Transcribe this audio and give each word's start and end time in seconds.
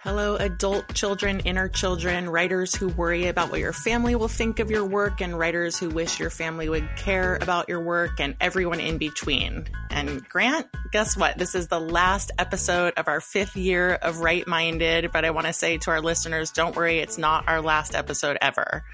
Hello, 0.00 0.36
adult 0.36 0.94
children, 0.94 1.40
inner 1.40 1.68
children, 1.68 2.28
writers 2.28 2.74
who 2.74 2.88
worry 2.88 3.26
about 3.26 3.50
what 3.50 3.58
your 3.58 3.72
family 3.72 4.14
will 4.14 4.28
think 4.28 4.60
of 4.60 4.70
your 4.70 4.84
work, 4.84 5.20
and 5.20 5.36
writers 5.36 5.76
who 5.76 5.88
wish 5.88 6.20
your 6.20 6.30
family 6.30 6.68
would 6.68 6.88
care 6.96 7.36
about 7.42 7.68
your 7.68 7.80
work, 7.80 8.20
and 8.20 8.36
everyone 8.40 8.78
in 8.78 8.98
between. 8.98 9.66
And 9.96 10.28
Grant, 10.28 10.66
guess 10.92 11.16
what? 11.16 11.38
This 11.38 11.54
is 11.54 11.68
the 11.68 11.80
last 11.80 12.30
episode 12.38 12.92
of 12.98 13.08
our 13.08 13.18
fifth 13.18 13.56
year 13.56 13.94
of 13.94 14.20
Write-minded. 14.20 15.10
but 15.10 15.24
I 15.24 15.30
want 15.30 15.46
to 15.46 15.54
say 15.54 15.78
to 15.78 15.90
our 15.90 16.02
listeners, 16.02 16.50
don't 16.50 16.76
worry, 16.76 16.98
it's 16.98 17.16
not 17.16 17.48
our 17.48 17.62
last 17.62 17.94
episode 17.94 18.36
ever. 18.42 18.84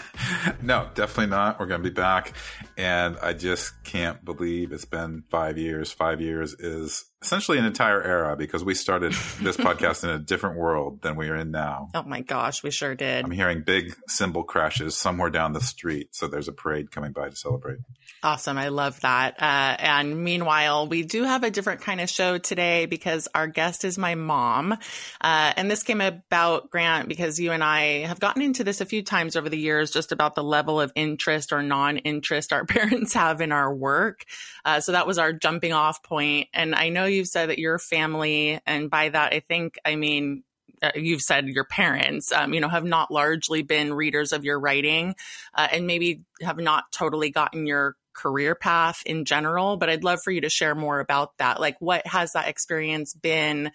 no, 0.62 0.88
definitely 0.94 1.26
not. 1.26 1.58
We're 1.58 1.66
going 1.66 1.82
to 1.82 1.90
be 1.90 1.92
back. 1.92 2.34
And 2.76 3.16
I 3.20 3.32
just 3.32 3.82
can't 3.82 4.24
believe 4.24 4.70
it's 4.70 4.84
been 4.84 5.24
five 5.28 5.58
years. 5.58 5.90
Five 5.90 6.20
years 6.20 6.54
is 6.54 7.04
essentially 7.20 7.58
an 7.58 7.64
entire 7.64 8.02
era 8.02 8.36
because 8.36 8.62
we 8.62 8.74
started 8.74 9.12
this 9.40 9.56
podcast 9.56 10.04
in 10.04 10.10
a 10.10 10.18
different 10.18 10.56
world 10.56 11.00
than 11.02 11.16
we 11.16 11.30
are 11.30 11.36
in 11.36 11.50
now. 11.50 11.88
Oh 11.94 12.02
my 12.02 12.20
gosh, 12.20 12.62
we 12.62 12.70
sure 12.70 12.94
did. 12.94 13.24
I'm 13.24 13.30
hearing 13.30 13.62
big 13.62 13.96
cymbal 14.06 14.44
crashes 14.44 14.96
somewhere 14.96 15.30
down 15.30 15.52
the 15.52 15.60
street. 15.60 16.14
So 16.14 16.28
there's 16.28 16.48
a 16.48 16.52
parade 16.52 16.90
coming 16.90 17.12
by 17.12 17.30
to 17.30 17.36
celebrate. 17.36 17.78
Awesome. 18.22 18.58
I 18.58 18.68
love 18.68 19.00
that. 19.00 19.42
Uh, 19.42 19.76
and 19.78 20.22
meanwhile, 20.22 20.43
we 20.88 21.02
do 21.02 21.24
have 21.24 21.44
a 21.44 21.50
different 21.50 21.80
kind 21.80 22.00
of 22.00 22.08
show 22.08 22.38
today 22.38 22.86
because 22.86 23.28
our 23.34 23.46
guest 23.46 23.84
is 23.84 23.98
my 23.98 24.14
mom. 24.14 24.72
Uh, 25.20 25.52
and 25.56 25.70
this 25.70 25.82
came 25.82 26.00
about, 26.00 26.70
Grant, 26.70 27.08
because 27.08 27.38
you 27.40 27.52
and 27.52 27.62
I 27.62 28.06
have 28.06 28.20
gotten 28.20 28.42
into 28.42 28.64
this 28.64 28.80
a 28.80 28.86
few 28.86 29.02
times 29.02 29.36
over 29.36 29.48
the 29.48 29.58
years 29.58 29.90
just 29.90 30.12
about 30.12 30.34
the 30.34 30.44
level 30.44 30.80
of 30.80 30.92
interest 30.94 31.52
or 31.52 31.62
non 31.62 31.98
interest 31.98 32.52
our 32.52 32.64
parents 32.66 33.14
have 33.14 33.40
in 33.40 33.52
our 33.52 33.74
work. 33.74 34.24
Uh, 34.64 34.80
so 34.80 34.92
that 34.92 35.06
was 35.06 35.18
our 35.18 35.32
jumping 35.32 35.72
off 35.72 36.02
point. 36.02 36.48
And 36.52 36.74
I 36.74 36.88
know 36.88 37.04
you've 37.04 37.28
said 37.28 37.50
that 37.50 37.58
your 37.58 37.78
family, 37.78 38.60
and 38.66 38.90
by 38.90 39.08
that, 39.08 39.32
I 39.32 39.40
think, 39.40 39.78
I 39.84 39.96
mean, 39.96 40.44
uh, 40.82 40.90
you've 40.94 41.22
said 41.22 41.46
your 41.46 41.64
parents, 41.64 42.32
um, 42.32 42.52
you 42.52 42.60
know, 42.60 42.68
have 42.68 42.84
not 42.84 43.10
largely 43.10 43.62
been 43.62 43.94
readers 43.94 44.32
of 44.32 44.44
your 44.44 44.58
writing 44.60 45.14
uh, 45.54 45.68
and 45.72 45.86
maybe 45.86 46.22
have 46.42 46.58
not 46.58 46.84
totally 46.92 47.30
gotten 47.30 47.66
your 47.66 47.96
career 48.14 48.54
path 48.54 49.02
in 49.06 49.24
general. 49.24 49.76
But 49.76 49.90
I'd 49.90 50.04
love 50.04 50.20
for 50.22 50.30
you 50.30 50.40
to 50.42 50.48
share 50.48 50.74
more 50.74 51.00
about 51.00 51.36
that. 51.38 51.60
Like, 51.60 51.76
what 51.80 52.06
has 52.06 52.32
that 52.32 52.48
experience 52.48 53.14
been? 53.14 53.70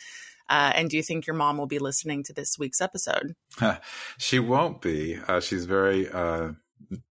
Uh, 0.49 0.71
and 0.75 0.89
do 0.89 0.97
you 0.97 1.03
think 1.03 1.27
your 1.27 1.35
mom 1.35 1.57
will 1.57 1.67
be 1.67 1.79
listening 1.79 2.23
to 2.23 2.33
this 2.33 2.57
week's 2.57 2.81
episode? 2.81 3.35
she 4.17 4.39
won't 4.39 4.81
be. 4.81 5.17
Uh, 5.27 5.39
she's 5.39 5.65
very 5.65 6.09
uh, 6.09 6.51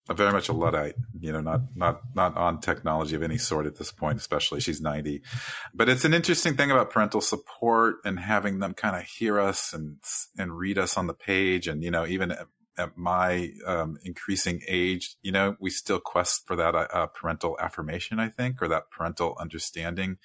very 0.10 0.32
much 0.32 0.50
a 0.50 0.54
luddite, 0.54 0.96
you 1.20 1.32
know, 1.32 1.42
not 1.42 1.62
not 1.76 2.02
not 2.16 2.36
on 2.38 2.60
technology 2.60 3.16
of 3.16 3.24
any 3.24 3.38
sort 3.38 3.66
at 3.66 3.76
this 3.76 3.92
point, 3.92 4.18
especially 4.18 4.60
she's 4.60 4.82
90. 4.82 5.22
But 5.74 5.90
it's 5.90 6.06
an 6.06 6.14
interesting 6.14 6.56
thing 6.56 6.72
about 6.72 6.90
parental 6.90 7.22
support 7.22 7.98
and 8.06 8.20
having 8.20 8.60
them 8.60 8.74
kind 8.74 8.96
of 8.96 9.04
hear 9.04 9.40
us 9.40 9.74
and 9.74 9.98
and 10.38 10.58
read 10.58 10.78
us 10.78 10.98
on 10.98 11.08
the 11.08 11.14
page 11.14 11.68
and 11.68 11.84
you 11.84 11.92
know, 11.92 12.06
even 12.08 12.34
at, 12.78 12.98
my 12.98 13.52
um, 13.66 13.98
increasing 14.04 14.62
age, 14.68 15.16
you 15.22 15.32
know, 15.32 15.56
we 15.60 15.70
still 15.70 16.00
quest 16.00 16.46
for 16.48 16.56
that 16.56 16.76
uh, 16.76 17.08
parental 17.08 17.58
affirmation, 17.60 18.20
I 18.20 18.30
think, 18.30 18.62
or 18.62 18.68
that 18.68 18.90
parental 18.92 19.38
understanding. 19.40 20.18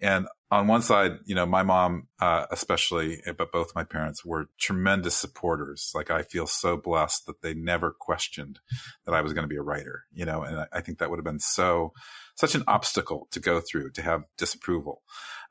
And 0.00 0.26
on 0.50 0.66
one 0.66 0.82
side, 0.82 1.18
you 1.26 1.34
know, 1.34 1.46
my 1.46 1.62
mom, 1.62 2.08
uh, 2.20 2.46
especially, 2.50 3.22
but 3.36 3.52
both 3.52 3.74
my 3.74 3.84
parents 3.84 4.24
were 4.24 4.48
tremendous 4.58 5.14
supporters. 5.14 5.92
Like 5.94 6.10
I 6.10 6.22
feel 6.22 6.46
so 6.46 6.76
blessed 6.76 7.26
that 7.26 7.42
they 7.42 7.54
never 7.54 7.90
questioned 7.92 8.60
that 9.04 9.14
I 9.14 9.20
was 9.20 9.32
going 9.32 9.44
to 9.44 9.48
be 9.48 9.56
a 9.56 9.62
writer, 9.62 10.04
you 10.12 10.24
know, 10.24 10.42
and 10.42 10.60
I, 10.60 10.66
I 10.72 10.80
think 10.80 10.98
that 10.98 11.10
would 11.10 11.18
have 11.18 11.24
been 11.24 11.38
so, 11.38 11.92
such 12.34 12.54
an 12.54 12.64
obstacle 12.66 13.28
to 13.30 13.40
go 13.40 13.60
through 13.60 13.90
to 13.92 14.02
have 14.02 14.24
disapproval. 14.38 15.02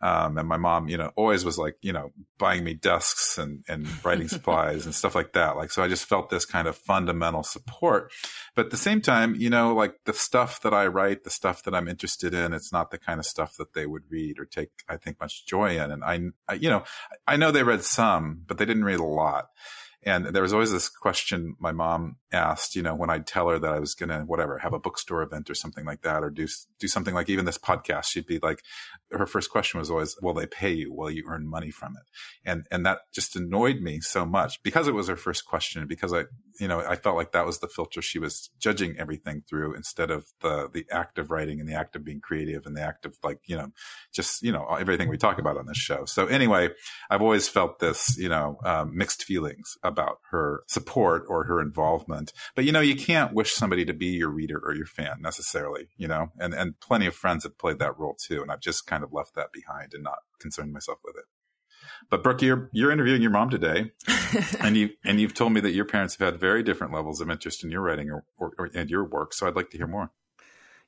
Um, 0.02 0.38
and 0.38 0.48
my 0.48 0.58
mom, 0.58 0.88
you 0.88 0.98
know, 0.98 1.12
always 1.16 1.44
was 1.44 1.58
like, 1.58 1.76
you 1.82 1.92
know, 1.92 2.12
buying 2.38 2.64
me 2.64 2.74
desks 2.74 3.38
and, 3.38 3.66
and 3.68 3.88
writing 4.06 4.30
supplies 4.30 4.86
and 4.86 4.96
stuff 4.96 5.14
like 5.14 5.34
that. 5.34 5.58
Like, 5.58 5.72
so 5.72 5.84
I 5.84 5.90
just 5.90 6.06
felt 6.06 6.30
this 6.30 6.46
kind 6.46 6.68
of 6.68 6.78
fundamental 6.78 7.44
support. 7.44 8.12
But 8.56 8.66
at 8.66 8.72
the 8.72 8.78
same 8.78 9.02
time, 9.02 9.36
you 9.36 9.50
know, 9.50 9.74
like 9.74 9.96
the 10.06 10.14
stuff 10.14 10.62
that 10.62 10.74
I 10.74 10.88
write, 10.88 11.24
the 11.24 11.30
stuff 11.30 11.64
that 11.64 11.76
I'm 11.76 11.90
interested 11.90 12.34
in, 12.34 12.54
it's 12.54 12.72
not 12.72 12.92
the 12.92 12.98
kind 12.98 13.20
of 13.20 13.26
stuff 13.26 13.58
that 13.58 13.74
they 13.74 13.86
would 13.86 14.04
read 14.10 14.40
or 14.40 14.46
take, 14.46 14.70
I 14.88 14.96
think, 14.96 15.20
much 15.20 15.46
joy 15.46 15.78
in. 15.78 15.92
And 15.92 16.04
I, 16.04 16.22
I 16.48 16.54
you 16.54 16.70
know, 16.70 16.84
I 17.28 17.36
know 17.36 17.52
they 17.52 17.64
read 17.64 17.84
some, 17.84 18.44
but 18.48 18.58
they 18.58 18.66
didn't 18.66 18.86
read 18.86 19.00
a 19.00 19.06
lot. 19.06 19.50
And 20.04 20.28
there 20.28 20.42
was 20.42 20.54
always 20.54 20.72
this 20.72 20.88
question 20.88 21.56
my 21.60 21.74
mom 21.74 22.16
asked, 22.32 22.76
you 22.76 22.82
know, 22.82 22.96
when 22.96 23.10
I'd 23.10 23.28
tell 23.28 23.50
her 23.50 23.60
that 23.60 23.74
I 23.74 23.80
was 23.80 23.96
going 23.96 24.10
to, 24.10 24.20
whatever, 24.22 24.58
have 24.58 24.74
a 24.74 24.80
bookstore 24.80 25.22
event 25.24 25.50
or 25.50 25.56
something 25.56 25.86
like 25.86 26.04
that, 26.04 26.24
or 26.24 26.30
do, 26.30 26.48
do 26.80 26.88
something 26.88 27.14
like 27.14 27.30
even 27.30 27.46
this 27.46 27.58
podcast, 27.58 28.06
she'd 28.06 28.26
be 28.26 28.40
like, 28.42 28.64
her 29.12 29.26
first 29.26 29.50
question 29.50 29.80
was 29.80 29.92
always, 29.92 30.16
will 30.22 30.34
they 30.34 30.46
pay 30.46 30.72
you? 30.72 30.94
Will 30.94 31.10
you 31.10 31.26
earn 31.28 31.50
money 31.50 31.70
from 31.70 31.98
it? 31.98 32.50
And, 32.50 32.66
and 32.72 32.86
that 32.86 33.00
just 33.14 33.36
annoyed 33.36 33.82
me 33.82 34.00
so 34.00 34.26
much 34.26 34.64
because 34.64 34.88
it 34.88 34.94
was 34.94 35.10
her 35.10 35.18
first 35.18 35.46
question, 35.46 35.86
because 35.86 36.14
I, 36.14 36.26
you 36.60 36.68
know, 36.68 36.80
I 36.80 36.96
felt 36.96 37.18
like 37.18 37.34
that 37.34 37.46
was 37.46 37.60
the 37.60 37.68
filter 37.68 38.02
she 38.02 38.20
was 38.20 38.50
judging 38.60 38.98
everything 38.98 39.44
through 39.50 39.76
instead 39.76 40.12
of 40.12 40.28
the, 40.42 40.70
the 40.72 40.86
act 40.92 41.18
of 41.18 41.32
writing 41.32 41.60
and 41.60 41.68
the 41.68 41.76
act 41.76 41.96
of 41.96 42.06
being 42.06 42.22
creative 42.22 42.66
and 42.66 42.76
the 42.78 42.82
act 42.82 43.06
of 43.06 43.18
like, 43.24 43.40
you 43.46 43.58
know, 43.58 43.72
just, 44.14 44.44
you 44.44 44.52
know, 44.52 44.66
everything 44.80 45.10
we 45.10 45.18
talk 45.18 45.40
about 45.40 45.58
on 45.58 45.66
this 45.66 45.78
show. 45.78 46.06
So 46.06 46.28
anyway, 46.28 46.70
I've 47.10 47.22
always 47.22 47.50
felt 47.50 47.80
this, 47.80 48.18
you 48.18 48.30
know, 48.30 48.58
um, 48.64 48.96
mixed 48.96 49.24
feelings 49.24 49.78
about 49.90 50.20
her 50.32 50.64
support 50.68 51.26
or 51.28 51.44
her 51.44 51.60
involvement. 51.62 52.32
But, 52.56 52.66
you 52.66 52.72
know, 52.72 52.80
you 52.80 52.96
can't 52.96 53.34
wish 53.34 53.52
somebody 53.52 53.84
to 53.86 53.94
be 53.94 54.08
your 54.08 54.30
reader 54.30 54.62
or 54.64 54.74
your 54.74 54.86
fan 54.86 55.18
necessarily, 55.22 55.90
you 55.98 56.08
know, 56.08 56.28
and, 56.40 56.54
and 56.54 56.80
plenty 56.80 57.08
of 57.08 57.16
friends 57.16 57.44
have 57.44 57.58
played 57.58 57.80
that 57.80 57.98
role 58.00 58.16
too. 58.16 58.42
And 58.42 58.52
I've 58.52 58.62
just 58.62 58.88
kind 58.88 59.04
of 59.04 59.12
left 59.12 59.36
that 59.36 59.52
behind 59.52 59.94
and 59.94 60.04
not 60.04 60.20
concerned 60.40 60.72
myself 60.72 61.00
with 61.04 61.18
it. 61.18 61.26
But 62.10 62.24
Brooke, 62.24 62.42
you're 62.42 62.70
you're 62.72 62.92
interviewing 62.92 63.22
your 63.22 63.32
mom 63.32 63.50
today, 63.50 63.92
and 64.60 64.76
you 64.76 64.90
and 65.04 65.20
you've 65.20 65.34
told 65.34 65.54
me 65.54 65.62
that 65.62 65.72
your 65.72 65.86
parents 65.86 66.18
have 66.18 66.34
had 66.34 66.40
very 66.40 66.64
different 66.64 66.94
levels 66.94 67.22
of 67.22 67.30
interest 67.30 67.64
in 67.64 67.72
your 67.72 67.82
writing 67.82 68.10
or, 68.10 68.26
or, 68.38 68.54
or 68.58 68.70
and 68.74 68.90
your 68.90 69.06
work. 69.06 69.34
So 69.34 69.48
I'd 69.48 69.56
like 69.56 69.70
to 69.72 69.78
hear 69.78 69.88
more. 69.88 70.12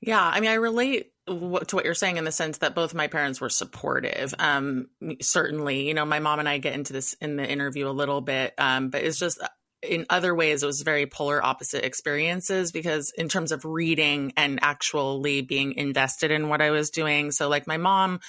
Yeah, 0.02 0.22
I 0.22 0.40
mean, 0.40 0.50
I 0.50 0.56
relate 0.56 1.12
to 1.28 1.36
what 1.76 1.86
you're 1.86 1.94
saying 1.94 2.18
in 2.18 2.24
the 2.24 2.32
sense 2.32 2.58
that 2.60 2.74
both 2.74 2.94
my 2.94 3.08
parents 3.08 3.40
were 3.40 3.50
supportive. 3.50 4.34
Um, 4.40 4.88
certainly, 5.22 5.88
you 5.88 5.94
know, 5.94 6.06
my 6.06 6.20
mom 6.20 6.40
and 6.40 6.50
I 6.50 6.58
get 6.58 6.74
into 6.74 6.94
this 6.94 7.14
in 7.22 7.36
the 7.36 7.48
interview 7.48 7.88
a 7.88 7.92
little 7.92 8.22
bit, 8.22 8.54
um, 8.58 8.90
but 8.90 9.04
it's 9.04 9.20
just 9.20 9.40
in 9.84 10.06
other 10.10 10.34
ways 10.34 10.64
it 10.64 10.66
was 10.66 10.82
very 10.82 11.06
polar 11.06 11.44
opposite 11.44 11.86
experiences 11.86 12.72
because 12.72 13.12
in 13.18 13.30
terms 13.30 13.52
of 13.52 13.66
reading 13.66 14.34
and 14.38 14.60
actually 14.62 15.42
being 15.42 15.74
invested 15.74 16.32
in 16.32 16.50
what 16.50 16.62
I 16.62 16.72
was 16.72 16.90
doing. 16.90 17.32
So, 17.32 17.48
like, 17.48 17.68
my 17.68 17.78
mom 17.78 18.20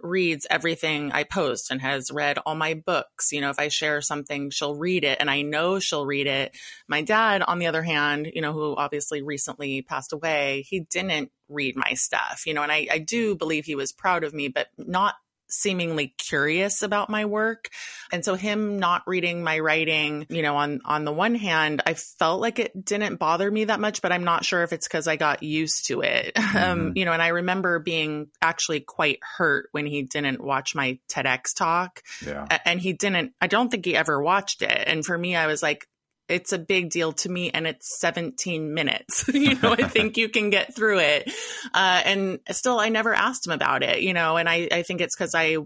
reads 0.00 0.46
everything 0.50 1.12
I 1.12 1.24
post 1.24 1.70
and 1.70 1.80
has 1.80 2.10
read 2.10 2.38
all 2.44 2.54
my 2.54 2.74
books. 2.74 3.32
You 3.32 3.40
know, 3.40 3.50
if 3.50 3.58
I 3.58 3.68
share 3.68 4.00
something, 4.00 4.50
she'll 4.50 4.76
read 4.76 5.04
it 5.04 5.18
and 5.20 5.30
I 5.30 5.42
know 5.42 5.78
she'll 5.78 6.06
read 6.06 6.26
it. 6.26 6.56
My 6.88 7.02
dad, 7.02 7.42
on 7.42 7.58
the 7.58 7.66
other 7.66 7.82
hand, 7.82 8.30
you 8.34 8.42
know, 8.42 8.52
who 8.52 8.76
obviously 8.76 9.22
recently 9.22 9.82
passed 9.82 10.12
away, 10.12 10.64
he 10.68 10.80
didn't 10.80 11.30
read 11.48 11.76
my 11.76 11.94
stuff, 11.94 12.42
you 12.46 12.54
know, 12.54 12.62
and 12.62 12.72
I, 12.72 12.88
I 12.90 12.98
do 12.98 13.36
believe 13.36 13.64
he 13.64 13.74
was 13.74 13.92
proud 13.92 14.24
of 14.24 14.34
me, 14.34 14.48
but 14.48 14.68
not 14.76 15.14
seemingly 15.48 16.14
curious 16.18 16.82
about 16.82 17.10
my 17.10 17.24
work. 17.24 17.70
And 18.12 18.24
so 18.24 18.34
him 18.34 18.78
not 18.78 19.02
reading 19.06 19.42
my 19.42 19.58
writing, 19.58 20.26
you 20.28 20.42
know, 20.42 20.56
on 20.56 20.80
on 20.84 21.04
the 21.04 21.12
one 21.12 21.34
hand, 21.34 21.82
I 21.86 21.94
felt 21.94 22.40
like 22.40 22.58
it 22.58 22.84
didn't 22.84 23.16
bother 23.16 23.50
me 23.50 23.64
that 23.64 23.80
much, 23.80 24.02
but 24.02 24.12
I'm 24.12 24.24
not 24.24 24.44
sure 24.44 24.62
if 24.62 24.72
it's 24.72 24.88
cuz 24.88 25.06
I 25.08 25.16
got 25.16 25.42
used 25.42 25.86
to 25.86 26.02
it. 26.02 26.36
Um, 26.56 26.62
mm-hmm. 26.62 26.86
Um, 26.86 26.92
you 26.96 27.04
know, 27.04 27.12
and 27.12 27.20
I 27.20 27.28
remember 27.28 27.78
being 27.78 28.28
actually 28.40 28.80
quite 28.80 29.18
hurt 29.36 29.68
when 29.72 29.84
he 29.84 30.02
didn't 30.02 30.42
watch 30.42 30.74
my 30.74 30.98
TEDx 31.08 31.54
talk. 31.54 32.02
Yeah. 32.24 32.46
And 32.64 32.80
he 32.80 32.92
didn't 32.92 33.34
I 33.40 33.46
don't 33.46 33.68
think 33.68 33.84
he 33.84 33.94
ever 33.94 34.22
watched 34.22 34.62
it. 34.62 34.84
And 34.86 35.04
for 35.04 35.18
me 35.18 35.36
I 35.36 35.46
was 35.46 35.62
like 35.62 35.86
it's 36.28 36.52
a 36.52 36.58
big 36.58 36.90
deal 36.90 37.12
to 37.12 37.28
me 37.28 37.50
and 37.50 37.66
it's 37.66 37.98
17 38.00 38.74
minutes 38.74 39.28
you 39.32 39.54
know 39.60 39.72
i 39.72 39.88
think 39.88 40.16
you 40.16 40.28
can 40.28 40.50
get 40.50 40.74
through 40.74 40.98
it 40.98 41.30
uh, 41.74 42.02
and 42.04 42.40
still 42.50 42.78
i 42.78 42.88
never 42.88 43.14
asked 43.14 43.46
him 43.46 43.52
about 43.52 43.82
it 43.82 44.00
you 44.00 44.12
know 44.12 44.36
and 44.36 44.48
i, 44.48 44.68
I 44.70 44.82
think 44.82 45.00
it's 45.00 45.16
because 45.16 45.34
i 45.34 45.56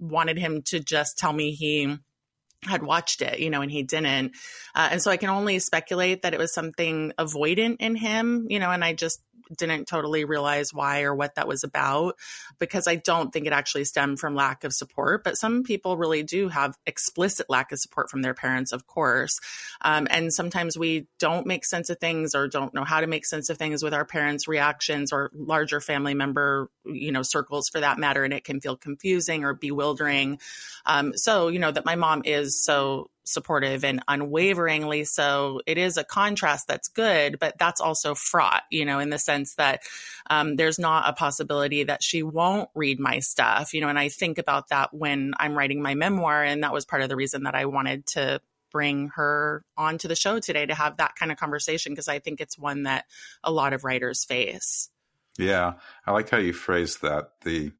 wanted 0.00 0.38
him 0.38 0.62
to 0.62 0.80
just 0.80 1.18
tell 1.18 1.32
me 1.32 1.52
he 1.52 1.98
had 2.64 2.82
watched 2.82 3.22
it, 3.22 3.38
you 3.38 3.50
know, 3.50 3.62
and 3.62 3.70
he 3.70 3.82
didn't. 3.82 4.32
Uh, 4.74 4.88
and 4.92 5.02
so 5.02 5.10
I 5.10 5.16
can 5.16 5.30
only 5.30 5.58
speculate 5.58 6.22
that 6.22 6.34
it 6.34 6.38
was 6.38 6.52
something 6.52 7.12
avoidant 7.18 7.76
in 7.78 7.94
him, 7.94 8.46
you 8.50 8.58
know, 8.58 8.70
and 8.70 8.84
I 8.84 8.94
just 8.94 9.20
didn't 9.56 9.86
totally 9.86 10.24
realize 10.24 10.72
why 10.72 11.02
or 11.02 11.14
what 11.14 11.34
that 11.36 11.48
was 11.48 11.64
about 11.64 12.16
because 12.58 12.86
I 12.86 12.96
don't 12.96 13.32
think 13.32 13.46
it 13.46 13.52
actually 13.52 13.84
stemmed 13.84 14.20
from 14.20 14.34
lack 14.34 14.64
of 14.64 14.72
support. 14.72 15.24
But 15.24 15.36
some 15.36 15.62
people 15.62 15.96
really 15.96 16.22
do 16.22 16.48
have 16.48 16.76
explicit 16.86 17.48
lack 17.48 17.72
of 17.72 17.78
support 17.78 18.10
from 18.10 18.22
their 18.22 18.34
parents, 18.34 18.72
of 18.72 18.86
course. 18.86 19.40
Um, 19.80 20.06
and 20.10 20.32
sometimes 20.32 20.76
we 20.76 21.06
don't 21.18 21.46
make 21.46 21.64
sense 21.64 21.90
of 21.90 21.98
things 21.98 22.34
or 22.34 22.48
don't 22.48 22.74
know 22.74 22.84
how 22.84 23.00
to 23.00 23.06
make 23.06 23.26
sense 23.26 23.50
of 23.50 23.58
things 23.58 23.82
with 23.82 23.94
our 23.94 24.04
parents' 24.04 24.48
reactions 24.48 25.12
or 25.12 25.30
larger 25.34 25.80
family 25.80 26.14
member, 26.14 26.70
you 26.84 27.12
know, 27.12 27.22
circles 27.22 27.68
for 27.68 27.80
that 27.80 27.98
matter. 27.98 28.24
And 28.24 28.32
it 28.32 28.44
can 28.44 28.60
feel 28.60 28.76
confusing 28.76 29.44
or 29.44 29.54
bewildering. 29.54 30.40
Um, 30.86 31.16
so, 31.16 31.48
you 31.48 31.58
know, 31.58 31.70
that 31.70 31.84
my 31.84 31.96
mom 31.96 32.22
is 32.24 32.62
so 32.62 33.10
supportive 33.28 33.84
and 33.84 34.02
unwaveringly 34.08 35.04
so. 35.04 35.60
It 35.66 35.78
is 35.78 35.96
a 35.96 36.04
contrast 36.04 36.66
that's 36.66 36.88
good, 36.88 37.38
but 37.38 37.58
that's 37.58 37.80
also 37.80 38.14
fraught, 38.14 38.62
you 38.70 38.84
know, 38.84 38.98
in 38.98 39.10
the 39.10 39.18
sense 39.18 39.54
that 39.54 39.82
um, 40.30 40.56
there's 40.56 40.78
not 40.78 41.08
a 41.08 41.12
possibility 41.12 41.84
that 41.84 42.02
she 42.02 42.22
won't 42.22 42.70
read 42.74 42.98
my 42.98 43.20
stuff, 43.20 43.74
you 43.74 43.80
know, 43.80 43.88
and 43.88 43.98
I 43.98 44.08
think 44.08 44.38
about 44.38 44.68
that 44.68 44.92
when 44.92 45.34
I'm 45.38 45.56
writing 45.56 45.82
my 45.82 45.94
memoir. 45.94 46.42
And 46.42 46.62
that 46.62 46.72
was 46.72 46.84
part 46.84 47.02
of 47.02 47.08
the 47.08 47.16
reason 47.16 47.44
that 47.44 47.54
I 47.54 47.66
wanted 47.66 48.06
to 48.06 48.40
bring 48.70 49.08
her 49.08 49.64
onto 49.76 50.08
the 50.08 50.16
show 50.16 50.40
today 50.40 50.66
to 50.66 50.74
have 50.74 50.98
that 50.98 51.14
kind 51.16 51.32
of 51.32 51.38
conversation 51.38 51.92
because 51.92 52.08
I 52.08 52.18
think 52.18 52.40
it's 52.40 52.58
one 52.58 52.84
that 52.84 53.06
a 53.42 53.52
lot 53.52 53.72
of 53.72 53.84
writers 53.84 54.24
face. 54.24 54.90
Yeah, 55.38 55.74
I 56.06 56.12
like 56.12 56.30
how 56.30 56.38
you 56.38 56.52
phrased 56.52 57.02
that 57.02 57.40
the 57.44 57.72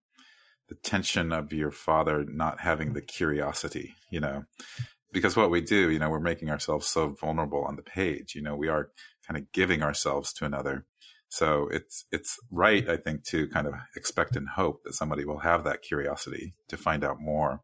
the 0.69 0.75
tension 0.75 1.33
of 1.33 1.53
your 1.53 1.71
father 1.71 2.25
not 2.25 2.61
having 2.61 2.93
the 2.93 3.00
curiosity, 3.00 3.95
you 4.11 4.21
know, 4.21 4.45
because 5.12 5.37
what 5.37 5.50
we 5.50 5.60
do, 5.60 5.90
you 5.90 5.99
know, 5.99 6.10
we're 6.10 6.20
making 6.20 6.50
ourselves 6.50 6.87
so 6.87 7.08
vulnerable 7.20 7.64
on 7.64 7.76
the 7.76 7.82
page. 7.82 8.34
You 8.34 8.43
know, 8.43 8.56
we 8.56 8.69
are 8.69 8.90
kind 9.26 9.38
of 9.38 9.50
giving 9.52 9.82
ourselves 9.82 10.32
to 10.34 10.44
another. 10.44 10.87
So 11.31 11.69
it's 11.70 12.06
it's 12.10 12.38
right, 12.50 12.88
I 12.88 12.96
think, 12.96 13.25
to 13.26 13.49
kind 13.49 13.66
of 13.66 13.75
expect 13.96 14.37
and 14.37 14.49
hope 14.49 14.82
that 14.84 14.94
somebody 14.94 15.25
will 15.25 15.40
have 15.40 15.64
that 15.64 15.82
curiosity 15.82 16.55
to 16.69 16.76
find 16.76 17.05
out 17.05 17.20
more. 17.20 17.60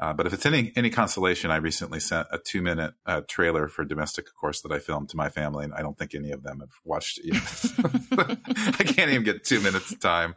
Uh, 0.00 0.12
but 0.12 0.26
if 0.26 0.32
it's 0.32 0.46
any 0.46 0.72
any 0.76 0.90
consolation, 0.90 1.50
I 1.50 1.56
recently 1.56 1.98
sent 1.98 2.28
a 2.30 2.38
two 2.38 2.62
minute 2.62 2.94
uh, 3.04 3.22
trailer 3.28 3.66
for 3.68 3.84
Domestic, 3.84 4.28
of 4.28 4.34
course, 4.36 4.60
that 4.60 4.70
I 4.70 4.78
filmed 4.78 5.08
to 5.10 5.16
my 5.16 5.28
family, 5.28 5.64
and 5.64 5.74
I 5.74 5.82
don't 5.82 5.98
think 5.98 6.14
any 6.14 6.30
of 6.30 6.44
them 6.44 6.60
have 6.60 6.70
watched 6.84 7.18
it. 7.22 7.34
I 8.80 8.84
can't 8.84 9.10
even 9.10 9.24
get 9.24 9.44
two 9.44 9.60
minutes 9.60 9.90
of 9.90 9.98
time. 9.98 10.34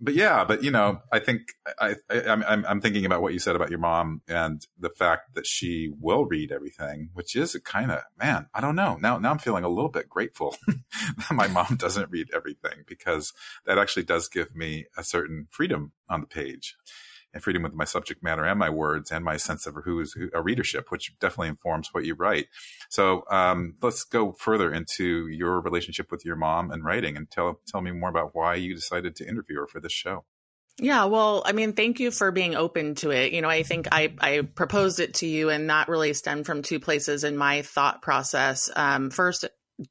But 0.00 0.14
yeah, 0.14 0.44
but 0.44 0.62
you 0.62 0.70
know, 0.70 1.00
I 1.10 1.18
think 1.18 1.42
I, 1.78 1.94
I 2.10 2.20
I'm 2.26 2.66
I'm 2.66 2.80
thinking 2.82 3.06
about 3.06 3.22
what 3.22 3.32
you 3.32 3.38
said 3.38 3.56
about 3.56 3.70
your 3.70 3.78
mom 3.78 4.20
and 4.28 4.66
the 4.78 4.90
fact 4.90 5.34
that 5.34 5.46
she 5.46 5.90
will 5.98 6.26
read 6.26 6.52
everything, 6.52 7.08
which 7.14 7.36
is 7.36 7.54
a 7.54 7.60
kind 7.60 7.90
of 7.90 8.02
man. 8.18 8.48
I 8.52 8.60
don't 8.60 8.76
know. 8.76 8.98
Now 9.00 9.18
now 9.18 9.30
I'm 9.30 9.38
feeling 9.38 9.64
a 9.64 9.68
little 9.68 9.90
bit 9.90 10.10
grateful 10.10 10.56
that 10.66 11.32
my 11.32 11.48
mom 11.48 11.76
doesn't 11.78 12.10
read 12.10 12.28
everything 12.34 12.84
because 12.86 13.32
that 13.64 13.78
actually 13.78 14.04
does 14.04 14.28
give 14.28 14.54
me 14.54 14.86
a 14.98 15.02
certain 15.02 15.46
freedom 15.50 15.92
on 16.10 16.20
the 16.20 16.26
page 16.26 16.76
and 17.32 17.42
freedom 17.42 17.62
with 17.62 17.74
my 17.74 17.84
subject 17.84 18.22
matter 18.22 18.44
and 18.44 18.58
my 18.58 18.70
words 18.70 19.10
and 19.10 19.24
my 19.24 19.36
sense 19.36 19.66
of 19.66 19.76
who 19.84 20.00
is 20.00 20.16
a 20.34 20.42
readership, 20.42 20.90
which 20.90 21.16
definitely 21.20 21.48
informs 21.48 21.88
what 21.92 22.04
you 22.04 22.14
write. 22.14 22.46
So 22.88 23.24
um, 23.30 23.74
let's 23.82 24.04
go 24.04 24.32
further 24.32 24.72
into 24.72 25.28
your 25.28 25.60
relationship 25.60 26.10
with 26.10 26.24
your 26.24 26.36
mom 26.36 26.70
and 26.70 26.84
writing, 26.84 27.16
and 27.16 27.30
tell 27.30 27.60
tell 27.66 27.80
me 27.80 27.92
more 27.92 28.10
about 28.10 28.34
why 28.34 28.56
you 28.56 28.74
decided 28.74 29.16
to 29.16 29.28
interview 29.28 29.60
her 29.60 29.66
for 29.66 29.80
this 29.80 29.92
show. 29.92 30.24
Yeah, 30.78 31.04
well, 31.04 31.42
I 31.44 31.52
mean, 31.52 31.74
thank 31.74 32.00
you 32.00 32.10
for 32.10 32.30
being 32.30 32.54
open 32.54 32.94
to 32.96 33.10
it. 33.10 33.32
You 33.32 33.42
know, 33.42 33.50
I 33.50 33.64
think 33.64 33.88
I, 33.92 34.14
I 34.18 34.40
proposed 34.40 34.98
it 34.98 35.14
to 35.14 35.26
you, 35.26 35.50
and 35.50 35.68
that 35.68 35.88
really 35.88 36.14
stemmed 36.14 36.46
from 36.46 36.62
two 36.62 36.80
places 36.80 37.22
in 37.22 37.36
my 37.36 37.62
thought 37.62 38.00
process. 38.00 38.70
Um, 38.74 39.10
first, 39.10 39.46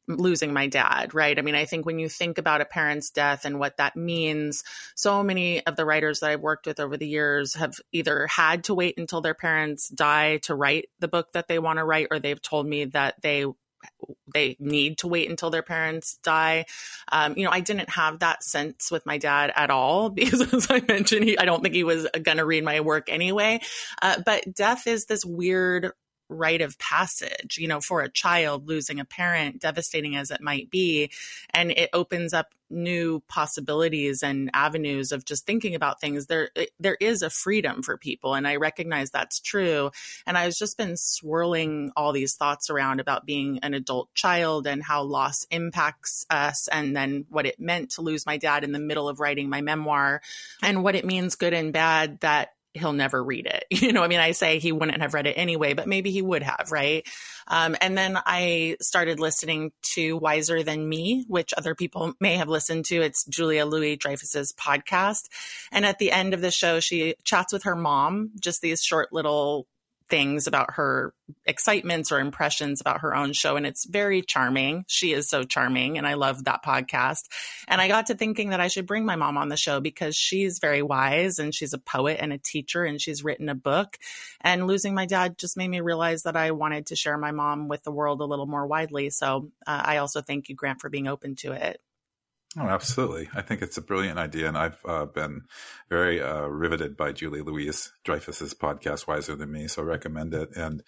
losing 0.07 0.53
my 0.53 0.67
dad, 0.67 1.13
right? 1.13 1.37
I 1.37 1.41
mean, 1.41 1.55
I 1.55 1.65
think 1.65 1.85
when 1.85 1.99
you 1.99 2.09
think 2.09 2.37
about 2.37 2.61
a 2.61 2.65
parent's 2.65 3.09
death 3.09 3.45
and 3.45 3.59
what 3.59 3.77
that 3.77 3.95
means, 3.95 4.63
so 4.95 5.23
many 5.23 5.65
of 5.65 5.75
the 5.75 5.85
writers 5.85 6.19
that 6.19 6.31
I've 6.31 6.41
worked 6.41 6.67
with 6.67 6.79
over 6.79 6.97
the 6.97 7.07
years 7.07 7.55
have 7.55 7.75
either 7.91 8.27
had 8.27 8.65
to 8.65 8.75
wait 8.75 8.97
until 8.97 9.21
their 9.21 9.33
parents 9.33 9.89
die 9.89 10.37
to 10.43 10.55
write 10.55 10.89
the 10.99 11.07
book 11.07 11.33
that 11.33 11.47
they 11.47 11.59
want 11.59 11.79
to 11.79 11.85
write, 11.85 12.07
or 12.11 12.19
they've 12.19 12.41
told 12.41 12.67
me 12.67 12.85
that 12.85 13.15
they 13.21 13.45
they 14.33 14.55
need 14.59 14.99
to 14.99 15.07
wait 15.07 15.29
until 15.29 15.49
their 15.49 15.63
parents 15.63 16.17
die. 16.23 16.65
Um, 17.11 17.35
you 17.37 17.45
know, 17.45 17.51
I 17.51 17.61
didn't 17.61 17.89
have 17.89 18.19
that 18.19 18.43
sense 18.43 18.91
with 18.91 19.05
my 19.05 19.17
dad 19.17 19.51
at 19.55 19.69
all 19.69 20.09
because, 20.09 20.53
as 20.53 20.67
I 20.69 20.81
mentioned, 20.87 21.23
he, 21.25 21.37
I 21.37 21.45
don't 21.45 21.61
think 21.61 21.75
he 21.75 21.83
was 21.83 22.07
going 22.21 22.37
to 22.37 22.45
read 22.45 22.63
my 22.63 22.81
work 22.81 23.09
anyway. 23.09 23.61
Uh, 24.01 24.21
but 24.25 24.53
death 24.53 24.87
is 24.87 25.05
this 25.05 25.25
weird 25.25 25.91
rite 26.29 26.61
of 26.61 26.77
passage, 26.79 27.57
you 27.57 27.67
know, 27.67 27.81
for 27.81 28.01
a 28.01 28.09
child 28.09 28.67
losing 28.67 28.99
a 28.99 29.05
parent, 29.05 29.59
devastating 29.59 30.15
as 30.15 30.31
it 30.31 30.41
might 30.41 30.69
be. 30.69 31.11
And 31.51 31.71
it 31.71 31.89
opens 31.93 32.33
up 32.33 32.53
new 32.69 33.21
possibilities 33.27 34.21
and 34.21 34.49
avenues 34.53 35.11
of 35.11 35.25
just 35.25 35.45
thinking 35.45 35.73
about 35.73 35.99
things. 35.99 36.27
There, 36.27 36.49
eh, 36.55 36.67
there 36.79 36.97
is 36.99 37.21
a 37.21 37.29
freedom 37.29 37.81
for 37.81 37.97
people. 37.97 38.35
And 38.35 38.47
I 38.47 38.57
recognize 38.57 39.09
that's 39.09 39.39
true. 39.39 39.91
And 40.27 40.37
I've 40.37 40.55
just 40.55 40.77
been 40.77 40.95
swirling 40.95 41.91
all 41.95 42.11
these 42.11 42.35
thoughts 42.35 42.69
around 42.69 42.99
about 42.99 43.25
being 43.25 43.59
an 43.63 43.73
adult 43.73 44.13
child 44.13 44.67
and 44.67 44.83
how 44.83 45.03
loss 45.03 45.47
impacts 45.49 46.25
us. 46.29 46.67
And 46.67 46.95
then 46.95 47.25
what 47.29 47.47
it 47.47 47.59
meant 47.59 47.91
to 47.91 48.01
lose 48.01 48.25
my 48.25 48.37
dad 48.37 48.63
in 48.63 48.71
the 48.71 48.79
middle 48.79 49.09
of 49.09 49.19
writing 49.19 49.49
my 49.49 49.61
memoir 49.61 50.21
and 50.61 50.83
what 50.83 50.95
it 50.95 51.05
means, 51.05 51.35
good 51.35 51.53
and 51.53 51.73
bad, 51.73 52.19
that 52.19 52.53
he'll 52.73 52.93
never 52.93 53.23
read 53.23 53.45
it. 53.45 53.65
You 53.89 53.93
know, 53.93 54.03
I 54.03 54.07
mean, 54.07 54.19
I 54.19 54.31
say 54.31 54.59
he 54.59 54.71
wouldn't 54.71 55.01
have 55.01 55.13
read 55.13 55.25
it 55.25 55.33
anyway, 55.33 55.73
but 55.73 55.87
maybe 55.87 56.11
he 56.11 56.21
would 56.21 56.43
have, 56.43 56.67
right? 56.69 57.07
Um, 57.47 57.75
and 57.81 57.97
then 57.97 58.19
I 58.23 58.75
started 58.81 59.19
listening 59.19 59.71
to 59.95 60.17
Wiser 60.17 60.61
Than 60.61 60.87
Me, 60.87 61.25
which 61.27 61.53
other 61.57 61.73
people 61.73 62.13
may 62.19 62.35
have 62.35 62.49
listened 62.49 62.85
to. 62.85 63.01
It's 63.01 63.25
Julia 63.25 63.65
Louis-Dreyfus's 63.65 64.53
podcast. 64.53 65.29
And 65.71 65.85
at 65.85 65.97
the 65.97 66.11
end 66.11 66.33
of 66.35 66.41
the 66.41 66.51
show, 66.51 66.79
she 66.79 67.15
chats 67.23 67.51
with 67.51 67.63
her 67.63 67.75
mom, 67.75 68.31
just 68.39 68.61
these 68.61 68.83
short 68.83 69.11
little 69.11 69.65
things 70.09 70.47
about 70.47 70.73
her 70.73 71.13
excitements 71.45 72.11
or 72.11 72.19
impressions 72.19 72.81
about 72.81 73.01
her 73.01 73.15
own 73.15 73.33
show. 73.33 73.55
And 73.55 73.65
it's 73.65 73.85
very 73.85 74.21
charming. 74.21 74.85
She 74.87 75.13
is 75.13 75.29
so 75.29 75.43
charming. 75.43 75.97
And 75.97 76.07
I 76.07 76.15
love 76.15 76.45
that 76.45 76.63
podcast. 76.63 77.29
And 77.67 77.79
I 77.79 77.87
got 77.87 78.07
to 78.07 78.15
thinking 78.15 78.49
that 78.49 78.59
I 78.59 78.67
should 78.67 78.87
bring 78.87 79.05
my 79.05 79.15
mom 79.15 79.37
on 79.37 79.49
the 79.49 79.57
show 79.57 79.79
because 79.79 80.15
she's 80.15 80.59
very 80.59 80.81
wise 80.81 81.39
and 81.39 81.53
she's 81.53 81.73
a 81.73 81.77
poet 81.77 82.17
and 82.19 82.33
a 82.33 82.39
teacher 82.39 82.83
and 82.83 82.99
she's 82.99 83.23
written 83.23 83.49
a 83.49 83.55
book. 83.55 83.97
And 84.41 84.67
losing 84.67 84.93
my 84.93 85.05
dad 85.05 85.37
just 85.37 85.57
made 85.57 85.69
me 85.69 85.81
realize 85.81 86.23
that 86.23 86.35
I 86.35 86.51
wanted 86.51 86.87
to 86.87 86.95
share 86.95 87.17
my 87.17 87.31
mom 87.31 87.67
with 87.67 87.83
the 87.83 87.91
world 87.91 88.21
a 88.21 88.25
little 88.25 88.47
more 88.47 88.65
widely. 88.65 89.09
So 89.09 89.51
uh, 89.67 89.81
I 89.85 89.97
also 89.97 90.21
thank 90.21 90.49
you, 90.49 90.55
Grant, 90.55 90.81
for 90.81 90.89
being 90.89 91.07
open 91.07 91.35
to 91.37 91.51
it. 91.53 91.81
Oh, 92.57 92.67
absolutely. 92.67 93.29
I 93.35 93.43
think 93.43 93.61
it's 93.61 93.77
a 93.77 93.81
brilliant 93.81 94.17
idea. 94.17 94.47
And 94.47 94.57
I've 94.57 94.79
uh, 94.83 95.05
been 95.05 95.43
very 95.87 96.19
uh, 96.19 96.47
riveted 96.47 96.97
by 96.97 97.11
Julie 97.11 97.41
Louise 97.41 97.91
Dreyfus's 98.03 98.55
podcast, 98.55 99.05
Wiser 99.07 99.35
Than 99.35 99.51
Me. 99.51 99.67
So 99.67 99.83
I 99.83 99.85
recommend 99.85 100.33
it 100.33 100.49
and 100.55 100.81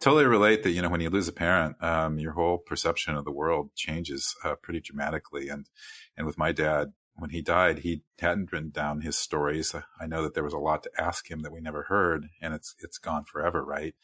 totally 0.00 0.24
relate 0.24 0.62
that, 0.62 0.70
you 0.70 0.80
know, 0.80 0.88
when 0.88 1.02
you 1.02 1.10
lose 1.10 1.28
a 1.28 1.32
parent, 1.32 1.76
um, 1.84 2.18
your 2.18 2.32
whole 2.32 2.56
perception 2.56 3.14
of 3.14 3.26
the 3.26 3.30
world 3.30 3.74
changes 3.74 4.34
uh, 4.42 4.54
pretty 4.62 4.80
dramatically. 4.80 5.50
And, 5.50 5.68
and 6.16 6.26
with 6.26 6.38
my 6.38 6.50
dad, 6.50 6.92
when 7.16 7.28
he 7.28 7.42
died, 7.42 7.80
he 7.80 8.04
hadn't 8.18 8.50
written 8.50 8.70
down 8.70 9.02
his 9.02 9.18
stories. 9.18 9.74
I 10.00 10.06
know 10.06 10.22
that 10.22 10.32
there 10.32 10.44
was 10.44 10.54
a 10.54 10.58
lot 10.58 10.82
to 10.84 10.90
ask 10.98 11.30
him 11.30 11.40
that 11.40 11.52
we 11.52 11.60
never 11.60 11.82
heard 11.82 12.26
and 12.40 12.54
it's, 12.54 12.74
it's 12.78 12.96
gone 12.96 13.24
forever. 13.24 13.62
Right. 13.62 13.94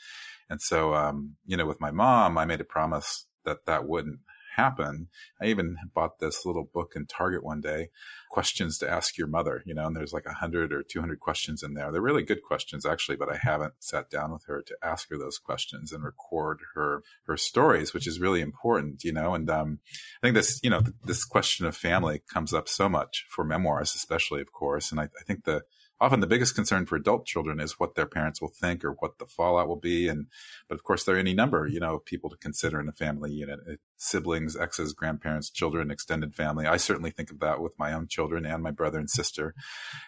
And 0.50 0.60
so, 0.60 0.94
um, 0.94 1.36
you 1.46 1.56
know, 1.56 1.64
with 1.64 1.80
my 1.80 1.90
mom, 1.90 2.36
I 2.36 2.44
made 2.44 2.60
a 2.60 2.64
promise 2.64 3.24
that 3.46 3.64
that 3.64 3.88
wouldn't 3.88 4.18
happen. 4.58 5.06
I 5.40 5.46
even 5.46 5.76
bought 5.94 6.18
this 6.18 6.44
little 6.44 6.68
book 6.74 6.94
in 6.96 7.06
Target 7.06 7.44
one 7.44 7.60
day, 7.60 7.90
questions 8.28 8.76
to 8.78 8.90
ask 8.90 9.16
your 9.16 9.28
mother, 9.28 9.62
you 9.64 9.72
know, 9.72 9.86
and 9.86 9.96
there's 9.96 10.12
like 10.12 10.26
a 10.26 10.34
hundred 10.34 10.72
or 10.72 10.82
200 10.82 11.20
questions 11.20 11.62
in 11.62 11.74
there. 11.74 11.92
They're 11.92 12.02
really 12.02 12.24
good 12.24 12.42
questions 12.42 12.84
actually, 12.84 13.16
but 13.16 13.32
I 13.32 13.38
haven't 13.40 13.74
sat 13.78 14.10
down 14.10 14.32
with 14.32 14.44
her 14.46 14.60
to 14.62 14.76
ask 14.82 15.08
her 15.10 15.16
those 15.16 15.38
questions 15.38 15.92
and 15.92 16.02
record 16.02 16.58
her, 16.74 17.04
her 17.26 17.36
stories, 17.36 17.94
which 17.94 18.08
is 18.08 18.20
really 18.20 18.40
important, 18.40 19.04
you 19.04 19.12
know, 19.12 19.32
and, 19.34 19.48
um, 19.48 19.78
I 20.22 20.26
think 20.26 20.34
this, 20.34 20.58
you 20.64 20.70
know, 20.70 20.82
this 21.04 21.24
question 21.24 21.64
of 21.64 21.76
family 21.76 22.20
comes 22.32 22.52
up 22.52 22.68
so 22.68 22.88
much 22.88 23.26
for 23.30 23.44
memoirs, 23.44 23.94
especially, 23.94 24.40
of 24.40 24.52
course. 24.52 24.90
And 24.90 25.00
I, 25.00 25.04
I 25.04 25.22
think 25.24 25.44
the, 25.44 25.62
often 26.00 26.20
the 26.20 26.26
biggest 26.26 26.54
concern 26.54 26.86
for 26.86 26.96
adult 26.96 27.26
children 27.26 27.60
is 27.60 27.78
what 27.78 27.94
their 27.94 28.06
parents 28.06 28.40
will 28.40 28.52
think 28.60 28.84
or 28.84 28.92
what 28.92 29.18
the 29.18 29.26
fallout 29.26 29.68
will 29.68 29.80
be. 29.80 30.08
And, 30.08 30.26
but 30.68 30.74
of 30.74 30.84
course, 30.84 31.04
there 31.04 31.16
are 31.16 31.18
any 31.20 31.34
number, 31.34 31.66
you 31.66 31.80
know, 31.80 31.96
of 31.96 32.04
people 32.04 32.30
to 32.30 32.36
consider 32.36 32.80
in 32.80 32.88
a 32.88 32.92
family 32.92 33.32
unit 33.32 33.60
siblings, 33.98 34.56
exes, 34.56 34.92
grandparents, 34.92 35.50
children, 35.50 35.90
extended 35.90 36.34
family. 36.34 36.66
I 36.66 36.76
certainly 36.76 37.10
think 37.10 37.30
of 37.30 37.40
that 37.40 37.60
with 37.60 37.72
my 37.78 37.92
own 37.92 38.06
children 38.06 38.46
and 38.46 38.62
my 38.62 38.70
brother 38.70 38.98
and 38.98 39.10
sister. 39.10 39.54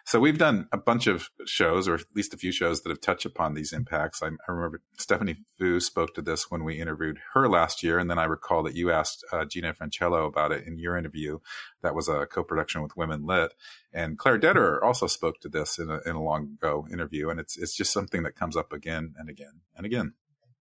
So 0.07 0.21
we've 0.21 0.39
done 0.39 0.69
a 0.73 0.79
bunch 0.79 1.07
of 1.07 1.29
shows, 1.45 1.89
or 1.89 1.97
at 1.97 2.05
least 2.15 2.33
a 2.33 2.39
few 2.39 2.53
shows 2.53 2.83
that 2.83 2.91
have 2.91 3.01
touched 3.01 3.27
upon 3.27 3.55
these 3.55 3.73
impacts. 3.73 4.23
I, 4.23 4.29
I 4.29 4.53
remember 4.53 4.81
Stephanie 4.97 5.45
Foo 5.59 5.81
spoke 5.81 6.15
to 6.15 6.23
this 6.23 6.51
when 6.51 6.65
we 6.65 6.81
interviewed 6.81 7.19
her 7.35 7.49
last 7.49 7.83
year. 7.83 7.99
And 7.99 8.09
then 8.09 8.19
I 8.19 8.25
recall 8.25 8.63
that 8.63 8.77
you 8.77 8.91
asked 8.91 9.25
uh, 9.33 9.45
Gina 9.45 9.75
Frangello 9.75 10.27
about 10.27 10.53
it 10.53 10.67
in 10.67 10.79
your 10.79 10.97
interview. 10.97 11.41
That 11.83 11.95
was 11.95 12.09
a 12.09 12.27
co-production 12.27 12.83
with 12.83 12.97
Women 12.97 13.27
Lit. 13.27 13.53
And 13.93 14.19
Claire 14.19 14.39
Dederer 14.39 14.83
also 14.83 15.09
spoke 15.09 15.41
to 15.41 15.49
this 15.49 15.79
in 15.79 15.91
a, 15.91 16.01
in 16.07 16.15
a 16.15 16.23
long 16.23 16.57
ago 16.61 16.87
interview. 16.93 17.29
And 17.29 17.41
it's, 17.41 17.59
it's 17.59 17.77
just 17.77 17.93
something 17.93 18.23
that 18.23 18.37
comes 18.37 18.57
up 18.57 18.73
again 18.73 19.15
and 19.19 19.29
again 19.29 19.61
and 19.77 19.85
again. 19.85 20.15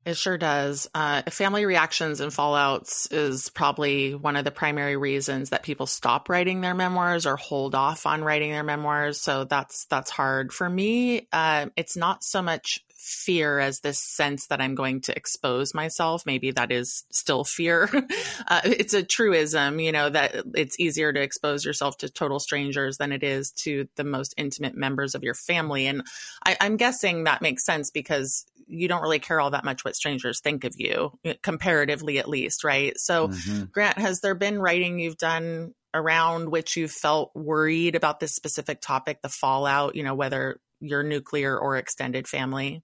It 0.05 0.17
sure 0.17 0.37
does. 0.37 0.89
Uh, 0.93 1.21
family 1.29 1.65
reactions 1.65 2.19
and 2.19 2.31
fallouts 2.31 3.07
is 3.11 3.49
probably 3.49 4.13
one 4.13 4.35
of 4.35 4.43
the 4.43 4.51
primary 4.51 4.97
reasons 4.97 5.51
that 5.51 5.63
people 5.63 5.85
stop 5.85 6.27
writing 6.27 6.59
their 6.59 6.73
memoirs 6.73 7.25
or 7.25 7.37
hold 7.37 7.73
off 7.73 8.05
on 8.05 8.21
writing 8.21 8.51
their 8.51 8.63
memoirs. 8.63 9.21
So 9.21 9.45
that's 9.45 9.85
that's 9.85 10.11
hard 10.11 10.51
for 10.51 10.69
me. 10.69 11.27
Uh, 11.31 11.67
it's 11.77 11.95
not 11.95 12.23
so 12.23 12.41
much 12.41 12.83
fear 13.03 13.59
as 13.59 13.79
this 13.79 13.99
sense 14.01 14.47
that 14.47 14.61
I'm 14.61 14.75
going 14.75 15.01
to 15.01 15.15
expose 15.15 15.73
myself. 15.73 16.25
Maybe 16.25 16.51
that 16.51 16.71
is 16.71 17.03
still 17.11 17.43
fear. 17.43 17.89
uh, 18.47 18.61
it's 18.63 18.93
a 18.93 19.03
truism, 19.03 19.83
you 19.83 19.91
know, 19.91 20.09
that 20.09 20.43
it's 20.55 20.79
easier 20.79 21.11
to 21.11 21.21
expose 21.21 21.65
yourself 21.65 21.97
to 21.97 22.09
total 22.09 22.39
strangers 22.39 22.97
than 22.97 23.11
it 23.11 23.21
is 23.21 23.51
to 23.63 23.89
the 23.97 24.05
most 24.05 24.33
intimate 24.37 24.75
members 24.75 25.15
of 25.15 25.23
your 25.23 25.33
family. 25.33 25.85
And 25.85 26.03
I, 26.45 26.55
I'm 26.61 26.77
guessing 26.77 27.25
that 27.25 27.41
makes 27.41 27.65
sense 27.65 27.91
because 27.91 28.45
you 28.67 28.87
don't 28.87 29.01
really 29.01 29.19
care 29.19 29.41
all 29.41 29.51
that 29.51 29.65
much 29.65 29.83
what 29.83 29.95
strangers 29.95 30.39
think 30.39 30.63
of 30.63 30.73
you, 30.77 31.11
comparatively 31.41 32.19
at 32.19 32.29
least, 32.29 32.63
right? 32.63 32.93
So, 32.97 33.27
mm-hmm. 33.27 33.65
Grant, 33.65 33.97
has 33.97 34.21
there 34.21 34.35
been 34.35 34.59
writing 34.59 34.99
you've 34.99 35.17
done 35.17 35.73
around 35.93 36.49
which 36.49 36.77
you 36.77 36.87
felt 36.87 37.31
worried 37.35 37.95
about 37.95 38.21
this 38.21 38.33
specific 38.33 38.79
topic, 38.79 39.21
the 39.21 39.29
fallout, 39.29 39.95
you 39.95 40.03
know, 40.03 40.15
whether 40.15 40.61
your 40.79 41.03
nuclear 41.03 41.57
or 41.57 41.75
extended 41.75 42.29
family? 42.29 42.81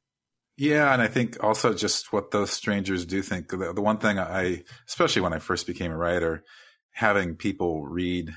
Yeah, 0.59 0.91
and 0.91 1.01
I 1.01 1.07
think 1.07 1.41
also 1.41 1.73
just 1.73 2.11
what 2.11 2.31
those 2.31 2.51
strangers 2.51 3.05
do 3.05 3.21
think. 3.21 3.47
The, 3.47 3.71
the 3.71 3.81
one 3.81 3.97
thing 3.97 4.19
I, 4.19 4.63
especially 4.89 5.21
when 5.21 5.31
I 5.31 5.39
first 5.39 5.65
became 5.65 5.89
a 5.89 5.97
writer, 5.97 6.43
having 6.91 7.35
people 7.35 7.85
read 7.85 8.35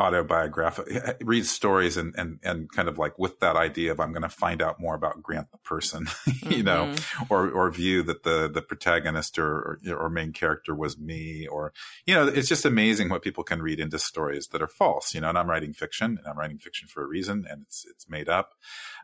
autobiographical 0.00 1.12
read 1.20 1.44
stories 1.46 1.96
and 1.96 2.14
and 2.16 2.38
and 2.42 2.72
kind 2.72 2.88
of 2.88 2.98
like 2.98 3.18
with 3.18 3.38
that 3.40 3.54
idea 3.54 3.92
of 3.92 4.00
I'm 4.00 4.12
going 4.12 4.22
to 4.22 4.28
find 4.28 4.62
out 4.62 4.80
more 4.80 4.94
about 4.94 5.22
Grant 5.22 5.52
the 5.52 5.58
person, 5.58 6.06
you 6.26 6.32
mm-hmm. 6.32 6.62
know, 6.62 6.94
or 7.28 7.50
or 7.50 7.70
view 7.70 8.02
that 8.04 8.22
the 8.22 8.50
the 8.52 8.62
protagonist 8.62 9.38
or, 9.38 9.78
or, 9.86 9.94
or 9.94 10.10
main 10.10 10.32
character 10.32 10.74
was 10.74 10.98
me, 10.98 11.46
or 11.46 11.72
you 12.06 12.14
know, 12.14 12.26
it's 12.26 12.48
just 12.48 12.64
amazing 12.64 13.10
what 13.10 13.22
people 13.22 13.44
can 13.44 13.60
read 13.60 13.78
into 13.78 13.98
stories 13.98 14.48
that 14.48 14.62
are 14.62 14.68
false, 14.68 15.14
you 15.14 15.20
know. 15.20 15.28
And 15.28 15.38
I'm 15.38 15.50
writing 15.50 15.74
fiction, 15.74 16.18
and 16.18 16.26
I'm 16.26 16.38
writing 16.38 16.58
fiction 16.58 16.88
for 16.88 17.02
a 17.02 17.06
reason, 17.06 17.46
and 17.48 17.62
it's 17.62 17.84
it's 17.88 18.08
made 18.08 18.28
up, 18.28 18.54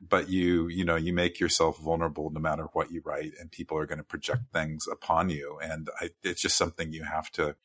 but 0.00 0.30
you 0.30 0.68
you 0.68 0.84
know 0.84 0.96
you 0.96 1.12
make 1.12 1.38
yourself 1.38 1.78
vulnerable 1.78 2.30
no 2.30 2.40
matter 2.40 2.68
what 2.72 2.90
you 2.90 3.02
write, 3.04 3.32
and 3.38 3.52
people 3.52 3.76
are 3.76 3.86
going 3.86 3.98
to 3.98 4.04
project 4.04 4.44
things 4.52 4.86
upon 4.90 5.28
you, 5.28 5.58
and 5.62 5.90
I, 6.00 6.10
it's 6.22 6.40
just 6.40 6.56
something 6.56 6.92
you 6.92 7.04
have 7.04 7.30
to 7.32 7.56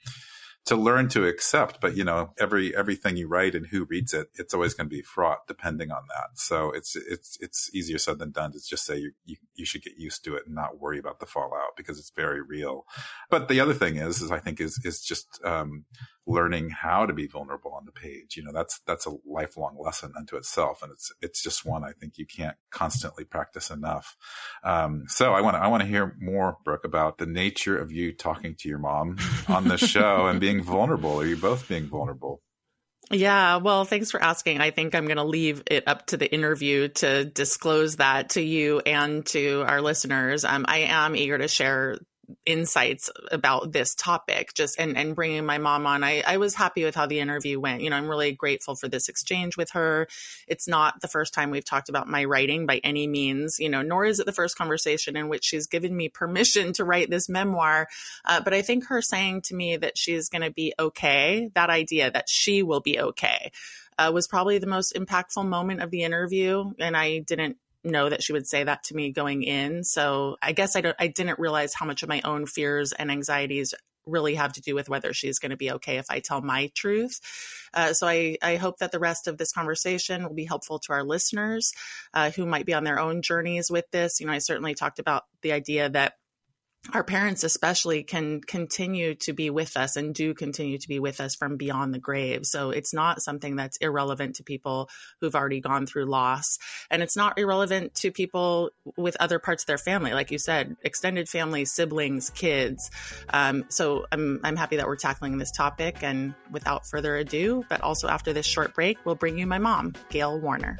to 0.65 0.75
learn 0.75 1.09
to 1.09 1.25
accept 1.25 1.81
but 1.81 1.97
you 1.97 2.03
know 2.03 2.33
every 2.39 2.75
everything 2.75 3.17
you 3.17 3.27
write 3.27 3.55
and 3.55 3.67
who 3.67 3.85
reads 3.85 4.13
it 4.13 4.29
it's 4.35 4.53
always 4.53 4.73
going 4.73 4.87
to 4.89 4.95
be 4.95 5.01
fraught 5.01 5.47
depending 5.47 5.91
on 5.91 6.03
that. 6.09 6.29
So 6.35 6.71
it's 6.71 6.95
it's 6.95 7.37
it's 7.39 7.73
easier 7.73 7.97
said 7.97 8.19
than 8.19 8.31
done 8.31 8.51
to 8.53 8.59
just 8.59 8.85
say 8.85 8.97
you, 8.97 9.11
you 9.25 9.35
you 9.55 9.65
should 9.65 9.83
get 9.83 9.97
used 9.97 10.23
to 10.25 10.35
it 10.35 10.43
and 10.45 10.55
not 10.55 10.79
worry 10.79 10.99
about 10.99 11.19
the 11.19 11.25
fallout 11.25 11.75
because 11.77 11.99
it's 11.99 12.11
very 12.11 12.41
real. 12.41 12.85
But 13.29 13.47
the 13.47 13.59
other 13.59 13.73
thing 13.73 13.97
is 13.97 14.21
is 14.21 14.31
i 14.31 14.39
think 14.39 14.59
is 14.59 14.79
is 14.83 15.01
just 15.01 15.43
um 15.43 15.85
learning 16.27 16.69
how 16.69 17.05
to 17.05 17.13
be 17.13 17.27
vulnerable 17.27 17.73
on 17.73 17.85
the 17.85 17.91
page. 17.91 18.37
You 18.37 18.43
know, 18.43 18.51
that's 18.51 18.79
that's 18.85 19.05
a 19.05 19.15
lifelong 19.25 19.77
lesson 19.79 20.13
unto 20.17 20.35
itself, 20.35 20.81
and 20.83 20.91
it's 20.91 21.11
it's 21.21 21.41
just 21.41 21.65
one 21.65 21.83
I 21.83 21.91
think 21.91 22.17
you 22.17 22.25
can't 22.25 22.55
constantly 22.69 23.23
practice 23.23 23.69
enough. 23.69 24.15
Um, 24.63 25.05
so 25.07 25.33
I 25.33 25.41
want 25.41 25.55
to 25.55 25.61
I 25.61 25.67
want 25.67 25.81
to 25.81 25.89
hear 25.89 26.15
more, 26.19 26.57
Brooke, 26.63 26.85
about 26.85 27.17
the 27.17 27.25
nature 27.25 27.77
of 27.77 27.91
you 27.91 28.13
talking 28.13 28.55
to 28.59 28.69
your 28.69 28.79
mom 28.79 29.17
on 29.47 29.67
the 29.67 29.77
show 29.77 30.27
and 30.27 30.39
being 30.39 30.63
vulnerable. 30.63 31.19
Are 31.19 31.25
you 31.25 31.37
both 31.37 31.67
being 31.67 31.87
vulnerable? 31.87 32.41
Yeah, 33.09 33.57
well, 33.57 33.83
thanks 33.83 34.11
for 34.11 34.23
asking. 34.23 34.61
I 34.61 34.71
think 34.71 34.95
I'm 34.95 35.05
going 35.05 35.17
to 35.17 35.23
leave 35.23 35.63
it 35.69 35.85
up 35.85 36.07
to 36.07 36.17
the 36.17 36.31
interview 36.31 36.87
to 36.87 37.25
disclose 37.25 37.97
that 37.97 38.31
to 38.31 38.41
you 38.41 38.79
and 38.79 39.25
to 39.27 39.65
our 39.67 39.81
listeners. 39.81 40.45
Um, 40.45 40.65
I 40.67 40.79
am 40.79 41.15
eager 41.15 41.37
to 41.37 41.49
share 41.49 41.97
insights 42.45 43.09
about 43.31 43.71
this 43.71 43.95
topic 43.95 44.53
just 44.53 44.79
and 44.79 44.97
and 44.97 45.15
bringing 45.15 45.45
my 45.45 45.57
mom 45.57 45.85
on. 45.85 46.03
I, 46.03 46.23
I 46.25 46.37
was 46.37 46.55
happy 46.55 46.83
with 46.83 46.95
how 46.95 47.05
the 47.05 47.19
interview 47.19 47.59
went. 47.59 47.81
You 47.81 47.89
know 47.89 47.95
i'm 47.95 48.09
really 48.09 48.31
grateful 48.31 48.75
for 48.75 48.87
this 48.87 49.09
exchange 49.09 49.57
with 49.57 49.71
her. 49.71 50.07
It's 50.47 50.67
not 50.67 51.01
the 51.01 51.07
first 51.07 51.33
time 51.33 51.51
we've 51.51 51.65
talked 51.65 51.89
about 51.89 52.07
my 52.07 52.25
writing 52.25 52.65
by 52.65 52.79
any 52.83 53.07
means 53.07 53.59
you 53.59 53.69
know 53.69 53.81
nor 53.81 54.05
is 54.05 54.19
it 54.19 54.25
the 54.25 54.31
first 54.31 54.57
conversation 54.57 55.15
in 55.15 55.29
which 55.29 55.43
she's 55.43 55.67
given 55.67 55.95
me 55.95 56.09
permission 56.09 56.73
to 56.73 56.85
write 56.85 57.09
this 57.09 57.29
memoir. 57.29 57.87
Uh, 58.25 58.41
but 58.41 58.53
i 58.53 58.61
think 58.61 58.85
her 58.87 59.01
saying 59.01 59.41
to 59.41 59.55
me 59.55 59.77
that 59.77 59.97
she's 59.97 60.29
going 60.29 60.41
to 60.41 60.51
be 60.51 60.73
okay 60.79 61.49
that 61.53 61.69
idea 61.69 62.11
that 62.11 62.29
she 62.29 62.63
will 62.63 62.81
be 62.81 62.99
okay 62.99 63.51
uh, 63.97 64.11
was 64.13 64.27
probably 64.27 64.57
the 64.57 64.67
most 64.67 64.93
impactful 64.95 65.47
moment 65.47 65.81
of 65.81 65.91
the 65.91 66.03
interview 66.03 66.71
and 66.79 66.95
i 66.95 67.19
didn't 67.19 67.57
know 67.83 68.09
that 68.09 68.23
she 68.23 68.33
would 68.33 68.47
say 68.47 68.63
that 68.63 68.83
to 68.85 68.95
me 68.95 69.11
going 69.11 69.43
in. 69.43 69.83
So 69.83 70.37
I 70.41 70.51
guess 70.51 70.75
I 70.75 70.81
don't, 70.81 70.95
I 70.99 71.07
didn't 71.07 71.39
realize 71.39 71.73
how 71.73 71.85
much 71.85 72.03
of 72.03 72.09
my 72.09 72.21
own 72.23 72.45
fears 72.45 72.91
and 72.91 73.11
anxieties 73.11 73.73
really 74.05 74.35
have 74.35 74.53
to 74.53 74.61
do 74.61 74.75
with 74.75 74.89
whether 74.89 75.13
she's 75.13 75.39
going 75.39 75.51
to 75.51 75.57
be 75.57 75.71
okay 75.71 75.97
if 75.97 76.07
I 76.09 76.19
tell 76.19 76.41
my 76.41 76.71
truth. 76.75 77.19
Uh, 77.73 77.93
so 77.93 78.07
I, 78.07 78.37
I 78.41 78.55
hope 78.55 78.79
that 78.79 78.91
the 78.91 78.99
rest 78.99 79.27
of 79.27 79.37
this 79.37 79.51
conversation 79.51 80.23
will 80.23 80.33
be 80.33 80.45
helpful 80.45 80.79
to 80.79 80.93
our 80.93 81.03
listeners 81.03 81.71
uh, 82.13 82.31
who 82.31 82.45
might 82.45 82.65
be 82.65 82.73
on 82.73 82.83
their 82.83 82.99
own 82.99 83.21
journeys 83.21 83.69
with 83.69 83.85
this. 83.91 84.19
You 84.19 84.27
know, 84.27 84.33
I 84.33 84.39
certainly 84.39 84.73
talked 84.73 84.99
about 84.99 85.23
the 85.41 85.51
idea 85.51 85.89
that 85.89 86.13
our 86.93 87.03
parents 87.03 87.43
especially 87.43 88.03
can 88.03 88.41
continue 88.41 89.13
to 89.13 89.33
be 89.33 89.49
with 89.49 89.77
us 89.77 89.95
and 89.95 90.15
do 90.15 90.33
continue 90.33 90.79
to 90.79 90.87
be 90.87 90.99
with 90.99 91.21
us 91.21 91.35
from 91.35 91.55
beyond 91.55 91.93
the 91.93 91.99
grave. 91.99 92.45
So 92.45 92.71
it's 92.71 92.93
not 92.93 93.21
something 93.21 93.55
that's 93.55 93.77
irrelevant 93.77 94.35
to 94.37 94.43
people 94.43 94.89
who've 95.19 95.35
already 95.35 95.61
gone 95.61 95.85
through 95.85 96.05
loss. 96.05 96.57
And 96.89 97.03
it's 97.03 97.15
not 97.15 97.37
irrelevant 97.37 97.93
to 97.95 98.11
people 98.11 98.71
with 98.97 99.15
other 99.19 99.37
parts 99.37 99.63
of 99.63 99.67
their 99.67 99.77
family, 99.77 100.13
like 100.13 100.31
you 100.31 100.39
said, 100.39 100.75
extended 100.81 101.29
family, 101.29 101.65
siblings, 101.65 102.31
kids. 102.31 102.89
Um, 103.29 103.65
so 103.69 104.05
I'm, 104.11 104.39
I'm 104.43 104.55
happy 104.55 104.77
that 104.77 104.87
we're 104.87 104.95
tackling 104.95 105.37
this 105.37 105.51
topic. 105.51 106.01
And 106.01 106.33
without 106.51 106.87
further 106.87 107.15
ado, 107.15 107.63
but 107.69 107.81
also 107.81 108.07
after 108.07 108.33
this 108.33 108.47
short 108.47 108.73
break, 108.73 108.97
we'll 109.05 109.15
bring 109.15 109.37
you 109.37 109.45
my 109.45 109.59
mom, 109.59 109.93
Gail 110.09 110.39
Warner. 110.39 110.77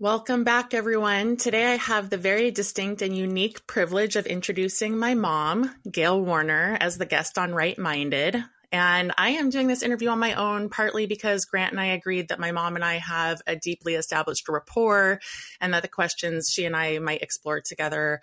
Welcome 0.00 0.42
back, 0.42 0.74
everyone. 0.74 1.36
Today 1.36 1.66
I 1.66 1.76
have 1.76 2.10
the 2.10 2.16
very 2.16 2.50
distinct 2.50 3.00
and 3.00 3.16
unique 3.16 3.64
privilege 3.68 4.16
of 4.16 4.26
introducing 4.26 4.98
my 4.98 5.14
mom, 5.14 5.72
Gail 5.88 6.20
Warner, 6.20 6.76
as 6.80 6.98
the 6.98 7.06
guest 7.06 7.38
on 7.38 7.54
Write-minded. 7.54 8.42
And 8.72 9.12
I 9.16 9.30
am 9.30 9.50
doing 9.50 9.68
this 9.68 9.84
interview 9.84 10.08
on 10.08 10.18
my 10.18 10.34
own, 10.34 10.68
partly 10.68 11.06
because 11.06 11.44
Grant 11.44 11.70
and 11.70 11.80
I 11.80 11.86
agreed 11.86 12.30
that 12.30 12.40
my 12.40 12.50
mom 12.50 12.74
and 12.74 12.84
I 12.84 12.94
have 12.94 13.40
a 13.46 13.54
deeply 13.54 13.94
established 13.94 14.48
rapport 14.48 15.20
and 15.60 15.72
that 15.72 15.82
the 15.82 15.88
questions 15.88 16.50
she 16.50 16.64
and 16.64 16.74
I 16.74 16.98
might 16.98 17.22
explore 17.22 17.60
together 17.60 18.20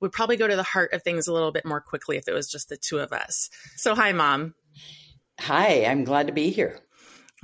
would 0.00 0.12
probably 0.12 0.36
go 0.36 0.46
to 0.46 0.56
the 0.56 0.62
heart 0.62 0.92
of 0.92 1.02
things 1.02 1.26
a 1.26 1.32
little 1.32 1.52
bit 1.52 1.64
more 1.64 1.80
quickly 1.80 2.18
if 2.18 2.28
it 2.28 2.34
was 2.34 2.50
just 2.50 2.68
the 2.68 2.76
two 2.76 2.98
of 2.98 3.14
us. 3.14 3.48
So, 3.76 3.94
hi, 3.94 4.12
mom. 4.12 4.54
Hi, 5.40 5.86
I'm 5.86 6.04
glad 6.04 6.26
to 6.26 6.34
be 6.34 6.50
here. 6.50 6.83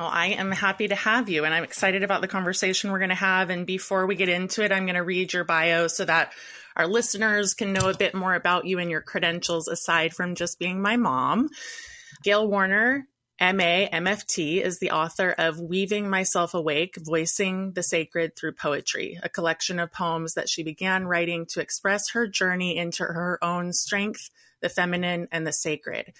Well, 0.00 0.08
I 0.10 0.28
am 0.28 0.50
happy 0.50 0.88
to 0.88 0.94
have 0.94 1.28
you, 1.28 1.44
and 1.44 1.52
I'm 1.52 1.62
excited 1.62 2.02
about 2.02 2.22
the 2.22 2.26
conversation 2.26 2.90
we're 2.90 3.00
going 3.00 3.10
to 3.10 3.14
have. 3.14 3.50
And 3.50 3.66
before 3.66 4.06
we 4.06 4.14
get 4.14 4.30
into 4.30 4.64
it, 4.64 4.72
I'm 4.72 4.86
going 4.86 4.94
to 4.94 5.02
read 5.02 5.34
your 5.34 5.44
bio 5.44 5.88
so 5.88 6.06
that 6.06 6.32
our 6.74 6.86
listeners 6.86 7.52
can 7.52 7.74
know 7.74 7.90
a 7.90 7.94
bit 7.94 8.14
more 8.14 8.34
about 8.34 8.64
you 8.64 8.78
and 8.78 8.90
your 8.90 9.02
credentials 9.02 9.68
aside 9.68 10.14
from 10.14 10.36
just 10.36 10.58
being 10.58 10.80
my 10.80 10.96
mom. 10.96 11.50
Gail 12.24 12.48
Warner, 12.48 13.08
MA, 13.38 13.88
MFT, 13.92 14.62
is 14.62 14.78
the 14.78 14.92
author 14.92 15.34
of 15.36 15.60
Weaving 15.60 16.08
Myself 16.08 16.54
Awake 16.54 16.96
Voicing 16.98 17.72
the 17.72 17.82
Sacred 17.82 18.34
Through 18.36 18.54
Poetry, 18.54 19.18
a 19.22 19.28
collection 19.28 19.78
of 19.78 19.92
poems 19.92 20.32
that 20.32 20.48
she 20.48 20.62
began 20.62 21.04
writing 21.04 21.44
to 21.50 21.60
express 21.60 22.08
her 22.12 22.26
journey 22.26 22.78
into 22.78 23.04
her 23.04 23.38
own 23.42 23.74
strength, 23.74 24.30
the 24.62 24.70
feminine, 24.70 25.28
and 25.30 25.46
the 25.46 25.52
sacred. 25.52 26.14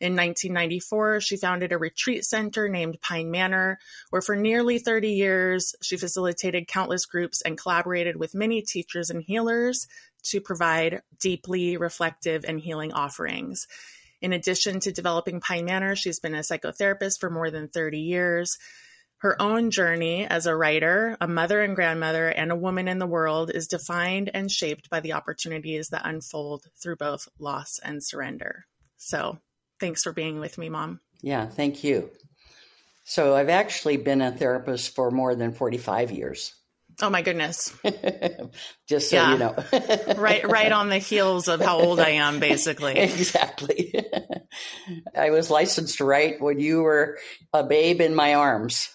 In 0.00 0.14
1994, 0.14 1.20
she 1.20 1.36
founded 1.36 1.72
a 1.72 1.78
retreat 1.78 2.24
center 2.24 2.68
named 2.68 3.00
Pine 3.00 3.32
Manor, 3.32 3.80
where 4.10 4.22
for 4.22 4.36
nearly 4.36 4.78
30 4.78 5.10
years, 5.10 5.74
she 5.82 5.96
facilitated 5.96 6.68
countless 6.68 7.04
groups 7.04 7.42
and 7.42 7.58
collaborated 7.58 8.14
with 8.16 8.34
many 8.34 8.62
teachers 8.62 9.10
and 9.10 9.22
healers 9.22 9.88
to 10.24 10.40
provide 10.40 11.02
deeply 11.18 11.76
reflective 11.76 12.44
and 12.46 12.60
healing 12.60 12.92
offerings. 12.92 13.66
In 14.20 14.32
addition 14.32 14.78
to 14.80 14.92
developing 14.92 15.40
Pine 15.40 15.64
Manor, 15.64 15.96
she's 15.96 16.20
been 16.20 16.34
a 16.34 16.40
psychotherapist 16.40 17.18
for 17.18 17.30
more 17.30 17.50
than 17.50 17.68
30 17.68 17.98
years. 17.98 18.58
Her 19.18 19.40
own 19.42 19.72
journey 19.72 20.26
as 20.28 20.46
a 20.46 20.54
writer, 20.54 21.16
a 21.20 21.26
mother 21.26 21.60
and 21.60 21.74
grandmother, 21.74 22.28
and 22.28 22.52
a 22.52 22.56
woman 22.56 22.86
in 22.86 23.00
the 23.00 23.06
world 23.06 23.50
is 23.52 23.66
defined 23.66 24.30
and 24.32 24.50
shaped 24.50 24.90
by 24.90 25.00
the 25.00 25.14
opportunities 25.14 25.88
that 25.88 26.02
unfold 26.04 26.66
through 26.80 26.96
both 26.96 27.28
loss 27.40 27.80
and 27.82 28.02
surrender. 28.02 28.66
So, 28.96 29.38
Thanks 29.80 30.02
for 30.02 30.12
being 30.12 30.40
with 30.40 30.58
me, 30.58 30.68
Mom. 30.68 31.00
Yeah, 31.22 31.46
thank 31.46 31.84
you. 31.84 32.10
So 33.04 33.34
I've 33.34 33.48
actually 33.48 33.96
been 33.96 34.20
a 34.20 34.32
therapist 34.32 34.94
for 34.94 35.10
more 35.10 35.34
than 35.34 35.52
45 35.52 36.10
years. 36.10 36.54
Oh 37.00 37.10
my 37.10 37.22
goodness. 37.22 37.74
Just 38.88 39.10
so 39.10 39.16
yeah. 39.16 39.32
you 39.32 39.38
know. 39.38 39.54
right 40.16 40.48
right 40.48 40.72
on 40.72 40.88
the 40.88 40.98
heels 40.98 41.46
of 41.46 41.60
how 41.60 41.78
old 41.78 42.00
I 42.00 42.10
am 42.10 42.40
basically. 42.40 42.98
exactly. 42.98 43.94
I 45.16 45.30
was 45.30 45.50
licensed 45.50 45.98
to 45.98 46.04
write 46.04 46.40
when 46.40 46.58
you 46.58 46.82
were 46.82 47.18
a 47.52 47.62
babe 47.64 48.00
in 48.00 48.14
my 48.14 48.34
arms. 48.34 48.88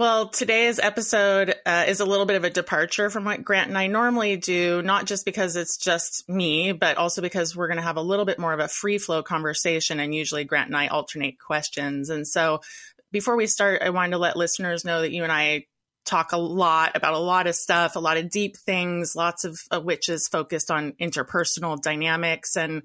Well, 0.00 0.28
today's 0.30 0.78
episode 0.78 1.54
uh, 1.66 1.84
is 1.86 2.00
a 2.00 2.06
little 2.06 2.24
bit 2.24 2.36
of 2.36 2.44
a 2.44 2.48
departure 2.48 3.10
from 3.10 3.26
what 3.26 3.44
Grant 3.44 3.68
and 3.68 3.76
I 3.76 3.86
normally 3.86 4.38
do, 4.38 4.80
not 4.80 5.04
just 5.04 5.26
because 5.26 5.56
it's 5.56 5.76
just 5.76 6.26
me, 6.26 6.72
but 6.72 6.96
also 6.96 7.20
because 7.20 7.54
we're 7.54 7.66
going 7.66 7.76
to 7.76 7.82
have 7.82 7.98
a 7.98 8.02
little 8.02 8.24
bit 8.24 8.38
more 8.38 8.54
of 8.54 8.60
a 8.60 8.68
free 8.68 8.96
flow 8.96 9.22
conversation. 9.22 10.00
And 10.00 10.14
usually 10.14 10.44
Grant 10.44 10.68
and 10.68 10.76
I 10.78 10.86
alternate 10.86 11.38
questions. 11.38 12.08
And 12.08 12.26
so 12.26 12.62
before 13.12 13.36
we 13.36 13.46
start, 13.46 13.82
I 13.82 13.90
wanted 13.90 14.12
to 14.12 14.16
let 14.16 14.38
listeners 14.38 14.86
know 14.86 15.02
that 15.02 15.12
you 15.12 15.22
and 15.22 15.30
I 15.30 15.66
talk 16.06 16.32
a 16.32 16.38
lot 16.38 16.96
about 16.96 17.12
a 17.12 17.18
lot 17.18 17.46
of 17.46 17.54
stuff, 17.54 17.94
a 17.94 18.00
lot 18.00 18.16
of 18.16 18.30
deep 18.30 18.56
things, 18.56 19.14
lots 19.14 19.44
of, 19.44 19.60
of 19.70 19.84
which 19.84 20.08
is 20.08 20.28
focused 20.28 20.70
on 20.70 20.92
interpersonal 20.92 21.78
dynamics. 21.78 22.56
And 22.56 22.84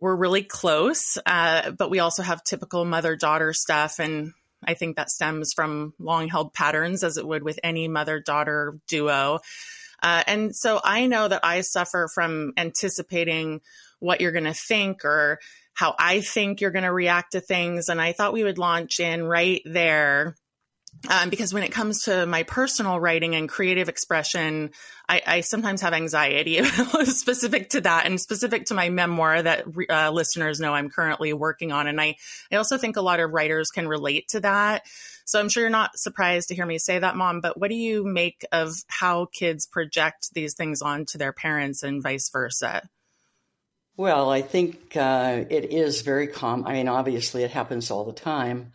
we're 0.00 0.14
really 0.14 0.44
close, 0.44 1.18
uh, 1.26 1.72
but 1.72 1.90
we 1.90 1.98
also 1.98 2.22
have 2.22 2.44
typical 2.44 2.84
mother 2.84 3.16
daughter 3.16 3.52
stuff. 3.52 3.98
And 3.98 4.32
I 4.64 4.74
think 4.74 4.96
that 4.96 5.10
stems 5.10 5.52
from 5.52 5.94
long 5.98 6.28
held 6.28 6.54
patterns, 6.54 7.04
as 7.04 7.16
it 7.16 7.26
would 7.26 7.42
with 7.42 7.58
any 7.62 7.88
mother 7.88 8.20
daughter 8.20 8.78
duo. 8.88 9.40
Uh, 10.02 10.22
and 10.26 10.54
so 10.54 10.80
I 10.82 11.06
know 11.06 11.28
that 11.28 11.44
I 11.44 11.60
suffer 11.60 12.08
from 12.12 12.52
anticipating 12.56 13.60
what 14.00 14.20
you're 14.20 14.32
going 14.32 14.44
to 14.44 14.54
think 14.54 15.04
or 15.04 15.38
how 15.74 15.94
I 15.98 16.20
think 16.20 16.60
you're 16.60 16.72
going 16.72 16.84
to 16.84 16.92
react 16.92 17.32
to 17.32 17.40
things. 17.40 17.88
And 17.88 18.00
I 18.00 18.12
thought 18.12 18.32
we 18.32 18.44
would 18.44 18.58
launch 18.58 19.00
in 19.00 19.22
right 19.22 19.62
there. 19.64 20.36
Um, 21.10 21.30
because 21.30 21.52
when 21.52 21.64
it 21.64 21.72
comes 21.72 22.02
to 22.04 22.26
my 22.26 22.44
personal 22.44 23.00
writing 23.00 23.34
and 23.34 23.48
creative 23.48 23.88
expression, 23.88 24.70
I, 25.08 25.20
I 25.26 25.40
sometimes 25.40 25.80
have 25.80 25.94
anxiety 25.94 26.62
specific 27.04 27.70
to 27.70 27.80
that 27.80 28.06
and 28.06 28.20
specific 28.20 28.66
to 28.66 28.74
my 28.74 28.88
memoir 28.88 29.42
that 29.42 29.64
uh, 29.90 30.10
listeners 30.10 30.60
know 30.60 30.72
I'm 30.72 30.90
currently 30.90 31.32
working 31.32 31.72
on. 31.72 31.88
And 31.88 32.00
I, 32.00 32.14
I 32.52 32.56
also 32.56 32.78
think 32.78 32.96
a 32.96 33.02
lot 33.02 33.18
of 33.18 33.32
writers 33.32 33.70
can 33.70 33.88
relate 33.88 34.28
to 34.28 34.40
that. 34.40 34.86
So 35.24 35.40
I'm 35.40 35.48
sure 35.48 35.62
you're 35.62 35.70
not 35.70 35.98
surprised 35.98 36.48
to 36.48 36.54
hear 36.54 36.66
me 36.66 36.78
say 36.78 36.98
that, 36.98 37.16
mom, 37.16 37.40
but 37.40 37.58
what 37.58 37.70
do 37.70 37.76
you 37.76 38.04
make 38.04 38.44
of 38.52 38.72
how 38.86 39.26
kids 39.32 39.66
project 39.66 40.28
these 40.34 40.54
things 40.54 40.82
onto 40.82 41.18
their 41.18 41.32
parents 41.32 41.82
and 41.82 42.02
vice 42.02 42.30
versa? 42.30 42.88
Well, 43.96 44.30
I 44.30 44.42
think 44.42 44.96
uh, 44.96 45.44
it 45.50 45.72
is 45.72 46.02
very 46.02 46.26
common. 46.26 46.66
I 46.66 46.72
mean, 46.72 46.88
obviously, 46.88 47.42
it 47.42 47.50
happens 47.50 47.90
all 47.90 48.04
the 48.04 48.12
time. 48.12 48.72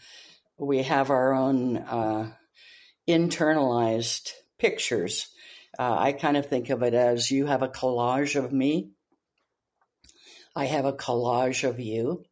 We 0.59 0.83
have 0.83 1.11
our 1.11 1.33
own 1.33 1.77
uh, 1.77 2.31
internalized 3.07 4.31
pictures. 4.57 5.27
Uh, 5.77 5.95
I 5.97 6.13
kind 6.13 6.35
of 6.35 6.47
think 6.47 6.69
of 6.69 6.81
it 6.81 6.95
as 6.95 7.29
you 7.29 7.45
have 7.45 7.61
a 7.61 7.67
collage 7.67 8.35
of 8.35 8.51
me, 8.51 8.91
I 10.55 10.65
have 10.65 10.85
a 10.85 10.93
collage 10.93 11.63
of 11.69 11.79
you, 11.79 12.25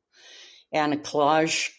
and 0.72 0.94
a 0.94 0.98
collage 0.98 1.70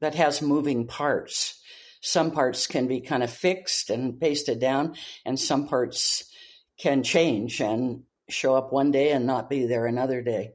that 0.00 0.14
has 0.14 0.40
moving 0.40 0.86
parts. 0.86 1.60
Some 2.00 2.30
parts 2.30 2.68
can 2.68 2.86
be 2.86 3.00
kind 3.00 3.24
of 3.24 3.30
fixed 3.30 3.90
and 3.90 4.20
pasted 4.20 4.60
down, 4.60 4.94
and 5.24 5.38
some 5.38 5.66
parts 5.66 6.24
can 6.78 7.02
change 7.02 7.60
and 7.60 8.04
show 8.28 8.54
up 8.54 8.72
one 8.72 8.92
day 8.92 9.10
and 9.10 9.26
not 9.26 9.50
be 9.50 9.66
there 9.66 9.86
another 9.86 10.22
day. 10.22 10.52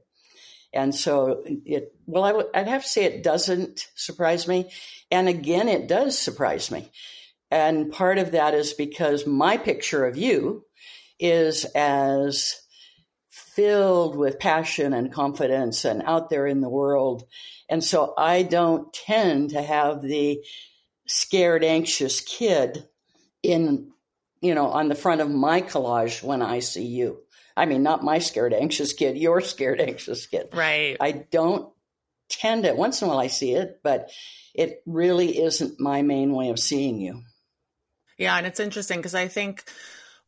And 0.78 0.94
so 0.94 1.42
it, 1.44 1.92
well, 2.06 2.22
I 2.22 2.30
would, 2.30 2.46
I'd 2.54 2.68
have 2.68 2.84
to 2.84 2.88
say 2.88 3.04
it 3.04 3.24
doesn't 3.24 3.88
surprise 3.96 4.46
me. 4.46 4.70
And 5.10 5.28
again, 5.28 5.66
it 5.66 5.88
does 5.88 6.16
surprise 6.16 6.70
me. 6.70 6.92
And 7.50 7.90
part 7.90 8.18
of 8.18 8.30
that 8.30 8.54
is 8.54 8.74
because 8.74 9.26
my 9.26 9.56
picture 9.56 10.06
of 10.06 10.16
you 10.16 10.64
is 11.18 11.64
as 11.74 12.54
filled 13.28 14.14
with 14.14 14.38
passion 14.38 14.92
and 14.94 15.12
confidence 15.12 15.84
and 15.84 16.00
out 16.06 16.30
there 16.30 16.46
in 16.46 16.60
the 16.60 16.68
world. 16.68 17.24
And 17.68 17.82
so 17.82 18.14
I 18.16 18.44
don't 18.44 18.92
tend 18.92 19.50
to 19.50 19.60
have 19.60 20.00
the 20.00 20.44
scared, 21.08 21.64
anxious 21.64 22.20
kid 22.20 22.86
in, 23.42 23.90
you 24.40 24.54
know, 24.54 24.68
on 24.68 24.88
the 24.88 24.94
front 24.94 25.22
of 25.22 25.28
my 25.28 25.60
collage 25.60 26.22
when 26.22 26.40
I 26.40 26.60
see 26.60 26.86
you. 26.86 27.18
I 27.58 27.66
mean, 27.66 27.82
not 27.82 28.04
my 28.04 28.20
scared, 28.20 28.54
anxious 28.54 28.92
kid, 28.92 29.18
your 29.18 29.40
scared, 29.40 29.80
anxious 29.80 30.26
kid. 30.26 30.50
Right. 30.52 30.96
I 31.00 31.10
don't 31.12 31.68
tend 32.28 32.62
to, 32.62 32.72
once 32.74 33.02
in 33.02 33.06
a 33.06 33.08
while 33.08 33.18
I 33.18 33.26
see 33.26 33.52
it, 33.52 33.80
but 33.82 34.10
it 34.54 34.80
really 34.86 35.42
isn't 35.42 35.80
my 35.80 36.02
main 36.02 36.32
way 36.32 36.50
of 36.50 36.60
seeing 36.60 37.00
you. 37.00 37.22
Yeah. 38.16 38.36
And 38.36 38.46
it's 38.46 38.60
interesting 38.60 38.98
because 38.98 39.16
I 39.16 39.26
think 39.26 39.64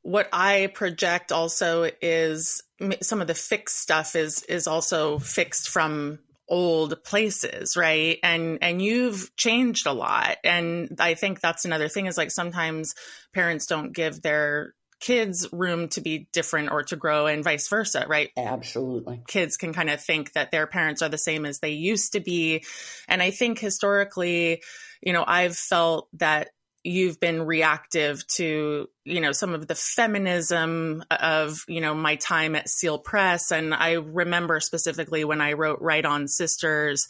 what 0.02 0.28
I 0.32 0.72
project 0.74 1.30
also 1.30 1.88
is 2.02 2.62
some 3.00 3.20
of 3.20 3.28
the 3.28 3.34
fixed 3.34 3.78
stuff 3.78 4.16
is 4.16 4.42
is 4.44 4.66
also 4.66 5.18
fixed 5.18 5.68
from 5.68 6.18
old 6.48 7.04
places 7.04 7.76
right 7.76 8.18
and 8.24 8.58
and 8.60 8.82
you've 8.82 9.30
changed 9.36 9.86
a 9.86 9.92
lot 9.92 10.36
and 10.42 10.96
i 10.98 11.14
think 11.14 11.38
that's 11.38 11.64
another 11.64 11.86
thing 11.86 12.06
is 12.06 12.18
like 12.18 12.32
sometimes 12.32 12.96
parents 13.32 13.66
don't 13.66 13.92
give 13.92 14.20
their 14.20 14.74
kids 15.00 15.48
room 15.52 15.88
to 15.88 16.00
be 16.00 16.28
different 16.32 16.70
or 16.70 16.82
to 16.84 16.96
grow 16.96 17.26
and 17.26 17.42
vice 17.42 17.68
versa, 17.68 18.04
right? 18.08 18.30
Absolutely. 18.36 19.22
Kids 19.26 19.56
can 19.56 19.72
kind 19.72 19.90
of 19.90 20.00
think 20.00 20.32
that 20.34 20.50
their 20.50 20.66
parents 20.66 21.02
are 21.02 21.08
the 21.08 21.18
same 21.18 21.46
as 21.46 21.58
they 21.58 21.70
used 21.70 22.12
to 22.12 22.20
be. 22.20 22.64
And 23.08 23.22
I 23.22 23.30
think 23.30 23.58
historically, 23.58 24.62
you 25.02 25.12
know, 25.12 25.24
I've 25.26 25.56
felt 25.56 26.08
that 26.14 26.50
you've 26.82 27.20
been 27.20 27.42
reactive 27.42 28.26
to 28.26 28.88
you 29.04 29.20
know 29.20 29.32
some 29.32 29.52
of 29.54 29.66
the 29.66 29.74
feminism 29.74 31.04
of 31.10 31.62
you 31.68 31.80
know 31.80 31.94
my 31.94 32.16
time 32.16 32.56
at 32.56 32.70
seal 32.70 32.98
press 32.98 33.52
and 33.52 33.74
i 33.74 33.92
remember 33.92 34.60
specifically 34.60 35.22
when 35.22 35.42
i 35.42 35.52
wrote 35.52 35.82
Write 35.82 36.06
On 36.06 36.26
Sisters 36.26 37.06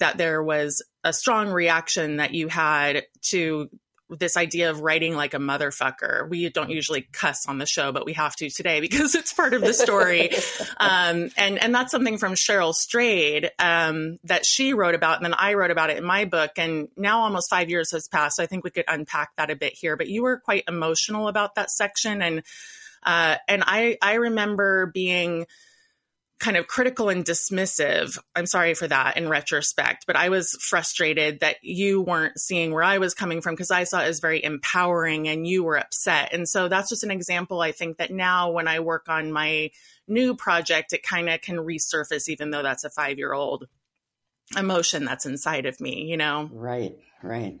that 0.00 0.16
there 0.16 0.42
was 0.42 0.82
a 1.04 1.12
strong 1.12 1.50
reaction 1.50 2.16
that 2.16 2.32
you 2.32 2.48
had 2.48 3.04
to 3.22 3.68
this 4.18 4.36
idea 4.36 4.70
of 4.70 4.80
writing 4.80 5.14
like 5.14 5.34
a 5.34 5.38
motherfucker. 5.38 6.28
We 6.28 6.48
don't 6.48 6.70
usually 6.70 7.02
cuss 7.12 7.46
on 7.46 7.58
the 7.58 7.66
show, 7.66 7.92
but 7.92 8.04
we 8.04 8.12
have 8.14 8.36
to 8.36 8.50
today 8.50 8.80
because 8.80 9.14
it's 9.16 9.32
part 9.32 9.54
of 9.54 9.62
the 9.62 9.74
story. 9.74 10.30
um, 10.78 11.30
and 11.36 11.58
and 11.58 11.74
that's 11.74 11.90
something 11.90 12.18
from 12.18 12.34
Cheryl 12.34 12.74
Strayed 12.74 13.50
um, 13.58 14.18
that 14.24 14.44
she 14.46 14.74
wrote 14.74 14.94
about, 14.94 15.16
and 15.16 15.26
then 15.26 15.34
I 15.34 15.54
wrote 15.54 15.70
about 15.70 15.90
it 15.90 15.98
in 15.98 16.04
my 16.04 16.24
book. 16.24 16.52
And 16.56 16.88
now 16.96 17.20
almost 17.20 17.50
five 17.50 17.70
years 17.70 17.90
has 17.92 18.08
passed, 18.08 18.36
so 18.36 18.42
I 18.42 18.46
think 18.46 18.64
we 18.64 18.70
could 18.70 18.84
unpack 18.88 19.30
that 19.36 19.50
a 19.50 19.56
bit 19.56 19.74
here. 19.74 19.96
But 19.96 20.08
you 20.08 20.22
were 20.22 20.38
quite 20.38 20.64
emotional 20.68 21.28
about 21.28 21.54
that 21.56 21.70
section, 21.70 22.22
and 22.22 22.42
uh, 23.02 23.36
and 23.48 23.62
I 23.66 23.98
I 24.02 24.14
remember 24.14 24.86
being 24.86 25.46
kind 26.42 26.56
of 26.56 26.66
critical 26.66 27.08
and 27.08 27.24
dismissive. 27.24 28.18
I'm 28.34 28.46
sorry 28.46 28.74
for 28.74 28.88
that 28.88 29.16
in 29.16 29.28
retrospect, 29.28 30.06
but 30.08 30.16
I 30.16 30.28
was 30.28 30.58
frustrated 30.60 31.38
that 31.38 31.56
you 31.62 32.02
weren't 32.02 32.38
seeing 32.38 32.72
where 32.72 32.82
I 32.82 32.98
was 32.98 33.14
coming 33.14 33.40
from 33.40 33.54
because 33.54 33.70
I 33.70 33.84
saw 33.84 34.00
it 34.00 34.08
as 34.08 34.18
very 34.18 34.42
empowering 34.42 35.28
and 35.28 35.46
you 35.46 35.62
were 35.62 35.78
upset. 35.78 36.32
And 36.32 36.48
so 36.48 36.66
that's 36.66 36.88
just 36.88 37.04
an 37.04 37.12
example. 37.12 37.60
I 37.60 37.70
think 37.70 37.98
that 37.98 38.10
now 38.10 38.50
when 38.50 38.66
I 38.66 38.80
work 38.80 39.08
on 39.08 39.30
my 39.30 39.70
new 40.08 40.34
project, 40.34 40.92
it 40.92 41.04
kind 41.04 41.28
of 41.28 41.40
can 41.40 41.58
resurface, 41.58 42.28
even 42.28 42.50
though 42.50 42.62
that's 42.62 42.82
a 42.82 42.90
five 42.90 43.18
year 43.18 43.32
old 43.32 43.68
emotion 44.56 45.04
that's 45.04 45.26
inside 45.26 45.66
of 45.66 45.80
me, 45.80 46.02
you 46.02 46.16
know? 46.16 46.50
Right, 46.52 46.96
right. 47.22 47.60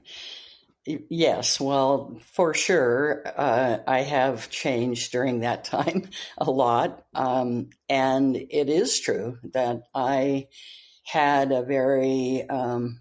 Yes, 0.84 1.60
well, 1.60 2.18
for 2.32 2.54
sure, 2.54 3.22
uh, 3.36 3.78
I 3.86 4.00
have 4.00 4.50
changed 4.50 5.12
during 5.12 5.40
that 5.40 5.64
time 5.64 6.08
a 6.38 6.50
lot. 6.50 7.04
Um, 7.14 7.70
and 7.88 8.36
it 8.36 8.68
is 8.68 8.98
true 8.98 9.38
that 9.52 9.84
I 9.94 10.48
had 11.04 11.52
a 11.52 11.62
very 11.62 12.48
um, 12.48 13.00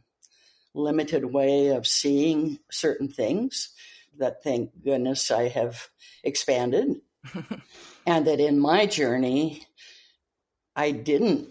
limited 0.74 1.26
way 1.26 1.70
of 1.70 1.88
seeing 1.88 2.60
certain 2.70 3.08
things 3.08 3.70
that 4.18 4.44
thank 4.44 4.72
goodness 4.84 5.32
I 5.32 5.48
have 5.48 5.88
expanded. 6.24 7.02
and 8.06 8.28
that 8.28 8.40
in 8.40 8.60
my 8.60 8.86
journey, 8.86 9.66
I 10.76 10.92
didn't 10.92 11.50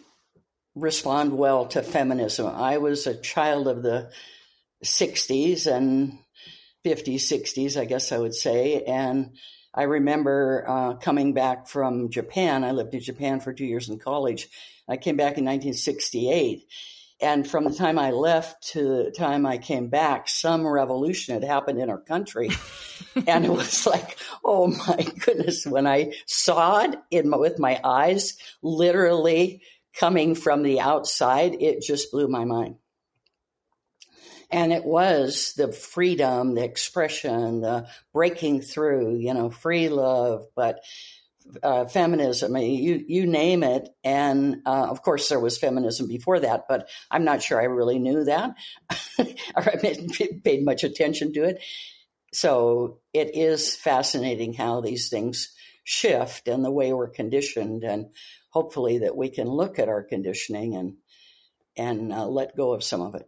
respond 0.76 1.36
well 1.36 1.66
to 1.66 1.82
feminism. 1.82 2.46
I 2.46 2.78
was 2.78 3.06
a 3.06 3.16
child 3.16 3.66
of 3.66 3.82
the 3.82 4.10
60s 4.84 5.66
and 5.66 6.18
50s, 6.84 7.16
60s, 7.16 7.78
I 7.78 7.84
guess 7.84 8.12
I 8.12 8.18
would 8.18 8.34
say. 8.34 8.82
And 8.84 9.36
I 9.74 9.82
remember 9.84 10.64
uh, 10.66 10.94
coming 10.94 11.32
back 11.32 11.68
from 11.68 12.10
Japan. 12.10 12.64
I 12.64 12.72
lived 12.72 12.94
in 12.94 13.00
Japan 13.00 13.40
for 13.40 13.52
two 13.52 13.66
years 13.66 13.88
in 13.88 13.98
college. 13.98 14.48
I 14.88 14.96
came 14.96 15.16
back 15.16 15.38
in 15.38 15.44
1968. 15.44 16.64
And 17.22 17.46
from 17.46 17.64
the 17.64 17.74
time 17.74 17.98
I 17.98 18.12
left 18.12 18.68
to 18.72 19.04
the 19.04 19.10
time 19.10 19.44
I 19.44 19.58
came 19.58 19.88
back, 19.88 20.26
some 20.26 20.66
revolution 20.66 21.34
had 21.34 21.44
happened 21.44 21.78
in 21.78 21.90
our 21.90 22.00
country. 22.00 22.50
and 23.26 23.44
it 23.44 23.50
was 23.50 23.86
like, 23.86 24.16
oh 24.42 24.68
my 24.68 25.06
goodness, 25.18 25.66
when 25.66 25.86
I 25.86 26.14
saw 26.26 26.80
it 26.80 26.98
in 27.10 27.28
my, 27.28 27.36
with 27.36 27.58
my 27.58 27.78
eyes, 27.84 28.38
literally 28.62 29.62
coming 29.98 30.34
from 30.34 30.62
the 30.62 30.80
outside, 30.80 31.60
it 31.60 31.82
just 31.82 32.10
blew 32.10 32.26
my 32.26 32.46
mind. 32.46 32.76
And 34.50 34.72
it 34.72 34.84
was 34.84 35.54
the 35.56 35.72
freedom, 35.72 36.54
the 36.54 36.64
expression, 36.64 37.60
the 37.60 37.88
breaking 38.12 38.62
through, 38.62 39.16
you 39.16 39.32
know, 39.32 39.50
free 39.50 39.88
love, 39.88 40.46
but 40.56 40.80
uh, 41.62 41.86
feminism, 41.86 42.56
you 42.56 43.04
you 43.06 43.26
name 43.26 43.62
it, 43.62 43.88
and 44.04 44.58
uh, 44.66 44.86
of 44.88 45.02
course 45.02 45.28
there 45.28 45.40
was 45.40 45.58
feminism 45.58 46.06
before 46.06 46.40
that, 46.40 46.66
but 46.68 46.88
I'm 47.10 47.24
not 47.24 47.42
sure 47.42 47.60
I 47.60 47.64
really 47.64 47.98
knew 47.98 48.24
that 48.24 48.54
or 49.18 49.68
I 49.68 49.96
paid 50.44 50.64
much 50.64 50.84
attention 50.84 51.32
to 51.34 51.44
it. 51.44 51.62
So 52.32 52.98
it 53.12 53.34
is 53.34 53.74
fascinating 53.74 54.54
how 54.54 54.80
these 54.80 55.08
things 55.08 55.52
shift 55.82 56.46
and 56.46 56.64
the 56.64 56.70
way 56.70 56.92
we're 56.92 57.08
conditioned, 57.08 57.84
and 57.84 58.06
hopefully 58.50 58.98
that 58.98 59.16
we 59.16 59.30
can 59.30 59.48
look 59.48 59.78
at 59.78 59.88
our 59.88 60.02
conditioning 60.02 60.76
and 60.76 60.96
and 61.76 62.12
uh, 62.12 62.26
let 62.26 62.56
go 62.56 62.72
of 62.72 62.84
some 62.84 63.00
of 63.00 63.14
it. 63.14 63.26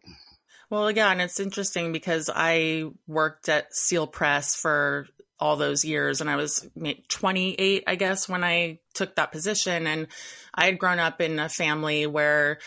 Well, 0.72 0.86
again, 0.86 1.20
it's 1.20 1.38
interesting 1.38 1.92
because 1.92 2.30
I 2.34 2.84
worked 3.06 3.50
at 3.50 3.74
Seal 3.74 4.06
Press 4.06 4.56
for 4.56 5.06
all 5.38 5.56
those 5.56 5.84
years 5.84 6.22
and 6.22 6.30
I 6.30 6.36
was 6.36 6.66
28, 7.08 7.84
I 7.86 7.94
guess, 7.94 8.26
when 8.26 8.42
I 8.42 8.78
took 8.94 9.16
that 9.16 9.32
position. 9.32 9.86
And 9.86 10.06
I 10.54 10.64
had 10.64 10.78
grown 10.78 10.98
up 10.98 11.20
in 11.20 11.38
a 11.38 11.50
family 11.50 12.06
where 12.06 12.58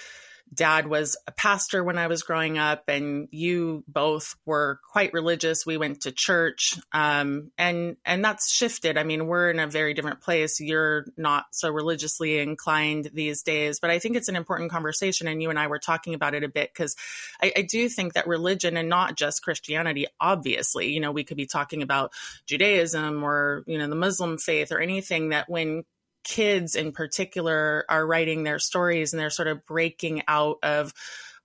dad 0.54 0.88
was 0.88 1.18
a 1.28 1.32
pastor 1.32 1.84
when 1.84 1.98
I 1.98 2.08
was 2.08 2.24
growing 2.24 2.58
up, 2.58 2.84
and 2.88 3.28
you 3.32 3.84
both 3.88 4.36
were 4.46 4.80
quite 4.92 5.14
religious. 5.14 5.66
We 5.66 5.78
went 5.78 6.02
to 6.02 6.12
church, 6.12 6.78
um, 6.92 7.52
and 7.58 7.98
and 8.06 8.24
that's 8.24 8.54
shifted. 8.54 8.98
I 8.98 9.04
mean, 9.04 9.28
we're 9.28 9.50
in 9.50 9.60
a 9.60 9.68
very 9.68 9.94
different 9.94 10.22
place. 10.22 10.60
You're 10.60 11.06
not 11.18 11.46
so 11.52 11.70
religiously 11.70 12.40
inclined 12.40 13.10
these 13.14 13.44
days, 13.44 13.80
but 13.80 13.90
I 13.90 14.00
think 14.00 14.16
it's 14.16 14.30
an 14.30 14.36
important 14.36 14.72
conversation. 14.72 15.28
And 15.28 15.42
you 15.42 15.50
and 15.50 15.60
I 15.60 15.68
were 15.68 15.80
talking 15.80 16.14
about 16.14 16.36
it 16.36 16.44
a 16.44 16.50
bit 16.50 16.72
because 16.74 16.96
I, 17.42 17.52
I 17.58 17.62
do 17.64 17.90
think 17.90 18.14
that 18.14 18.28
religion 18.28 18.78
and 18.78 18.90
not 18.90 19.18
just 19.18 19.44
Christianity, 19.44 20.08
obviously, 20.20 20.92
you 20.92 21.00
know, 21.00 21.12
we 21.12 21.24
could 21.24 21.38
be 21.38 21.48
talking 21.48 21.82
about 21.82 22.12
Judaism 22.46 23.24
or 23.24 23.64
you 23.68 23.78
know 23.78 23.88
the 23.88 23.96
Muslim 23.96 24.38
faith 24.38 24.72
or 24.72 24.80
anything 24.80 25.30
that 25.30 25.50
when 25.50 25.84
kids 26.26 26.76
in 26.76 26.92
particular 26.92 27.86
are 27.88 28.06
writing 28.06 28.44
their 28.44 28.60
stories 28.60 29.14
and 29.14 29.20
they're 29.20 29.30
sort 29.30 29.48
of 29.48 29.66
breaking 29.66 30.24
out 30.28 30.58
of 30.64 30.94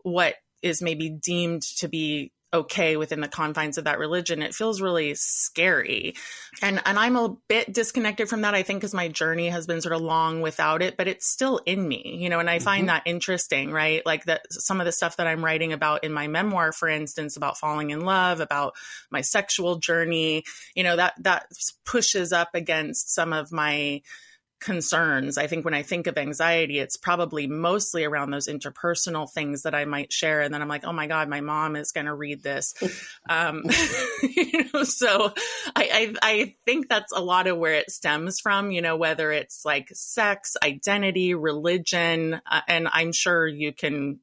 what 0.02 0.34
is 0.62 0.82
maybe 0.82 1.10
deemed 1.10 1.62
to 1.62 1.86
be 1.86 2.32
okay 2.52 2.96
within 2.96 3.20
the 3.20 3.28
confines 3.28 3.78
of 3.78 3.84
that 3.84 4.00
religion 4.00 4.42
it 4.42 4.54
feels 4.54 4.80
really 4.80 5.14
scary 5.14 6.14
and 6.62 6.82
and 6.84 6.98
i'm 6.98 7.14
a 7.14 7.36
bit 7.48 7.72
disconnected 7.72 8.28
from 8.28 8.40
that 8.40 8.54
i 8.54 8.62
think 8.64 8.80
because 8.80 8.92
my 8.92 9.06
journey 9.06 9.48
has 9.48 9.68
been 9.68 9.80
sort 9.80 9.94
of 9.94 10.00
long 10.00 10.40
without 10.40 10.82
it 10.82 10.96
but 10.96 11.06
it's 11.06 11.30
still 11.30 11.60
in 11.64 11.86
me 11.86 12.18
you 12.20 12.28
know 12.28 12.40
and 12.40 12.50
i 12.50 12.56
mm-hmm. 12.56 12.64
find 12.64 12.88
that 12.88 13.02
interesting 13.06 13.70
right 13.70 14.04
like 14.04 14.24
that 14.24 14.42
some 14.50 14.80
of 14.80 14.84
the 14.84 14.90
stuff 14.90 15.16
that 15.16 15.28
i'm 15.28 15.44
writing 15.44 15.72
about 15.72 16.02
in 16.02 16.12
my 16.12 16.26
memoir 16.26 16.72
for 16.72 16.88
instance 16.88 17.36
about 17.36 17.56
falling 17.56 17.90
in 17.90 18.00
love 18.00 18.40
about 18.40 18.74
my 19.12 19.20
sexual 19.20 19.76
journey 19.76 20.42
you 20.74 20.82
know 20.82 20.96
that 20.96 21.14
that 21.20 21.46
pushes 21.84 22.32
up 22.32 22.50
against 22.54 23.14
some 23.14 23.32
of 23.32 23.52
my 23.52 24.02
concerns. 24.60 25.38
I 25.38 25.46
think 25.46 25.64
when 25.64 25.74
I 25.74 25.82
think 25.82 26.06
of 26.06 26.18
anxiety, 26.18 26.78
it's 26.78 26.96
probably 26.96 27.46
mostly 27.46 28.04
around 28.04 28.30
those 28.30 28.46
interpersonal 28.46 29.30
things 29.30 29.62
that 29.62 29.74
I 29.74 29.84
might 29.86 30.12
share. 30.12 30.42
And 30.42 30.52
then 30.52 30.62
I'm 30.62 30.68
like, 30.68 30.84
oh 30.84 30.92
my 30.92 31.06
God, 31.06 31.28
my 31.28 31.40
mom 31.40 31.76
is 31.76 31.92
going 31.92 32.06
to 32.06 32.14
read 32.14 32.42
this. 32.42 32.74
um, 33.28 33.64
you 34.22 34.64
know, 34.72 34.84
so 34.84 35.32
I, 35.74 36.14
I, 36.14 36.14
I, 36.22 36.54
think 36.66 36.88
that's 36.88 37.12
a 37.12 37.20
lot 37.20 37.46
of 37.46 37.58
where 37.58 37.74
it 37.74 37.90
stems 37.90 38.38
from, 38.40 38.70
you 38.70 38.82
know, 38.82 38.96
whether 38.96 39.32
it's 39.32 39.64
like 39.64 39.88
sex, 39.92 40.56
identity, 40.62 41.34
religion. 41.34 42.40
Uh, 42.50 42.60
and 42.68 42.88
I'm 42.92 43.12
sure 43.12 43.46
you 43.46 43.72
can 43.72 44.20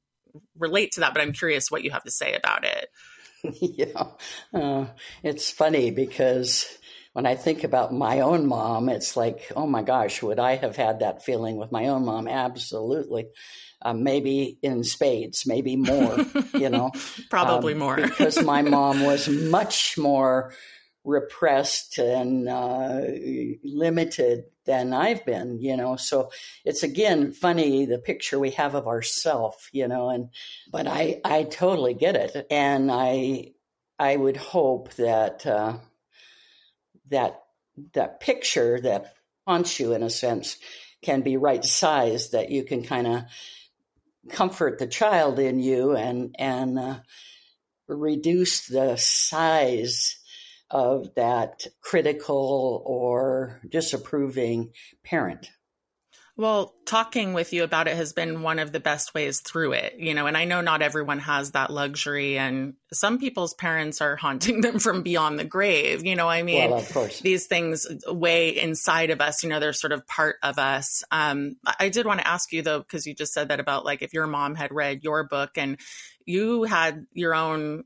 relate 0.58 0.94
to 0.94 1.02
that, 1.02 1.14
but 1.14 1.22
I'm 1.22 1.34
curious 1.34 1.72
what 1.72 1.84
you 1.84 1.92
have 1.92 2.04
to 2.04 2.12
say 2.12 2.34
about 2.34 2.64
it. 2.64 2.90
yeah. 3.62 4.04
Uh, 4.54 4.88
it's 5.24 5.52
funny 5.52 5.92
because 5.92 6.68
when 7.18 7.26
I 7.26 7.34
think 7.34 7.64
about 7.64 7.92
my 7.92 8.20
own 8.20 8.46
mom, 8.46 8.90
it's 8.90 9.18
like, 9.18 9.52
oh 9.56 9.66
my 9.66 9.82
gosh, 9.82 10.22
would 10.22 10.38
I 10.38 10.54
have 10.58 10.76
had 10.76 11.00
that 11.00 11.24
feeling 11.24 11.58
with 11.58 11.72
my 11.72 11.88
own 11.88 12.06
mom? 12.06 12.28
Absolutely. 12.28 13.26
Uh, 13.82 13.96
maybe 13.96 14.60
in 14.62 14.84
spades, 14.84 15.48
maybe 15.48 15.78
more, 15.78 16.16
you 16.54 16.70
know. 16.70 16.92
Probably 17.32 17.74
um, 17.74 17.80
more. 17.80 17.96
because 17.96 18.40
my 18.44 18.62
mom 18.78 19.02
was 19.02 19.28
much 19.28 19.98
more 19.98 20.54
repressed 21.04 21.98
and 21.98 22.48
uh, 22.48 23.02
limited 23.64 24.44
than 24.68 24.94
I've 24.94 25.26
been, 25.26 25.60
you 25.60 25.76
know. 25.76 25.96
So 25.96 26.30
it's 26.66 26.84
again 26.84 27.34
funny 27.34 27.88
the 27.88 27.98
picture 27.98 28.38
we 28.38 28.52
have 28.52 28.76
of 28.76 28.86
ourself, 28.86 29.70
you 29.72 29.88
know. 29.88 30.10
And 30.10 30.30
but 30.72 30.86
I 30.86 31.20
I 31.26 31.46
totally 31.46 31.96
get 31.96 32.16
it, 32.16 32.46
and 32.52 32.92
I 32.92 33.54
I 33.98 34.16
would 34.16 34.38
hope 34.38 34.94
that 34.96 35.48
uh, 35.48 35.78
that 37.10 37.42
that 37.94 38.20
picture 38.20 38.80
that 38.82 39.14
haunts 39.46 39.80
you 39.80 39.94
in 39.94 40.04
a 40.04 40.10
sense 40.10 40.58
can 41.02 41.22
be 41.22 41.38
right 41.38 41.64
sized 41.64 42.32
that 42.32 42.50
you 42.50 42.64
can 42.64 42.84
kind 42.84 43.08
of 43.08 43.24
comfort 44.30 44.80
the 44.80 44.88
child 44.88 45.40
in 45.40 45.60
you 45.60 45.96
and 45.96 46.36
and 46.38 46.78
uh, 46.78 47.00
reduce 47.88 48.68
the 48.68 48.98
size 48.98 50.18
of 50.70 51.14
that 51.16 51.66
critical 51.82 52.84
or 52.86 53.62
disapproving 53.70 54.72
parent 55.04 55.50
well, 56.38 56.76
talking 56.86 57.34
with 57.34 57.52
you 57.52 57.64
about 57.64 57.88
it 57.88 57.98
has 57.98 58.14
been 58.14 58.44
one 58.44 58.60
of 58.60 58.72
the 58.72 58.80
best 58.80 59.16
ways 59.16 59.42
through 59.42 59.74
it, 59.74 59.96
you 59.98 60.14
know, 60.14 60.28
and 60.28 60.38
I 60.38 60.46
know 60.46 60.62
not 60.62 60.84
everyone 60.84 61.18
has 61.18 61.52
that 61.52 61.72
luxury 61.72 62.38
and 62.38 62.76
some 62.94 63.18
people's 63.18 63.56
parents 63.56 64.02
are 64.02 64.16
haunting 64.28 64.62
them 64.62 64.78
from 64.78 65.02
beyond 65.02 65.40
the 65.40 65.44
grave, 65.44 66.06
you 66.06 66.16
know, 66.16 66.30
I 66.30 66.44
mean, 66.44 66.70
well, 66.70 67.10
these 67.22 67.48
things 67.48 67.88
way 68.08 68.50
inside 68.50 69.10
of 69.10 69.20
us, 69.20 69.42
you 69.42 69.50
know, 69.50 69.60
they're 69.60 69.74
sort 69.74 69.94
of 69.94 70.06
part 70.06 70.36
of 70.44 70.60
us. 70.60 71.04
Um, 71.12 71.56
I 71.80 71.90
did 71.90 72.06
want 72.06 72.20
to 72.20 72.28
ask 72.28 72.54
you 72.54 72.62
though, 72.62 72.80
because 72.80 73.08
you 73.08 73.16
just 73.16 73.34
said 73.34 73.50
that 73.50 73.60
about 73.60 73.84
like 73.84 74.04
if 74.04 74.14
your 74.14 74.28
mom 74.28 74.54
had 74.54 74.72
read 74.72 75.04
your 75.04 75.24
book 75.24 75.58
and 75.58 75.80
you 76.24 76.64
had 76.64 77.08
your 77.14 77.34
own 77.34 77.84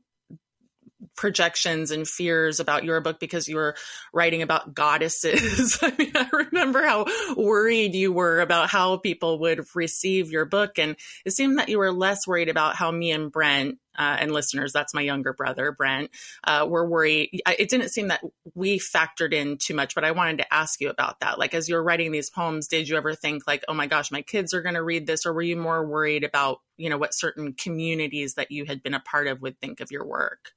projections 1.16 1.90
and 1.90 2.06
fears 2.06 2.60
about 2.60 2.84
your 2.84 3.00
book 3.00 3.18
because 3.20 3.48
you 3.48 3.56
were 3.56 3.76
writing 4.12 4.42
about 4.42 4.74
goddesses. 4.74 5.78
I 5.82 5.94
mean, 5.98 6.12
I 6.14 6.28
remember 6.32 6.84
how 6.84 7.06
worried 7.36 7.94
you 7.94 8.12
were 8.12 8.40
about 8.40 8.70
how 8.70 8.96
people 8.96 9.38
would 9.40 9.64
receive 9.74 10.30
your 10.30 10.44
book. 10.44 10.78
And 10.78 10.96
it 11.24 11.32
seemed 11.32 11.58
that 11.58 11.68
you 11.68 11.78
were 11.78 11.92
less 11.92 12.26
worried 12.26 12.48
about 12.48 12.76
how 12.76 12.90
me 12.90 13.10
and 13.10 13.30
Brent 13.30 13.78
uh, 13.98 14.16
and 14.20 14.32
listeners, 14.32 14.72
that's 14.72 14.94
my 14.94 15.02
younger 15.02 15.32
brother, 15.32 15.72
Brent, 15.72 16.10
uh, 16.44 16.66
were 16.68 16.88
worried. 16.88 17.42
It 17.46 17.68
didn't 17.68 17.90
seem 17.90 18.08
that 18.08 18.22
we 18.54 18.78
factored 18.78 19.32
in 19.32 19.58
too 19.58 19.74
much, 19.74 19.94
but 19.94 20.04
I 20.04 20.12
wanted 20.12 20.38
to 20.38 20.54
ask 20.54 20.80
you 20.80 20.88
about 20.88 21.20
that. 21.20 21.38
Like, 21.38 21.54
as 21.54 21.68
you 21.68 21.74
were 21.74 21.82
writing 21.82 22.10
these 22.10 22.30
poems, 22.30 22.68
did 22.68 22.88
you 22.88 22.96
ever 22.96 23.14
think, 23.14 23.46
like, 23.46 23.64
oh 23.68 23.74
my 23.74 23.86
gosh, 23.86 24.10
my 24.10 24.22
kids 24.22 24.54
are 24.54 24.62
going 24.62 24.76
to 24.76 24.82
read 24.82 25.06
this? 25.06 25.26
Or 25.26 25.32
were 25.32 25.42
you 25.42 25.56
more 25.56 25.86
worried 25.86 26.24
about, 26.24 26.60
you 26.76 26.88
know, 26.88 26.98
what 26.98 27.14
certain 27.14 27.52
communities 27.52 28.34
that 28.34 28.50
you 28.50 28.64
had 28.64 28.82
been 28.82 28.94
a 28.94 29.00
part 29.00 29.26
of 29.26 29.42
would 29.42 29.60
think 29.60 29.80
of 29.80 29.90
your 29.90 30.06
work? 30.06 30.52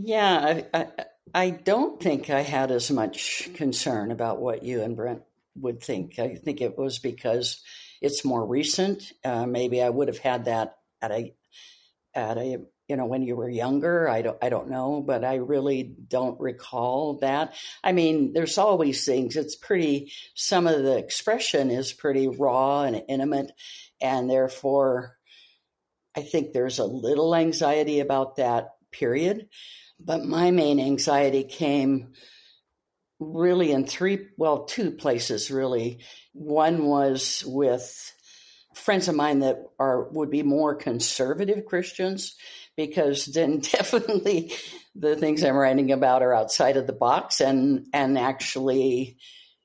Yeah, 0.00 0.62
I, 0.72 0.78
I, 0.78 0.86
I 1.34 1.50
don't 1.50 2.00
think 2.00 2.30
I 2.30 2.42
had 2.42 2.70
as 2.70 2.90
much 2.90 3.50
concern 3.54 4.12
about 4.12 4.40
what 4.40 4.62
you 4.62 4.80
and 4.82 4.94
Brent 4.96 5.22
would 5.56 5.82
think. 5.82 6.18
I 6.20 6.36
think 6.36 6.60
it 6.60 6.78
was 6.78 6.98
because 7.00 7.60
it's 8.00 8.24
more 8.24 8.46
recent. 8.46 9.12
Uh, 9.24 9.44
maybe 9.46 9.82
I 9.82 9.88
would 9.88 10.06
have 10.08 10.18
had 10.18 10.44
that 10.44 10.76
at 11.02 11.10
a 11.10 11.34
at 12.14 12.38
a 12.38 12.60
you 12.88 12.96
know 12.96 13.06
when 13.06 13.22
you 13.22 13.34
were 13.34 13.48
younger. 13.50 14.08
I 14.08 14.22
don't 14.22 14.38
I 14.40 14.50
don't 14.50 14.70
know, 14.70 15.02
but 15.04 15.24
I 15.24 15.36
really 15.36 15.82
don't 15.82 16.40
recall 16.40 17.14
that. 17.18 17.54
I 17.82 17.90
mean, 17.90 18.32
there's 18.32 18.56
always 18.56 19.04
things. 19.04 19.34
It's 19.34 19.56
pretty. 19.56 20.12
Some 20.36 20.68
of 20.68 20.84
the 20.84 20.96
expression 20.96 21.70
is 21.72 21.92
pretty 21.92 22.28
raw 22.28 22.82
and 22.84 23.02
intimate, 23.08 23.50
and 24.00 24.30
therefore, 24.30 25.16
I 26.16 26.22
think 26.22 26.52
there's 26.52 26.78
a 26.78 26.84
little 26.84 27.34
anxiety 27.34 28.00
about 28.00 28.36
that 28.36 28.74
period. 28.92 29.48
But 30.00 30.24
my 30.24 30.50
main 30.50 30.80
anxiety 30.80 31.44
came 31.44 32.12
really 33.18 33.72
in 33.72 33.86
three, 33.86 34.26
well, 34.36 34.64
two 34.64 34.92
places 34.92 35.50
really. 35.50 36.00
One 36.32 36.84
was 36.84 37.42
with 37.46 38.12
friends 38.74 39.08
of 39.08 39.14
mine 39.14 39.40
that 39.40 39.58
are 39.78 40.08
would 40.10 40.30
be 40.30 40.42
more 40.42 40.74
conservative 40.74 41.66
Christians 41.66 42.36
because 42.76 43.26
then 43.26 43.58
definitely 43.72 44.52
the 44.94 45.16
things 45.16 45.42
I'm 45.42 45.56
writing 45.56 45.92
about 45.92 46.22
are 46.22 46.34
outside 46.34 46.76
of 46.76 46.86
the 46.86 46.92
box 46.92 47.40
and 47.40 47.86
and 47.92 48.18
actually 48.18 49.18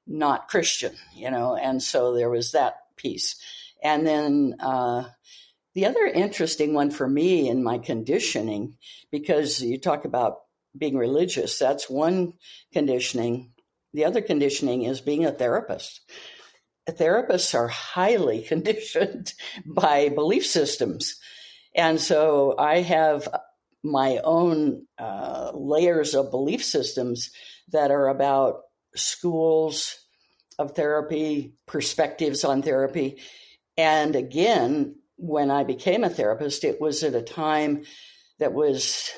not 0.06 0.50
Christian, 0.50 0.96
you 1.16 1.32
know. 1.32 1.56
And 1.56 1.82
so 1.82 2.14
there 2.14 2.30
was 2.30 2.52
that 2.52 2.76
piece, 2.98 3.36
and 3.84 4.06
then 4.06 4.56
uh, 4.60 5.04
the 5.76 5.86
other 5.86 6.06
interesting 6.06 6.74
one 6.74 6.92
for 6.92 7.08
me 7.08 7.50
in 7.50 7.64
my 7.64 7.78
conditioning, 7.80 8.78
because 9.12 9.62
you 9.62 9.80
talk 9.80 10.06
about 10.06 10.38
being 10.78 10.98
religious, 10.98 11.58
that's 11.58 11.90
one 11.90 12.34
conditioning. 12.72 13.52
The 13.94 14.06
other 14.06 14.22
conditioning 14.22 14.84
is 14.84 15.02
being 15.02 15.26
a 15.26 15.32
therapist. 15.32 16.02
Therapists 16.90 17.56
are 17.56 17.68
highly 17.68 18.42
conditioned 18.48 19.34
by 19.66 20.10
belief 20.10 20.46
systems. 20.46 21.16
And 21.76 22.00
so 22.00 22.56
I 22.58 22.82
have 22.82 23.28
my 23.84 24.20
own 24.24 24.86
uh, 24.98 25.52
layers 25.54 26.14
of 26.14 26.32
belief 26.32 26.64
systems 26.64 27.32
that 27.72 27.92
are 27.92 28.08
about 28.08 28.62
schools 28.96 29.98
of 30.60 30.76
therapy, 30.76 31.56
perspectives 31.66 32.44
on 32.44 32.62
therapy. 32.62 33.20
And 33.76 34.16
again, 34.16 34.96
when 35.18 35.52
I 35.52 35.64
became 35.64 36.04
a 36.04 36.10
therapist, 36.10 36.64
it 36.64 36.82
was 36.82 37.04
at 37.04 37.16
a 37.16 37.22
time 37.22 37.84
that 38.40 38.54
was 38.54 39.10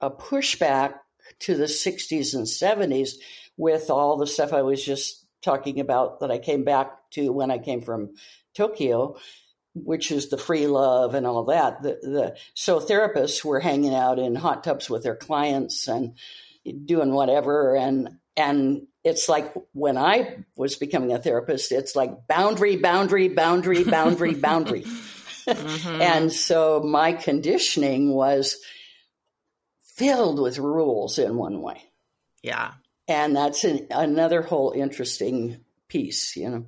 a 0.00 0.10
pushback 0.10 0.94
to 1.40 1.54
the 1.56 1.64
60s 1.64 2.34
and 2.34 2.46
70s 2.46 3.14
with 3.56 3.90
all 3.90 4.16
the 4.16 4.26
stuff 4.26 4.52
I 4.52 4.62
was 4.62 4.84
just 4.84 5.26
talking 5.42 5.80
about 5.80 6.20
that 6.20 6.30
I 6.30 6.38
came 6.38 6.64
back 6.64 7.10
to 7.12 7.32
when 7.32 7.50
I 7.50 7.58
came 7.58 7.80
from 7.80 8.14
Tokyo. 8.54 9.16
which 9.74 10.10
is 10.10 10.30
the 10.30 10.38
free 10.38 10.66
love 10.66 11.14
and 11.14 11.26
all 11.26 11.44
that. 11.44 11.82
The, 11.82 11.98
the 12.02 12.36
so 12.54 12.80
therapists 12.80 13.44
were 13.44 13.60
hanging 13.60 13.94
out 13.94 14.18
in 14.18 14.34
hot 14.34 14.64
tubs 14.64 14.88
with 14.88 15.02
their 15.02 15.16
clients 15.16 15.86
and 15.86 16.16
doing 16.86 17.12
whatever 17.12 17.76
and 17.76 18.16
and 18.38 18.86
it's 19.04 19.28
like 19.28 19.54
when 19.72 19.96
I 19.96 20.44
was 20.56 20.76
becoming 20.76 21.12
a 21.12 21.18
therapist, 21.18 21.72
it's 21.72 21.94
like 21.94 22.26
boundary, 22.26 22.76
boundary, 22.76 23.28
boundary, 23.28 23.84
boundary, 23.84 24.34
boundary. 24.34 24.84
Mm-hmm. 25.46 26.02
and 26.02 26.32
so 26.32 26.80
my 26.80 27.12
conditioning 27.12 28.12
was 28.12 28.56
filled 29.96 30.40
with 30.40 30.58
rules 30.58 31.18
in 31.18 31.36
one 31.36 31.62
way. 31.62 31.82
Yeah. 32.42 32.72
And 33.08 33.34
that's 33.36 33.64
an, 33.64 33.86
another 33.90 34.42
whole 34.42 34.72
interesting 34.72 35.58
piece, 35.88 36.36
you 36.36 36.50
know. 36.50 36.66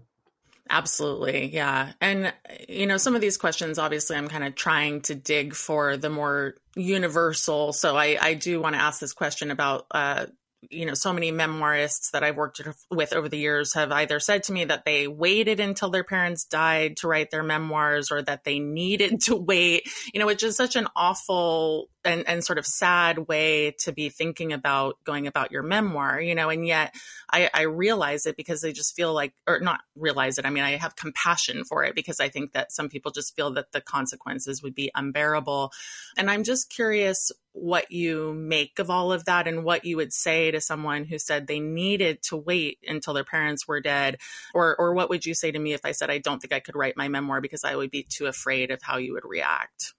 Absolutely. 0.70 1.46
Yeah. 1.52 1.92
And, 2.00 2.32
you 2.68 2.86
know, 2.86 2.98
some 2.98 3.14
of 3.14 3.20
these 3.20 3.36
questions, 3.36 3.78
obviously, 3.78 4.16
I'm 4.16 4.28
kind 4.28 4.44
of 4.44 4.54
trying 4.54 5.00
to 5.02 5.14
dig 5.14 5.54
for 5.54 5.96
the 5.96 6.10
more 6.10 6.54
universal. 6.76 7.72
So 7.72 7.96
I, 7.96 8.18
I 8.20 8.34
do 8.34 8.60
want 8.60 8.74
to 8.76 8.82
ask 8.82 9.00
this 9.00 9.14
question 9.14 9.50
about 9.50 9.86
uh, 9.90 10.26
you 10.70 10.86
know, 10.86 10.94
so 10.94 11.12
many 11.12 11.30
memoirists 11.30 12.10
that 12.10 12.24
I've 12.24 12.36
worked 12.36 12.60
with 12.90 13.12
over 13.12 13.28
the 13.28 13.38
years 13.38 13.74
have 13.74 13.92
either 13.92 14.18
said 14.18 14.42
to 14.44 14.52
me 14.52 14.64
that 14.64 14.84
they 14.84 15.06
waited 15.06 15.60
until 15.60 15.90
their 15.90 16.02
parents 16.02 16.44
died 16.44 16.96
to 16.98 17.08
write 17.08 17.30
their 17.30 17.44
memoirs 17.44 18.10
or 18.10 18.22
that 18.22 18.44
they 18.44 18.58
needed 18.58 19.20
to 19.26 19.36
wait, 19.36 19.88
you 20.12 20.18
know, 20.18 20.26
which 20.26 20.42
is 20.42 20.56
such 20.56 20.74
an 20.74 20.88
awful 20.96 21.88
and, 22.04 22.26
and 22.26 22.44
sort 22.44 22.58
of 22.58 22.66
sad 22.66 23.28
way 23.28 23.72
to 23.80 23.92
be 23.92 24.08
thinking 24.08 24.52
about 24.52 24.96
going 25.04 25.26
about 25.26 25.52
your 25.52 25.62
memoir, 25.62 26.20
you 26.20 26.34
know, 26.34 26.48
and 26.48 26.66
yet 26.66 26.94
I, 27.30 27.50
I 27.54 27.62
realize 27.62 28.26
it 28.26 28.36
because 28.36 28.60
they 28.60 28.72
just 28.72 28.96
feel 28.96 29.12
like, 29.12 29.34
or 29.46 29.60
not 29.60 29.80
realize 29.94 30.38
it. 30.38 30.46
I 30.46 30.50
mean, 30.50 30.64
I 30.64 30.72
have 30.72 30.96
compassion 30.96 31.64
for 31.64 31.84
it 31.84 31.94
because 31.94 32.18
I 32.18 32.28
think 32.28 32.52
that 32.52 32.72
some 32.72 32.88
people 32.88 33.12
just 33.12 33.36
feel 33.36 33.52
that 33.52 33.72
the 33.72 33.80
consequences 33.80 34.62
would 34.62 34.74
be 34.74 34.90
unbearable. 34.94 35.72
And 36.16 36.30
I'm 36.30 36.42
just 36.42 36.70
curious 36.70 37.30
what 37.60 37.90
you 37.90 38.32
make 38.34 38.78
of 38.78 38.90
all 38.90 39.12
of 39.12 39.24
that 39.26 39.48
and 39.48 39.64
what 39.64 39.84
you 39.84 39.96
would 39.96 40.12
say 40.12 40.50
to 40.50 40.60
someone 40.60 41.04
who 41.04 41.18
said 41.18 41.46
they 41.46 41.60
needed 41.60 42.22
to 42.22 42.36
wait 42.36 42.78
until 42.86 43.14
their 43.14 43.24
parents 43.24 43.66
were 43.66 43.80
dead? 43.80 44.18
Or 44.54 44.76
or 44.76 44.94
what 44.94 45.10
would 45.10 45.26
you 45.26 45.34
say 45.34 45.50
to 45.50 45.58
me 45.58 45.72
if 45.72 45.84
I 45.84 45.92
said 45.92 46.10
I 46.10 46.18
don't 46.18 46.40
think 46.40 46.52
I 46.52 46.60
could 46.60 46.76
write 46.76 46.96
my 46.96 47.08
memoir 47.08 47.40
because 47.40 47.64
I 47.64 47.76
would 47.76 47.90
be 47.90 48.02
too 48.02 48.26
afraid 48.26 48.70
of 48.70 48.80
how 48.82 48.98
you 48.98 49.12
would 49.14 49.24
react 49.24 49.94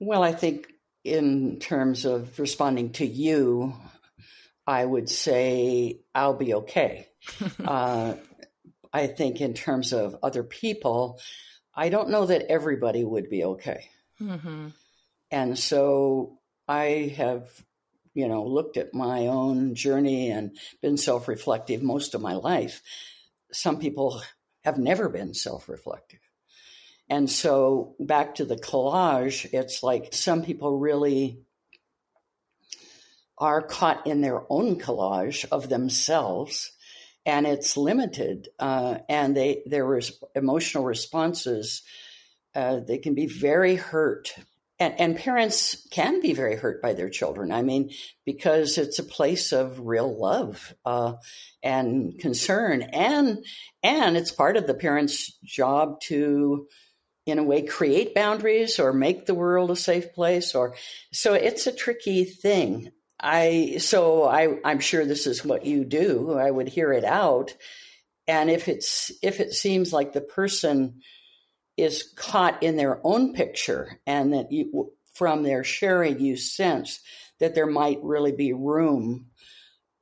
well 0.00 0.22
I 0.22 0.32
think 0.32 0.68
in 1.04 1.58
terms 1.58 2.04
of 2.04 2.38
responding 2.38 2.92
to 2.92 3.06
you 3.06 3.74
I 4.66 4.84
would 4.84 5.08
say 5.08 6.00
I'll 6.14 6.36
be 6.36 6.54
okay. 6.54 7.08
Uh, 7.64 8.14
I 8.92 9.06
think 9.06 9.40
in 9.40 9.54
terms 9.54 9.92
of 9.92 10.16
other 10.22 10.42
people 10.42 11.20
I 11.74 11.88
don't 11.88 12.10
know 12.10 12.26
that 12.26 12.50
everybody 12.50 13.02
would 13.04 13.30
be 13.30 13.44
okay. 13.44 13.88
Mm-hmm. 14.20 14.68
and 15.30 15.58
so 15.58 16.38
I 16.68 17.14
have, 17.16 17.48
you 18.14 18.28
know, 18.28 18.44
looked 18.44 18.76
at 18.76 18.94
my 18.94 19.26
own 19.26 19.74
journey 19.74 20.30
and 20.30 20.56
been 20.80 20.96
self 20.96 21.28
reflective 21.28 21.82
most 21.82 22.14
of 22.14 22.20
my 22.20 22.34
life. 22.34 22.82
Some 23.52 23.78
people 23.78 24.22
have 24.64 24.78
never 24.78 25.08
been 25.08 25.34
self 25.34 25.68
reflective. 25.68 26.20
And 27.08 27.30
so 27.30 27.94
back 28.00 28.36
to 28.36 28.44
the 28.44 28.56
collage, 28.56 29.52
it's 29.52 29.82
like 29.82 30.14
some 30.14 30.42
people 30.42 30.78
really 30.78 31.40
are 33.38 33.60
caught 33.60 34.06
in 34.06 34.20
their 34.20 34.42
own 34.48 34.78
collage 34.78 35.44
of 35.50 35.68
themselves 35.68 36.72
and 37.24 37.46
it's 37.46 37.76
limited 37.76 38.48
uh, 38.58 38.98
and 39.08 39.36
they 39.36 39.62
their 39.66 40.00
emotional 40.34 40.84
responses 40.84 41.82
uh, 42.54 42.80
they 42.86 42.98
can 42.98 43.14
be 43.14 43.26
very 43.26 43.74
hurt 43.74 44.34
and, 44.82 45.00
and 45.00 45.16
parents 45.16 45.86
can 45.90 46.20
be 46.20 46.32
very 46.32 46.56
hurt 46.56 46.82
by 46.82 46.92
their 46.92 47.08
children. 47.08 47.52
I 47.52 47.62
mean, 47.62 47.90
because 48.24 48.78
it's 48.78 48.98
a 48.98 49.04
place 49.04 49.52
of 49.52 49.78
real 49.78 50.20
love 50.20 50.74
uh, 50.84 51.14
and 51.62 52.18
concern, 52.18 52.82
and 52.82 53.44
and 53.82 54.16
it's 54.16 54.32
part 54.32 54.56
of 54.56 54.66
the 54.66 54.74
parents' 54.74 55.38
job 55.44 56.00
to, 56.02 56.66
in 57.26 57.38
a 57.38 57.44
way, 57.44 57.62
create 57.62 58.14
boundaries 58.14 58.80
or 58.80 58.92
make 58.92 59.24
the 59.24 59.34
world 59.34 59.70
a 59.70 59.76
safe 59.76 60.12
place. 60.14 60.54
Or 60.54 60.74
so 61.12 61.34
it's 61.34 61.68
a 61.68 61.72
tricky 61.72 62.24
thing. 62.24 62.90
I 63.20 63.76
so 63.78 64.24
I 64.24 64.56
I'm 64.64 64.80
sure 64.80 65.04
this 65.04 65.28
is 65.28 65.44
what 65.44 65.64
you 65.64 65.84
do. 65.84 66.32
I 66.32 66.50
would 66.50 66.68
hear 66.68 66.92
it 66.92 67.04
out, 67.04 67.54
and 68.26 68.50
if 68.50 68.66
it's 68.66 69.12
if 69.22 69.38
it 69.38 69.52
seems 69.52 69.92
like 69.92 70.12
the 70.12 70.20
person 70.20 71.02
is 71.76 72.12
caught 72.16 72.62
in 72.62 72.76
their 72.76 73.00
own 73.04 73.32
picture 73.34 74.00
and 74.06 74.34
that 74.34 74.52
you, 74.52 74.92
from 75.14 75.42
their 75.42 75.64
sharing 75.64 76.20
you 76.20 76.36
sense 76.36 77.00
that 77.40 77.54
there 77.54 77.66
might 77.66 77.98
really 78.02 78.32
be 78.32 78.52
room 78.52 79.26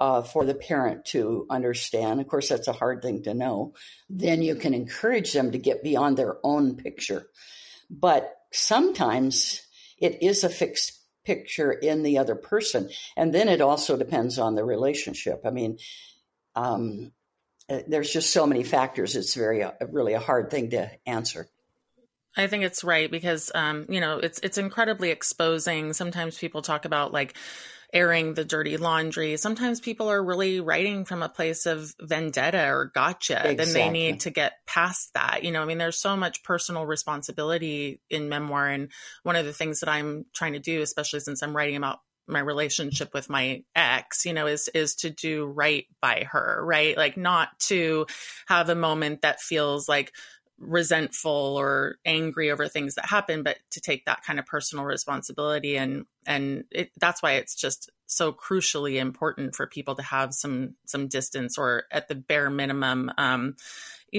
uh, 0.00 0.22
for 0.22 0.44
the 0.44 0.54
parent 0.54 1.04
to 1.04 1.46
understand. 1.50 2.20
Of 2.20 2.28
course, 2.28 2.48
that's 2.48 2.68
a 2.68 2.72
hard 2.72 3.02
thing 3.02 3.22
to 3.24 3.35
know. 3.35 3.74
Then 4.09 4.42
you 4.42 4.54
can 4.54 4.74
encourage 4.74 5.33
them 5.33 5.52
to 5.52 5.59
get 5.59 5.83
beyond 5.83 6.16
their 6.16 6.38
own 6.42 6.76
picture. 6.76 7.26
But 7.90 8.35
sometimes 8.52 9.62
it 9.98 10.22
is 10.22 10.42
a 10.42 10.48
fixed 10.48 10.98
picture 11.24 11.70
in 11.70 12.02
the 12.02 12.18
other 12.18 12.35
person. 12.35 12.88
And 13.16 13.35
then 13.35 13.48
it 13.48 13.61
also 13.61 13.96
depends 13.96 14.38
on 14.38 14.54
the 14.54 14.64
relationship. 14.64 15.42
I 15.44 15.50
mean, 15.50 15.78
um, 16.56 17.12
uh, 17.68 17.80
there's 17.87 18.12
just 18.12 18.33
so 18.33 18.46
many 18.46 18.64
factors. 18.64 19.16
It's 19.16 19.35
very, 19.35 19.62
uh, 19.62 19.72
really 19.90 20.14
a 20.14 20.18
hard 20.18 20.50
thing 20.50 20.70
to 20.70 20.90
answer. 21.06 21.46
I 22.36 22.46
think 22.46 22.64
it's 22.64 22.84
right 22.84 23.10
because 23.10 23.50
um, 23.54 23.86
you 23.88 24.00
know 24.00 24.18
it's 24.18 24.38
it's 24.40 24.58
incredibly 24.58 25.10
exposing. 25.10 25.92
Sometimes 25.92 26.38
people 26.38 26.62
talk 26.62 26.84
about 26.84 27.12
like 27.12 27.36
airing 27.92 28.34
the 28.34 28.44
dirty 28.44 28.76
laundry. 28.76 29.36
Sometimes 29.36 29.80
people 29.80 30.08
are 30.08 30.22
really 30.22 30.60
writing 30.60 31.04
from 31.04 31.22
a 31.22 31.28
place 31.28 31.66
of 31.66 31.92
vendetta 32.00 32.68
or 32.68 32.92
gotcha. 32.94 33.50
Exactly. 33.50 33.56
Then 33.56 33.72
they 33.72 33.90
need 33.90 34.20
to 34.20 34.30
get 34.30 34.52
past 34.66 35.12
that. 35.14 35.42
You 35.42 35.50
know, 35.50 35.62
I 35.62 35.64
mean, 35.64 35.78
there's 35.78 36.00
so 36.00 36.16
much 36.16 36.44
personal 36.44 36.86
responsibility 36.86 38.00
in 38.08 38.28
memoir, 38.28 38.68
and 38.68 38.90
one 39.22 39.36
of 39.36 39.44
the 39.44 39.52
things 39.52 39.80
that 39.80 39.88
I'm 39.88 40.26
trying 40.32 40.52
to 40.52 40.60
do, 40.60 40.82
especially 40.82 41.20
since 41.20 41.42
I'm 41.42 41.56
writing 41.56 41.76
about 41.76 41.98
my 42.28 42.38
relationship 42.38 43.12
with 43.12 43.28
my 43.28 43.64
ex 43.74 44.24
you 44.24 44.32
know 44.32 44.46
is 44.46 44.68
is 44.68 44.94
to 44.94 45.10
do 45.10 45.46
right 45.46 45.86
by 46.00 46.26
her 46.30 46.60
right 46.64 46.96
like 46.96 47.16
not 47.16 47.48
to 47.58 48.06
have 48.46 48.68
a 48.68 48.74
moment 48.74 49.22
that 49.22 49.40
feels 49.40 49.88
like 49.88 50.12
resentful 50.61 51.57
or 51.59 51.96
angry 52.05 52.51
over 52.51 52.68
things 52.68 52.94
that 52.94 53.07
happen 53.07 53.42
but 53.42 53.57
to 53.70 53.81
take 53.81 54.05
that 54.05 54.23
kind 54.23 54.38
of 54.38 54.44
personal 54.44 54.85
responsibility 54.85 55.77
and 55.77 56.05
and 56.27 56.64
it, 56.70 56.90
that's 57.01 57.23
why 57.23 57.33
it's 57.33 57.55
just 57.55 57.90
so 58.07 58.31
crucially 58.31 59.01
important 59.01 59.57
for 59.57 59.66
people 59.66 59.94
to 59.94 60.03
have 60.03 60.35
some 60.35 60.75
some 60.85 61.09
distance 61.09 61.57
or 61.57 61.85
at 61.90 62.09
the 62.09 62.14
bare 62.14 62.51
minimum 62.51 63.11
um 63.16 63.57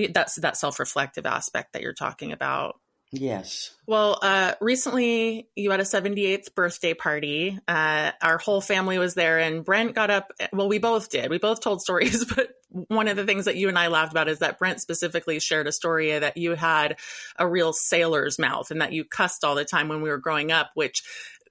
that's 0.10 0.36
that 0.38 0.58
self-reflective 0.58 1.28
aspect 1.28 1.74
that 1.74 1.84
you're 1.84 1.94
talking 1.94 2.32
about 2.32 2.81
Yes. 3.12 3.72
Well, 3.86 4.20
uh, 4.22 4.54
recently 4.62 5.50
you 5.56 5.72
had 5.72 5.82
a 5.82 5.84
78th 5.84 6.56
birthday 6.56 6.94
party. 6.94 7.60
Uh, 7.68 8.12
our 8.22 8.38
whole 8.38 8.62
family 8.62 8.98
was 8.98 9.16
there, 9.16 9.40
and 9.40 9.66
Brent 9.66 9.96
got 9.96 10.10
up. 10.10 10.32
Well, 10.54 10.70
we 10.70 10.80
both 10.80 11.10
did. 11.10 11.30
We 11.30 11.38
both 11.38 11.60
told 11.60 11.82
stories, 11.82 12.24
but 12.36 12.52
one 12.70 13.10
of 13.10 13.18
the 13.18 13.26
things 13.26 13.46
that 13.46 13.58
you 13.58 13.68
and 13.68 13.78
I 13.78 13.88
laughed 13.88 14.14
about 14.14 14.30
is 14.30 14.40
that 14.40 14.58
Brent 14.58 14.80
specifically 14.80 15.40
shared 15.42 15.68
a 15.68 15.74
story 15.74 16.18
that 16.18 16.38
you 16.38 16.56
had 16.56 16.98
a 17.38 17.46
real 17.46 17.74
sailor's 17.74 18.40
mouth 18.40 18.72
and 18.72 18.82
that 18.82 18.94
you 18.94 19.04
cussed 19.04 19.44
all 19.44 19.56
the 19.56 19.66
time 19.66 19.90
when 19.90 20.02
we 20.02 20.10
were 20.10 20.18
growing 20.18 20.54
up, 20.54 20.72
which 20.74 21.04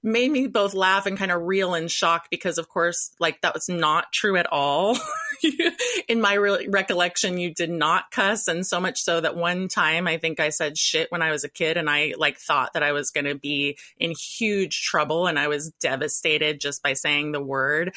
made 0.02 0.30
me 0.30 0.46
both 0.46 0.72
laugh 0.72 1.04
and 1.04 1.18
kind 1.18 1.30
of 1.30 1.42
reel 1.42 1.74
in 1.74 1.88
shock 1.88 2.28
because 2.30 2.56
of 2.56 2.68
course 2.68 3.10
like 3.20 3.40
that 3.42 3.52
was 3.52 3.68
not 3.68 4.10
true 4.12 4.36
at 4.36 4.46
all 4.50 4.96
in 6.08 6.20
my 6.20 6.34
re- 6.34 6.66
recollection 6.68 7.38
you 7.38 7.52
did 7.52 7.70
not 7.70 8.10
cuss 8.10 8.48
and 8.48 8.66
so 8.66 8.80
much 8.80 9.02
so 9.02 9.20
that 9.20 9.36
one 9.36 9.68
time 9.68 10.06
i 10.06 10.16
think 10.18 10.40
i 10.40 10.48
said 10.48 10.76
shit 10.76 11.10
when 11.10 11.22
i 11.22 11.30
was 11.30 11.44
a 11.44 11.48
kid 11.48 11.76
and 11.76 11.88
i 11.88 12.14
like 12.18 12.38
thought 12.38 12.72
that 12.74 12.82
i 12.82 12.92
was 12.92 13.10
going 13.10 13.24
to 13.24 13.34
be 13.34 13.76
in 13.98 14.12
huge 14.12 14.82
trouble 14.82 15.26
and 15.26 15.38
i 15.38 15.48
was 15.48 15.70
devastated 15.80 16.60
just 16.60 16.82
by 16.82 16.92
saying 16.92 17.32
the 17.32 17.42
word 17.42 17.92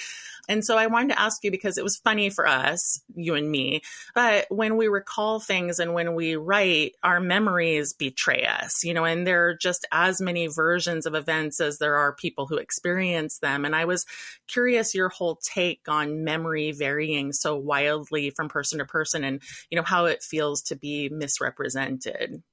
and 0.50 0.66
so 0.66 0.78
I 0.78 0.88
wanted 0.88 1.14
to 1.14 1.22
ask 1.22 1.44
you 1.44 1.52
because 1.52 1.78
it 1.78 1.84
was 1.84 1.98
funny 1.98 2.30
for 2.30 2.46
us, 2.46 3.02
you 3.16 3.36
and 3.36 3.50
me, 3.50 3.82
but 4.14 4.46
when 4.50 4.76
we 4.76 4.90
recall 4.90 5.40
things 5.40 5.80
and 5.80 5.94
when 5.94 6.16
we 6.16 6.36
write, 6.36 6.96
our 7.02 7.22
memories 7.22 7.94
betray 7.94 8.46
us, 8.46 8.84
you 8.84 8.94
know, 8.94 9.06
and 9.06 9.26
there 9.26 9.48
are 9.48 9.54
just 9.56 9.88
as 9.92 10.20
many 10.20 10.48
versions 10.48 11.06
of 11.06 11.16
events 11.16 11.62
as 11.62 11.78
there 11.78 11.96
are 11.96 12.14
people 12.14 12.46
who 12.46 12.58
experience 12.58 13.40
them. 13.40 13.64
And 13.64 13.74
I 13.74 13.86
was 13.86 14.06
curious 14.48 14.94
your 14.94 15.10
whole 15.10 15.38
take 15.38 15.88
on 15.88 16.26
memory 16.26 16.74
varying 16.74 17.32
so 17.36 17.56
wildly 17.56 18.32
from 18.32 18.50
person 18.50 18.80
to 18.80 18.86
person 18.86 19.24
and, 19.24 19.41
you 19.69 19.76
know, 19.76 19.84
how 19.84 20.06
it 20.06 20.24
feels 20.24 20.62
to 20.63 20.76
be 20.76 21.10
misrepresented 21.10 22.43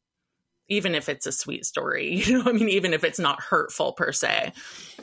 even 0.71 0.95
if 0.95 1.09
it's 1.09 1.27
a 1.27 1.33
sweet 1.33 1.67
story. 1.67 2.23
You 2.31 2.39
know, 2.39 2.45
I 2.49 2.53
mean, 2.53 2.69
even 2.69 2.95
if 2.95 3.03
it's 3.03 3.19
not 3.19 3.43
hurtful 3.43 3.93
per 3.93 4.13
se. 4.13 4.53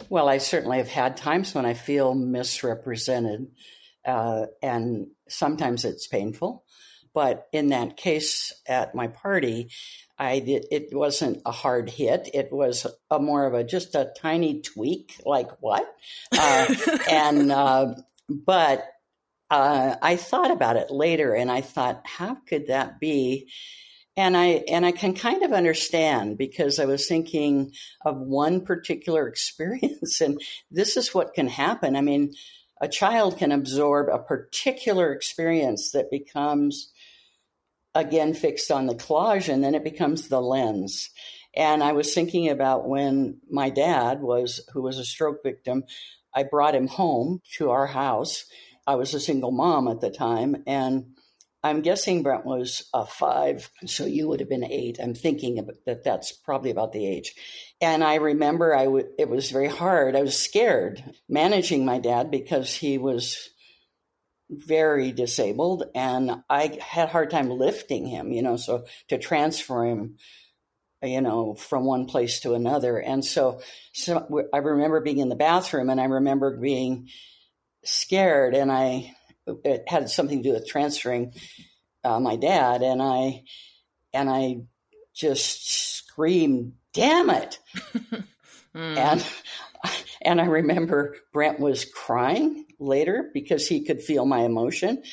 Well, 0.07 0.29
I 0.29 0.37
certainly 0.37 0.77
have 0.77 0.87
had 0.87 1.17
times 1.17 1.53
when 1.53 1.65
I 1.65 1.73
feel 1.73 2.15
misrepresented, 2.15 3.47
uh, 4.05 4.45
and 4.63 5.07
sometimes 5.27 5.83
it's 5.83 6.07
painful. 6.07 6.63
But 7.13 7.47
in 7.51 7.69
that 7.69 7.97
case 7.97 8.53
at 8.65 8.95
my 8.95 9.07
party, 9.07 9.71
I 10.17 10.39
did, 10.39 10.67
it 10.71 10.89
wasn't 10.91 11.41
a 11.45 11.51
hard 11.51 11.89
hit. 11.89 12.29
It 12.33 12.49
was 12.51 12.87
a 13.11 13.19
more 13.19 13.45
of 13.45 13.53
a 13.53 13.63
just 13.63 13.95
a 13.95 14.11
tiny 14.15 14.61
tweak, 14.61 15.19
like 15.25 15.49
what? 15.59 15.85
Uh, 16.31 16.73
and 17.09 17.51
uh, 17.51 17.95
but 18.29 18.85
uh, 19.49 19.95
I 20.01 20.15
thought 20.17 20.51
about 20.51 20.75
it 20.75 20.91
later, 20.91 21.33
and 21.33 21.51
I 21.51 21.62
thought, 21.62 22.01
how 22.05 22.36
could 22.36 22.67
that 22.67 22.99
be? 22.99 23.49
And 24.15 24.36
I 24.36 24.63
and 24.67 24.86
I 24.86 24.91
can 24.91 25.13
kind 25.13 25.43
of 25.43 25.53
understand 25.53 26.38
because 26.38 26.79
I 26.79 26.86
was 26.86 27.07
thinking 27.07 27.71
of 28.03 28.17
one 28.17 28.62
particular 28.62 29.27
experience, 29.29 30.21
and 30.21 30.41
this 30.71 30.97
is 30.97 31.13
what 31.13 31.33
can 31.33 31.47
happen. 31.47 31.95
I 31.95 32.01
mean, 32.01 32.33
a 32.81 32.88
child 32.88 33.38
can 33.38 33.51
absorb 33.51 34.10
a 34.10 34.19
particular 34.19 35.13
experience 35.13 35.91
that 35.91 36.12
becomes 36.12 36.91
again 37.95 38.33
fixed 38.33 38.71
on 38.71 38.86
the 38.86 38.95
collage 38.95 39.51
and 39.51 39.63
then 39.63 39.73
it 39.73 39.83
becomes 39.83 40.27
the 40.27 40.41
lens 40.41 41.10
and 41.55 41.81
i 41.81 41.93
was 41.93 42.13
thinking 42.13 42.49
about 42.49 42.88
when 42.88 43.39
my 43.49 43.69
dad 43.69 44.21
was 44.21 44.62
who 44.71 44.83
was 44.83 44.99
a 44.99 45.05
stroke 45.05 45.41
victim 45.41 45.83
i 46.36 46.43
brought 46.43 46.75
him 46.75 46.88
home 46.88 47.41
to 47.51 47.71
our 47.71 47.88
house 47.88 48.45
i 48.88 48.95
was 48.95 49.13
a 49.13 49.19
single 49.19 49.52
mom 49.52 49.88
at 49.88 50.02
the 50.02 50.10
time 50.10 50.63
and 50.65 51.06
i'm 51.63 51.82
guessing 51.82 52.23
brent 52.23 52.45
was 52.45 52.89
a 52.93 53.06
five 53.06 53.69
so 53.86 54.06
you 54.06 54.28
would 54.28 54.39
have 54.39 54.50
been 54.50 54.63
eight. 54.63 54.97
I'm 55.02 55.13
thinking 55.13 55.67
that 55.86 56.04
that's 56.04 56.32
probably 56.32 56.71
about 56.71 56.93
the 56.93 57.06
age. 57.06 57.36
And 57.82 58.04
i 58.04 58.15
remember 58.15 58.76
I 58.76 58.86
w- 58.86 59.10
it 59.19 59.30
was 59.30 59.52
very 59.52 59.67
hard. 59.67 60.15
I 60.15 60.21
was 60.21 60.38
scared 60.38 61.04
managing 61.30 61.86
my 61.86 62.00
dad 62.00 62.32
because 62.32 62.73
he 62.73 62.97
was 62.97 63.50
very 64.50 65.12
disabled 65.12 65.84
and 65.93 66.43
I 66.50 66.80
had 66.82 67.10
a 67.10 67.12
hard 67.12 67.30
time 67.30 67.50
lifting 67.50 68.08
him, 68.08 68.32
you 68.32 68.41
know, 68.41 68.58
so 68.58 68.86
to 69.10 69.17
transfer 69.17 69.86
him, 69.86 70.17
you 71.04 71.21
know, 71.21 71.54
from 71.56 71.86
one 71.86 72.06
place 72.06 72.39
to 72.41 72.54
another. 72.54 72.97
And 72.97 73.23
so, 73.26 73.62
so 73.93 74.47
I 74.54 74.60
remember 74.60 75.02
being 75.02 75.19
in 75.19 75.30
the 75.30 75.36
bathroom 75.36 75.89
and 75.89 76.00
I 76.00 76.06
remember 76.06 76.56
being 76.58 77.10
scared 77.88 78.54
and 78.54 78.71
I, 78.71 79.15
it 79.63 79.84
had 79.88 80.10
something 80.10 80.43
to 80.43 80.50
do 80.50 80.54
with 80.54 80.67
transferring 80.67 81.34
uh, 82.04 82.19
my 82.19 82.36
dad 82.36 82.82
and 82.82 83.02
I, 83.02 83.43
and 84.13 84.30
I 84.30 84.58
just 85.15 85.97
screamed, 85.97 86.73
damn 86.93 87.30
it. 87.30 87.60
mm. 88.76 88.97
And, 88.97 89.26
and 90.21 90.41
I 90.41 90.45
remember 90.45 91.15
Brent 91.34 91.60
was 91.60 91.86
crying 91.86 92.65
later 92.80 93.30
because 93.34 93.67
he 93.67 93.84
could 93.84 94.02
feel 94.02 94.26
my 94.26 94.41
emotion. 94.41 95.04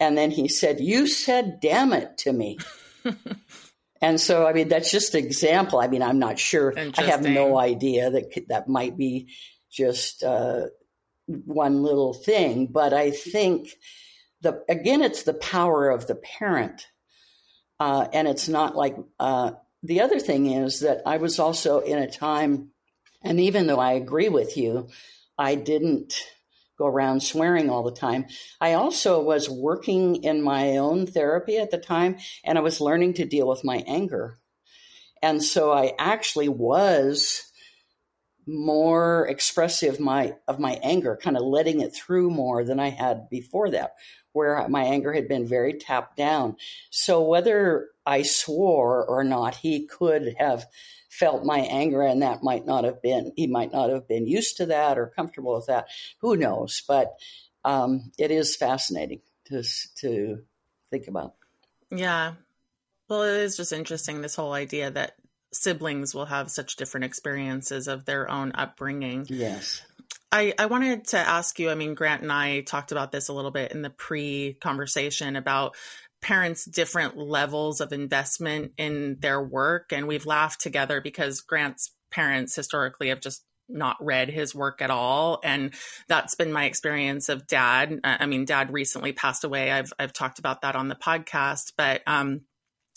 And 0.00 0.16
then 0.16 0.30
he 0.30 0.48
said, 0.48 0.80
You 0.80 1.06
said 1.06 1.58
damn 1.60 1.92
it 1.92 2.18
to 2.18 2.32
me. 2.32 2.58
and 4.00 4.20
so, 4.20 4.46
I 4.46 4.52
mean, 4.52 4.68
that's 4.68 4.90
just 4.90 5.14
an 5.14 5.24
example. 5.24 5.80
I 5.80 5.88
mean, 5.88 6.02
I'm 6.02 6.18
not 6.18 6.38
sure. 6.38 6.72
I 6.76 7.02
have 7.02 7.22
no 7.22 7.58
idea 7.58 8.10
that 8.10 8.44
that 8.48 8.68
might 8.68 8.96
be 8.96 9.28
just 9.70 10.22
uh, 10.22 10.66
one 11.28 11.82
little 11.82 12.14
thing. 12.14 12.66
But 12.66 12.92
I 12.92 13.10
think 13.10 13.70
the 14.40 14.64
again, 14.68 15.02
it's 15.02 15.22
the 15.22 15.34
power 15.34 15.90
of 15.90 16.06
the 16.06 16.14
parent. 16.14 16.86
Uh, 17.80 18.08
and 18.12 18.26
it's 18.26 18.48
not 18.48 18.74
like 18.74 18.96
uh, 19.20 19.52
the 19.84 20.00
other 20.00 20.18
thing 20.18 20.50
is 20.50 20.80
that 20.80 21.02
I 21.06 21.18
was 21.18 21.38
also 21.38 21.78
in 21.78 21.98
a 21.98 22.10
time, 22.10 22.70
and 23.22 23.38
even 23.38 23.68
though 23.68 23.78
I 23.78 23.92
agree 23.92 24.28
with 24.28 24.56
you, 24.56 24.88
I 25.38 25.54
didn't 25.54 26.20
go 26.78 26.86
around 26.86 27.22
swearing 27.22 27.70
all 27.70 27.82
the 27.82 27.92
time. 27.92 28.26
I 28.60 28.74
also 28.74 29.20
was 29.20 29.50
working 29.50 30.22
in 30.22 30.42
my 30.42 30.76
own 30.76 31.06
therapy 31.06 31.58
at 31.58 31.70
the 31.70 31.78
time 31.78 32.16
and 32.44 32.56
I 32.56 32.60
was 32.60 32.80
learning 32.80 33.14
to 33.14 33.24
deal 33.24 33.48
with 33.48 33.64
my 33.64 33.82
anger. 33.86 34.38
And 35.20 35.42
so 35.42 35.72
I 35.72 35.94
actually 35.98 36.48
was 36.48 37.47
more 38.48 39.28
expressive 39.28 40.00
my 40.00 40.34
of 40.48 40.58
my 40.58 40.80
anger, 40.82 41.18
kind 41.20 41.36
of 41.36 41.42
letting 41.42 41.80
it 41.80 41.94
through 41.94 42.30
more 42.30 42.64
than 42.64 42.80
I 42.80 42.88
had 42.88 43.28
before 43.28 43.70
that, 43.70 43.94
where 44.32 44.66
my 44.68 44.84
anger 44.84 45.12
had 45.12 45.28
been 45.28 45.46
very 45.46 45.74
tapped 45.74 46.16
down. 46.16 46.56
So 46.90 47.22
whether 47.22 47.88
I 48.06 48.22
swore 48.22 49.04
or 49.04 49.22
not, 49.22 49.54
he 49.54 49.86
could 49.86 50.34
have 50.38 50.64
felt 51.10 51.44
my 51.44 51.58
anger 51.58 52.02
and 52.02 52.22
that 52.22 52.42
might 52.42 52.64
not 52.64 52.84
have 52.84 53.02
been 53.02 53.32
he 53.36 53.46
might 53.46 53.72
not 53.72 53.90
have 53.90 54.06
been 54.06 54.26
used 54.26 54.56
to 54.58 54.66
that 54.66 54.98
or 54.98 55.12
comfortable 55.14 55.54
with 55.54 55.66
that. 55.66 55.88
Who 56.20 56.36
knows? 56.36 56.82
But 56.88 57.14
um, 57.64 58.12
it 58.18 58.30
is 58.30 58.56
fascinating 58.56 59.20
to 59.46 59.62
to 60.00 60.42
think 60.90 61.08
about. 61.08 61.34
Yeah. 61.90 62.34
Well 63.08 63.22
it 63.22 63.42
is 63.42 63.56
just 63.56 63.72
interesting 63.72 64.22
this 64.22 64.36
whole 64.36 64.52
idea 64.52 64.90
that 64.90 65.16
siblings 65.52 66.14
will 66.14 66.26
have 66.26 66.50
such 66.50 66.76
different 66.76 67.04
experiences 67.04 67.88
of 67.88 68.04
their 68.04 68.30
own 68.30 68.52
upbringing. 68.52 69.26
Yes. 69.28 69.82
I, 70.30 70.52
I 70.58 70.66
wanted 70.66 71.08
to 71.08 71.18
ask 71.18 71.58
you. 71.58 71.70
I 71.70 71.74
mean, 71.74 71.94
Grant 71.94 72.22
and 72.22 72.32
I 72.32 72.60
talked 72.60 72.92
about 72.92 73.12
this 73.12 73.28
a 73.28 73.32
little 73.32 73.50
bit 73.50 73.72
in 73.72 73.82
the 73.82 73.90
pre 73.90 74.54
conversation 74.60 75.36
about 75.36 75.74
parents 76.20 76.64
different 76.64 77.16
levels 77.16 77.80
of 77.80 77.92
investment 77.92 78.72
in 78.76 79.16
their 79.20 79.40
work 79.40 79.92
and 79.92 80.08
we've 80.08 80.26
laughed 80.26 80.60
together 80.60 81.00
because 81.00 81.40
Grant's 81.40 81.94
parents 82.10 82.56
historically 82.56 83.10
have 83.10 83.20
just 83.20 83.44
not 83.68 83.96
read 84.00 84.28
his 84.28 84.54
work 84.54 84.82
at 84.82 84.90
all 84.90 85.40
and 85.44 85.74
that's 86.08 86.34
been 86.34 86.52
my 86.52 86.64
experience 86.64 87.28
of 87.28 87.46
dad. 87.46 88.00
I 88.02 88.26
mean 88.26 88.46
dad 88.46 88.72
recently 88.72 89.12
passed 89.12 89.44
away. 89.44 89.70
I've 89.70 89.92
i've 89.98 90.12
talked 90.12 90.38
about 90.38 90.62
that 90.62 90.74
on 90.74 90.88
the 90.88 90.96
podcast 90.96 91.72
but 91.76 92.02
um 92.06 92.40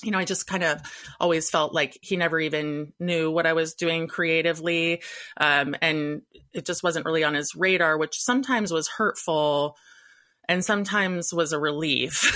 you 0.04 0.12
know, 0.12 0.18
I 0.18 0.26
just 0.26 0.48
kind 0.48 0.64
of 0.64 0.82
always 1.20 1.50
felt 1.50 1.74
like 1.74 1.98
he 2.02 2.18
never 2.18 2.40
even 2.40 2.94
knew 3.00 3.32
what 3.32 3.46
I 3.46 3.54
was 3.54 3.74
doing 3.74 4.08
creatively. 4.08 5.02
Um, 5.38 5.76
and 5.82 6.22
it 6.54 6.66
just 6.66 6.84
wasn't 6.84 7.06
really 7.06 7.24
on 7.24 7.34
his 7.34 7.56
radar, 7.56 7.98
which 7.98 8.20
sometimes 8.20 8.72
was 8.72 8.88
hurtful 8.88 9.78
and 10.48 10.66
sometimes 10.66 11.34
was 11.34 11.54
a 11.54 11.60
relief. 11.60 12.30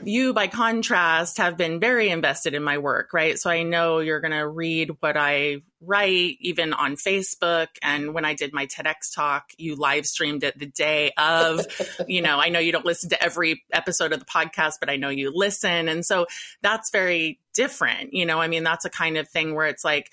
you, 0.04 0.32
by 0.32 0.46
contrast, 0.48 1.38
have 1.38 1.56
been 1.56 1.78
very 1.78 2.08
invested 2.08 2.54
in 2.54 2.62
my 2.62 2.78
work, 2.78 3.12
right? 3.12 3.38
So 3.38 3.50
I 3.50 3.62
know 3.62 4.00
you're 4.00 4.20
going 4.20 4.32
to 4.32 4.48
read 4.48 4.90
what 5.00 5.16
I 5.16 5.58
write, 5.80 6.36
even 6.40 6.72
on 6.72 6.96
Facebook. 6.96 7.68
And 7.82 8.14
when 8.14 8.24
I 8.24 8.34
did 8.34 8.52
my 8.52 8.66
TEDx 8.66 9.14
talk, 9.14 9.50
you 9.58 9.76
live 9.76 10.06
streamed 10.06 10.42
it 10.42 10.58
the 10.58 10.66
day 10.66 11.12
of. 11.16 11.60
you 12.08 12.22
know, 12.22 12.40
I 12.40 12.48
know 12.48 12.58
you 12.58 12.72
don't 12.72 12.86
listen 12.86 13.10
to 13.10 13.22
every 13.22 13.62
episode 13.72 14.12
of 14.12 14.18
the 14.18 14.26
podcast, 14.26 14.74
but 14.80 14.90
I 14.90 14.96
know 14.96 15.10
you 15.10 15.30
listen. 15.34 15.88
And 15.88 16.04
so 16.04 16.26
that's 16.62 16.90
very 16.90 17.40
different. 17.54 18.14
You 18.14 18.26
know, 18.26 18.40
I 18.40 18.48
mean, 18.48 18.64
that's 18.64 18.84
a 18.84 18.90
kind 18.90 19.16
of 19.16 19.28
thing 19.28 19.54
where 19.54 19.66
it's 19.66 19.84
like, 19.84 20.10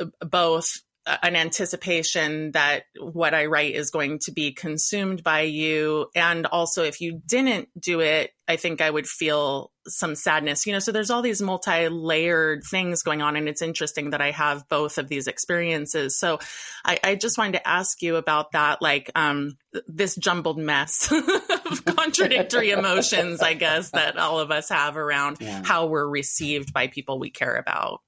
uh, 0.00 0.06
both 0.26 0.80
an 1.06 1.34
anticipation 1.34 2.52
that 2.52 2.84
what 2.98 3.34
I 3.34 3.46
write 3.46 3.74
is 3.74 3.90
going 3.90 4.20
to 4.20 4.32
be 4.32 4.52
consumed 4.52 5.22
by 5.22 5.42
you. 5.42 6.06
And 6.14 6.46
also, 6.46 6.84
if 6.84 7.00
you 7.00 7.20
didn't 7.26 7.68
do 7.78 8.00
it, 8.00 8.30
I 8.46 8.56
think 8.56 8.80
I 8.80 8.90
would 8.90 9.08
feel 9.08 9.72
some 9.88 10.14
sadness, 10.14 10.64
you 10.64 10.72
know. 10.72 10.78
So 10.78 10.92
there's 10.92 11.10
all 11.10 11.22
these 11.22 11.42
multi 11.42 11.88
layered 11.88 12.62
things 12.70 13.02
going 13.02 13.20
on. 13.20 13.34
And 13.34 13.48
it's 13.48 13.62
interesting 13.62 14.10
that 14.10 14.20
I 14.20 14.30
have 14.30 14.68
both 14.68 14.98
of 14.98 15.08
these 15.08 15.26
experiences. 15.26 16.18
So 16.18 16.38
I, 16.84 16.98
I 17.02 17.14
just 17.16 17.36
wanted 17.36 17.54
to 17.54 17.68
ask 17.68 18.00
you 18.02 18.16
about 18.16 18.52
that, 18.52 18.80
like 18.80 19.10
um, 19.16 19.56
this 19.88 20.14
jumbled 20.14 20.58
mess 20.58 21.10
of 21.66 21.84
contradictory 21.96 22.70
emotions, 22.70 23.40
I 23.40 23.54
guess, 23.54 23.90
that 23.90 24.18
all 24.18 24.38
of 24.38 24.52
us 24.52 24.68
have 24.68 24.96
around 24.96 25.38
yeah. 25.40 25.62
how 25.64 25.86
we're 25.86 26.08
received 26.08 26.72
by 26.72 26.86
people 26.86 27.18
we 27.18 27.30
care 27.30 27.56
about. 27.56 28.02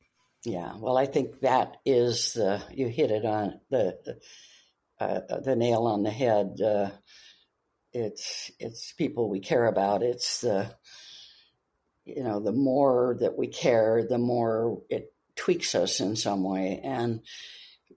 Yeah, 0.44 0.74
well, 0.78 0.98
I 0.98 1.06
think 1.06 1.40
that 1.40 1.78
is 1.86 2.36
uh, 2.36 2.60
you 2.70 2.88
hit 2.88 3.10
it 3.10 3.24
on 3.24 3.60
the 3.70 3.98
the, 4.04 5.04
uh, 5.04 5.40
the 5.40 5.56
nail 5.56 5.86
on 5.86 6.02
the 6.02 6.10
head. 6.10 6.60
Uh, 6.60 6.90
it's 7.94 8.50
it's 8.58 8.92
people 8.92 9.30
we 9.30 9.40
care 9.40 9.64
about. 9.66 10.02
It's 10.02 10.42
the 10.42 10.70
you 12.04 12.22
know 12.22 12.40
the 12.40 12.52
more 12.52 13.16
that 13.20 13.38
we 13.38 13.46
care, 13.46 14.06
the 14.06 14.18
more 14.18 14.82
it 14.90 15.14
tweaks 15.34 15.74
us 15.74 16.00
in 16.00 16.14
some 16.14 16.44
way. 16.44 16.78
And 16.84 17.22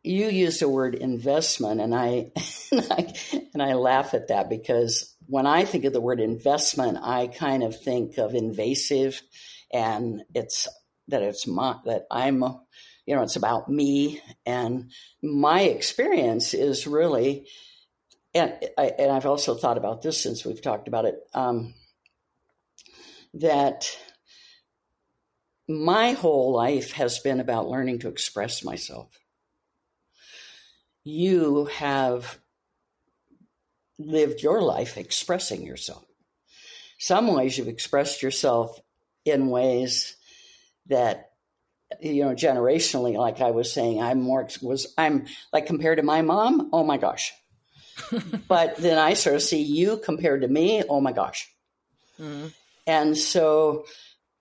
you 0.01 0.29
used 0.29 0.61
the 0.61 0.69
word 0.69 0.95
investment, 0.95 1.81
and 1.81 1.93
I 1.93 2.31
and 2.71 2.87
I, 2.89 3.13
and 3.53 3.61
I 3.61 3.73
laugh 3.73 4.13
at 4.13 4.29
that 4.29 4.49
because 4.49 5.13
when 5.25 5.45
I 5.45 5.65
think 5.65 5.83
of 5.83 5.91
the 5.91 5.99
word 5.99 6.21
investment, 6.21 6.97
I 7.01 7.27
kind 7.27 7.63
of 7.63 7.77
think 7.81 8.17
of 8.17 8.35
invasive, 8.35 9.21
and 9.73 10.21
it's 10.33 10.69
that 11.07 11.21
it's 11.21 11.47
my 11.47 11.75
that 11.85 12.05
I'm 12.11 12.41
you 13.05 13.15
know 13.15 13.23
it's 13.23 13.35
about 13.35 13.69
me 13.69 14.21
and 14.45 14.91
my 15.21 15.61
experience 15.61 16.53
is 16.53 16.87
really 16.87 17.47
and 18.33 18.53
I, 18.77 18.91
and 18.99 19.11
I've 19.11 19.25
also 19.25 19.55
thought 19.55 19.77
about 19.77 20.01
this 20.01 20.21
since 20.21 20.45
we've 20.45 20.61
talked 20.61 20.87
about 20.87 21.05
it 21.05 21.15
um, 21.33 21.73
that 23.35 23.89
my 25.67 26.11
whole 26.11 26.53
life 26.53 26.91
has 26.93 27.19
been 27.19 27.39
about 27.39 27.67
learning 27.67 27.99
to 27.99 28.07
express 28.07 28.63
myself. 28.63 29.11
You 31.03 31.65
have 31.65 32.39
lived 33.97 34.41
your 34.41 34.61
life 34.61 34.97
expressing 34.97 35.63
yourself. 35.63 36.05
Some 36.99 37.33
ways 37.33 37.57
you've 37.57 37.67
expressed 37.67 38.21
yourself 38.21 38.79
in 39.25 39.49
ways 39.49 40.15
that 40.89 41.31
you 42.01 42.23
know 42.23 42.31
generationally 42.31 43.15
like 43.15 43.39
i 43.41 43.51
was 43.51 43.71
saying 43.71 44.01
i'm 44.01 44.21
more 44.21 44.47
was 44.61 44.93
i'm 44.97 45.25
like 45.53 45.65
compared 45.65 45.97
to 45.97 46.03
my 46.03 46.21
mom 46.21 46.69
oh 46.73 46.83
my 46.83 46.97
gosh 46.97 47.31
but 48.47 48.75
then 48.77 48.97
i 48.97 49.13
sort 49.13 49.35
of 49.35 49.41
see 49.41 49.61
you 49.61 49.97
compared 49.97 50.41
to 50.41 50.47
me 50.47 50.83
oh 50.89 50.99
my 50.99 51.11
gosh 51.11 51.49
mm. 52.19 52.51
and 52.85 53.17
so 53.17 53.85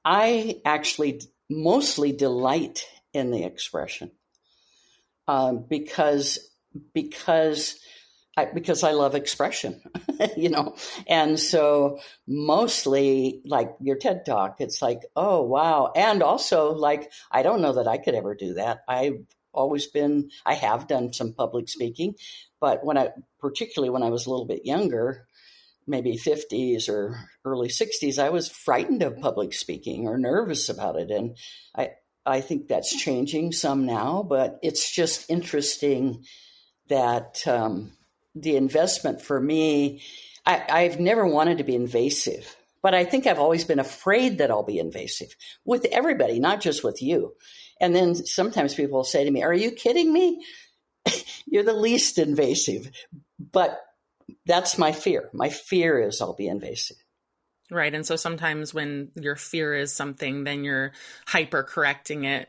i 0.05 0.61
actually 0.65 1.21
mostly 1.49 2.13
delight 2.13 2.85
in 3.13 3.31
the 3.31 3.45
expression 3.45 4.11
um, 5.29 5.65
because 5.69 6.39
because 6.93 7.79
I, 8.37 8.45
because 8.45 8.83
I 8.83 8.93
love 8.93 9.15
expression, 9.15 9.81
you 10.37 10.51
know. 10.51 10.77
And 11.09 11.41
so 11.41 12.01
mostly 12.27 13.41
like 13.47 13.75
your 13.81 13.97
TED 13.97 14.27
talk, 14.27 14.57
it's 14.61 14.83
like, 14.83 15.01
oh, 15.17 15.43
wow. 15.43 15.91
And 15.97 16.23
also 16.23 16.73
like, 16.73 17.11
I 17.31 17.43
don't 17.43 17.63
know 17.63 17.75
that 17.75 17.89
I 17.89 17.97
could 17.97 18.15
ever 18.15 18.35
do 18.35 18.55
that. 18.55 18.81
I've 18.87 19.25
always 19.55 19.87
been, 19.87 20.31
I 20.45 20.53
have 20.55 20.87
done 20.87 21.15
some 21.15 21.33
public 21.33 21.71
speaking, 21.71 22.17
but 22.61 22.85
when 22.85 22.99
I, 22.99 23.09
particularly 23.41 23.89
when 23.89 24.03
I 24.03 24.11
was 24.11 24.27
a 24.27 24.31
little 24.31 24.47
bit 24.47 24.67
younger, 24.67 25.27
maybe 25.87 26.19
50s 26.19 26.91
or 26.91 27.19
early 27.45 27.69
60s, 27.69 28.19
I 28.19 28.29
was 28.29 28.51
frightened 28.51 29.03
of 29.03 29.19
public 29.21 29.55
speaking 29.55 30.07
or 30.09 30.19
nervous 30.19 30.69
about 30.69 30.97
it. 30.97 31.11
And 31.11 31.39
I, 31.75 31.93
I 32.27 32.43
think 32.43 32.69
that's 32.69 32.95
changing 32.95 33.53
some 33.53 33.87
now, 33.87 34.23
but 34.29 34.59
it's 34.63 34.93
just 34.95 35.31
interesting 35.31 36.25
that, 36.89 37.47
um, 37.47 37.96
the 38.37 38.57
investment 38.57 39.23
for 39.23 39.41
me, 39.41 40.03
I, 40.45 40.65
I've 40.69 41.01
never 41.01 41.27
wanted 41.27 41.59
to 41.59 41.65
be 41.65 41.75
invasive, 41.75 42.55
but 42.83 42.95
I 42.95 43.05
think 43.05 43.27
I've 43.27 43.41
always 43.41 43.65
been 43.65 43.81
afraid 43.81 44.39
that 44.39 44.51
I'll 44.51 44.63
be 44.63 44.79
invasive 44.79 45.35
with 45.65 45.87
everybody, 45.87 46.39
not 46.39 46.61
just 46.61 46.85
with 46.85 47.03
you. 47.03 47.35
And 47.81 47.95
then 47.95 48.15
sometimes 48.15 48.75
people 48.75 48.99
will 48.99 49.05
say 49.05 49.25
to 49.25 49.31
me, 49.31 49.43
Are 49.43 49.55
you 49.55 49.73
kidding 49.73 50.13
me? 50.13 50.45
You're 51.47 51.65
the 51.65 51.73
least 51.73 52.19
invasive. 52.19 52.91
But 53.41 53.81
that's 54.45 54.79
my 54.79 54.93
fear. 54.93 55.31
My 55.33 55.49
fear 55.49 56.01
is 56.01 56.21
I'll 56.21 56.35
be 56.35 56.49
invasive. 56.49 56.97
Right. 57.71 57.93
And 57.93 58.07
so 58.07 58.15
sometimes 58.17 58.73
when 58.73 59.11
your 59.17 59.35
fear 59.35 59.75
is 59.75 59.93
something, 59.93 60.45
then 60.45 60.63
you're 60.63 60.93
hyper 61.27 61.65
correcting 61.65 62.25
it 62.25 62.49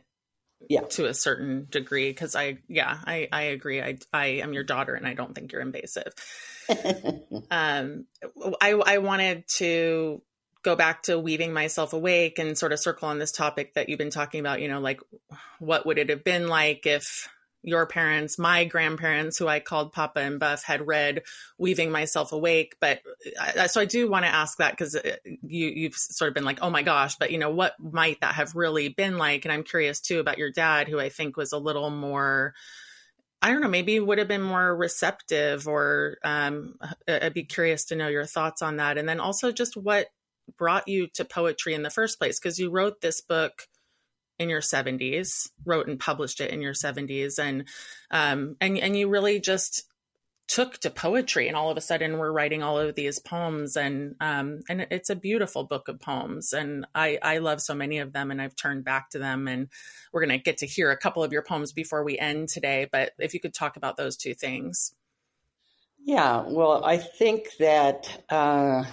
yeah. 0.69 0.81
to 0.81 1.05
a 1.05 1.13
certain 1.13 1.67
degree 1.69 2.09
because 2.09 2.35
i 2.35 2.57
yeah 2.67 2.97
i 3.05 3.27
i 3.31 3.41
agree. 3.43 3.81
I 3.81 3.97
i 4.13 4.25
am 4.25 4.53
your 4.53 4.63
daughter 4.63 4.95
and 4.95 5.07
i 5.07 5.13
don't 5.13 5.33
think 5.33 5.51
you're 5.51 5.61
invasive. 5.61 6.13
Um 7.49 8.05
i 8.61 8.71
i 8.71 8.97
wanted 8.97 9.45
to 9.55 10.21
go 10.63 10.75
back 10.75 11.03
to 11.03 11.17
weaving 11.17 11.53
myself 11.53 11.93
awake 11.93 12.39
and 12.39 12.57
sort 12.57 12.73
of 12.73 12.79
circle 12.79 13.07
on 13.07 13.19
this 13.19 13.31
topic 13.31 13.75
that 13.75 13.87
you've 13.87 13.97
been 13.97 14.09
talking 14.09 14.41
about 14.41 14.59
you 14.59 14.67
know 14.67 14.81
like 14.81 14.99
what 15.59 15.85
would 15.85 15.97
it 15.97 16.09
have 16.09 16.25
been 16.25 16.47
like 16.49 16.85
if 16.85 17.29
your 17.67 17.85
parents, 17.85 18.39
my 18.39 18.63
grandparents, 18.63 19.37
who 19.37 19.45
I 19.45 19.59
called 19.59 19.91
Papa 19.91 20.21
and 20.21 20.39
Buff, 20.39 20.63
had 20.63 20.87
read 20.87 21.23
"Weaving 21.57 21.91
Myself 21.91 22.31
Awake." 22.31 22.77
But 22.79 23.01
I, 23.39 23.67
so 23.67 23.81
I 23.81 23.85
do 23.85 24.09
want 24.09 24.23
to 24.23 24.33
ask 24.33 24.57
that 24.59 24.71
because 24.71 24.95
uh, 24.95 25.17
you 25.25 25.67
you've 25.67 25.95
sort 25.95 26.29
of 26.29 26.33
been 26.33 26.45
like, 26.45 26.59
"Oh 26.61 26.69
my 26.69 26.81
gosh!" 26.81 27.17
But 27.17 27.31
you 27.31 27.37
know, 27.37 27.49
what 27.49 27.73
might 27.77 28.21
that 28.21 28.35
have 28.35 28.55
really 28.55 28.87
been 28.87 29.17
like? 29.17 29.43
And 29.43 29.51
I'm 29.51 29.63
curious 29.63 29.99
too 29.99 30.21
about 30.21 30.37
your 30.37 30.49
dad, 30.49 30.87
who 30.87 30.97
I 30.97 31.09
think 31.09 31.35
was 31.35 31.51
a 31.51 31.57
little 31.57 31.89
more. 31.89 32.53
I 33.41 33.51
don't 33.51 33.61
know, 33.61 33.67
maybe 33.67 33.99
would 33.99 34.17
have 34.17 34.29
been 34.29 34.41
more 34.41 34.75
receptive, 34.75 35.67
or 35.67 36.17
um, 36.23 36.75
I'd 37.05 37.33
be 37.33 37.43
curious 37.43 37.85
to 37.85 37.95
know 37.95 38.07
your 38.07 38.25
thoughts 38.25 38.61
on 38.61 38.77
that. 38.77 38.97
And 38.97 39.07
then 39.07 39.19
also 39.19 39.51
just 39.51 39.75
what 39.75 40.07
brought 40.57 40.87
you 40.87 41.07
to 41.15 41.25
poetry 41.25 41.73
in 41.73 41.83
the 41.83 41.89
first 41.89 42.17
place, 42.17 42.39
because 42.39 42.57
you 42.57 42.71
wrote 42.71 43.01
this 43.01 43.19
book 43.19 43.67
in 44.39 44.49
your 44.49 44.61
70s 44.61 45.49
wrote 45.65 45.87
and 45.87 45.99
published 45.99 46.41
it 46.41 46.51
in 46.51 46.61
your 46.61 46.73
70s 46.73 47.39
and 47.39 47.67
um 48.11 48.55
and 48.61 48.77
and 48.77 48.97
you 48.97 49.09
really 49.09 49.39
just 49.39 49.87
took 50.47 50.77
to 50.77 50.89
poetry 50.89 51.47
and 51.47 51.57
all 51.57 51.69
of 51.69 51.77
a 51.77 51.81
sudden 51.81 52.17
we're 52.17 52.31
writing 52.31 52.63
all 52.63 52.79
of 52.79 52.95
these 52.95 53.19
poems 53.19 53.75
and 53.75 54.15
um 54.21 54.61
and 54.69 54.87
it's 54.91 55.09
a 55.09 55.15
beautiful 55.15 55.65
book 55.65 55.89
of 55.89 55.99
poems. 55.99 56.53
And 56.53 56.85
I 56.95 57.19
I 57.21 57.39
love 57.39 57.61
so 57.61 57.75
many 57.75 57.99
of 57.99 58.13
them 58.13 58.31
and 58.31 58.41
I've 58.41 58.55
turned 58.55 58.85
back 58.85 59.09
to 59.09 59.19
them 59.19 59.47
and 59.47 59.67
we're 60.13 60.25
going 60.25 60.37
to 60.37 60.43
get 60.43 60.59
to 60.59 60.65
hear 60.65 60.89
a 60.89 60.97
couple 60.97 61.23
of 61.23 61.33
your 61.33 61.43
poems 61.43 61.73
before 61.73 62.03
we 62.03 62.17
end 62.17 62.47
today. 62.47 62.87
But 62.89 63.11
if 63.19 63.33
you 63.33 63.41
could 63.41 63.53
talk 63.53 63.75
about 63.75 63.97
those 63.97 64.15
two 64.15 64.33
things. 64.33 64.93
Yeah 65.99 66.43
well 66.47 66.83
I 66.85 66.97
think 66.97 67.49
that 67.59 68.23
uh 68.29 68.85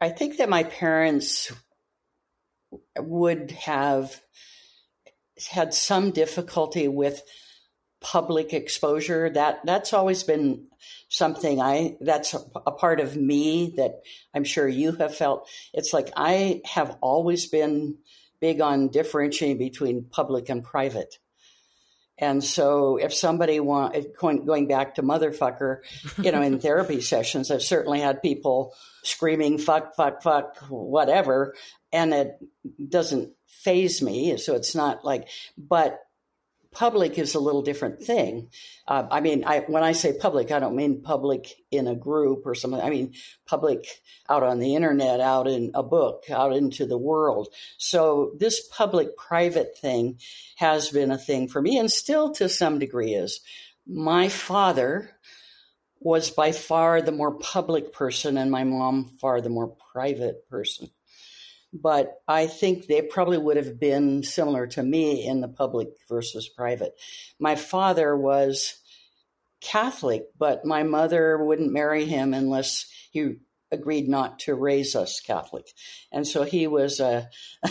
I 0.00 0.08
think 0.08 0.38
that 0.38 0.48
my 0.48 0.64
parents 0.64 1.52
would 2.98 3.50
have 3.52 4.20
had 5.50 5.74
some 5.74 6.10
difficulty 6.10 6.88
with 6.88 7.22
public 8.00 8.52
exposure. 8.52 9.30
That 9.30 9.60
that's 9.64 9.92
always 9.92 10.22
been 10.22 10.66
something 11.08 11.60
i 11.60 11.94
that's 12.00 12.34
a, 12.34 12.40
a, 12.66 12.72
part 12.72 12.98
of 12.98 13.16
me 13.16 13.74
that 13.76 14.00
i'm 14.34 14.44
sure 14.44 14.66
you 14.66 14.92
have 14.92 15.14
felt. 15.14 15.48
It's 15.72 15.92
like 15.92 16.10
i 16.16 16.60
have 16.64 16.96
always 17.00 17.46
been 17.46 17.98
big 18.40 18.60
on 18.60 18.88
differentiating 18.88 19.58
between 19.58 20.04
public 20.04 20.48
and 20.48 20.64
private 20.64 21.18
and 22.18 22.44
so 22.44 22.98
if 22.98 23.14
somebody 23.14 23.58
want 23.58 23.96
going, 24.18 24.44
going 24.44 24.68
back 24.68 24.94
to 24.94 25.02
motherfucker 25.02 25.78
you 26.18 26.30
know 26.30 26.42
in 26.42 26.58
therapy 26.60 27.00
sessions 27.00 27.50
i've 27.50 27.62
certainly 27.62 28.00
had 28.00 28.22
people 28.22 28.74
screaming 29.02 29.58
fuck 29.58 29.94
fuck 29.96 30.22
fuck 30.22 30.58
whatever 30.68 31.54
and 31.92 32.14
it 32.14 32.38
doesn't 32.88 33.32
faze 33.62 34.02
me. 34.02 34.36
So 34.38 34.54
it's 34.54 34.74
not 34.74 35.04
like, 35.04 35.28
but 35.56 36.00
public 36.72 37.18
is 37.18 37.34
a 37.34 37.40
little 37.40 37.62
different 37.62 38.02
thing. 38.02 38.48
Uh, 38.88 39.06
I 39.10 39.20
mean, 39.20 39.44
I, 39.44 39.60
when 39.60 39.84
I 39.84 39.92
say 39.92 40.12
public, 40.18 40.50
I 40.50 40.58
don't 40.58 40.76
mean 40.76 41.02
public 41.02 41.54
in 41.70 41.86
a 41.86 41.94
group 41.94 42.46
or 42.46 42.54
something. 42.54 42.80
I 42.80 42.90
mean 42.90 43.14
public 43.46 43.86
out 44.28 44.42
on 44.42 44.58
the 44.58 44.74
internet, 44.74 45.20
out 45.20 45.46
in 45.46 45.70
a 45.74 45.82
book, 45.82 46.24
out 46.30 46.54
into 46.54 46.86
the 46.86 46.98
world. 46.98 47.48
So 47.78 48.32
this 48.38 48.66
public 48.68 49.16
private 49.16 49.78
thing 49.78 50.18
has 50.56 50.90
been 50.90 51.10
a 51.10 51.18
thing 51.18 51.48
for 51.48 51.60
me 51.60 51.78
and 51.78 51.90
still 51.90 52.32
to 52.34 52.48
some 52.48 52.78
degree 52.78 53.14
is. 53.14 53.40
My 53.86 54.28
father 54.28 55.10
was 56.00 56.30
by 56.30 56.52
far 56.52 57.02
the 57.02 57.12
more 57.12 57.38
public 57.38 57.92
person 57.92 58.36
and 58.38 58.50
my 58.50 58.64
mom 58.64 59.16
far 59.20 59.40
the 59.40 59.48
more 59.48 59.76
private 59.92 60.48
person 60.48 60.90
but 61.72 62.20
I 62.28 62.46
think 62.46 62.86
they 62.86 63.02
probably 63.02 63.38
would 63.38 63.56
have 63.56 63.80
been 63.80 64.22
similar 64.22 64.66
to 64.68 64.82
me 64.82 65.26
in 65.26 65.40
the 65.40 65.48
public 65.48 65.88
versus 66.08 66.48
private. 66.48 66.94
My 67.38 67.56
father 67.56 68.16
was 68.16 68.74
Catholic, 69.60 70.24
but 70.38 70.64
my 70.64 70.82
mother 70.82 71.42
wouldn't 71.42 71.72
marry 71.72 72.04
him 72.04 72.34
unless 72.34 72.86
he 73.10 73.36
agreed 73.70 74.08
not 74.08 74.40
to 74.40 74.54
raise 74.54 74.94
us 74.94 75.20
Catholic. 75.20 75.66
And 76.12 76.26
so 76.26 76.42
he 76.42 76.66
was 76.66 77.00
a 77.00 77.30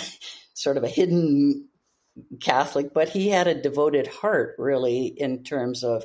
sort 0.54 0.78
of 0.78 0.84
a 0.84 0.90
hidden 0.90 1.68
Catholic, 2.42 2.94
but 2.94 3.10
he 3.10 3.30
had 3.30 3.48
a 3.48 3.62
devoted 3.62 4.08
heart, 4.08 4.56
really, 4.58 5.06
in 5.06 5.44
terms 5.44 5.84
of 5.84 6.04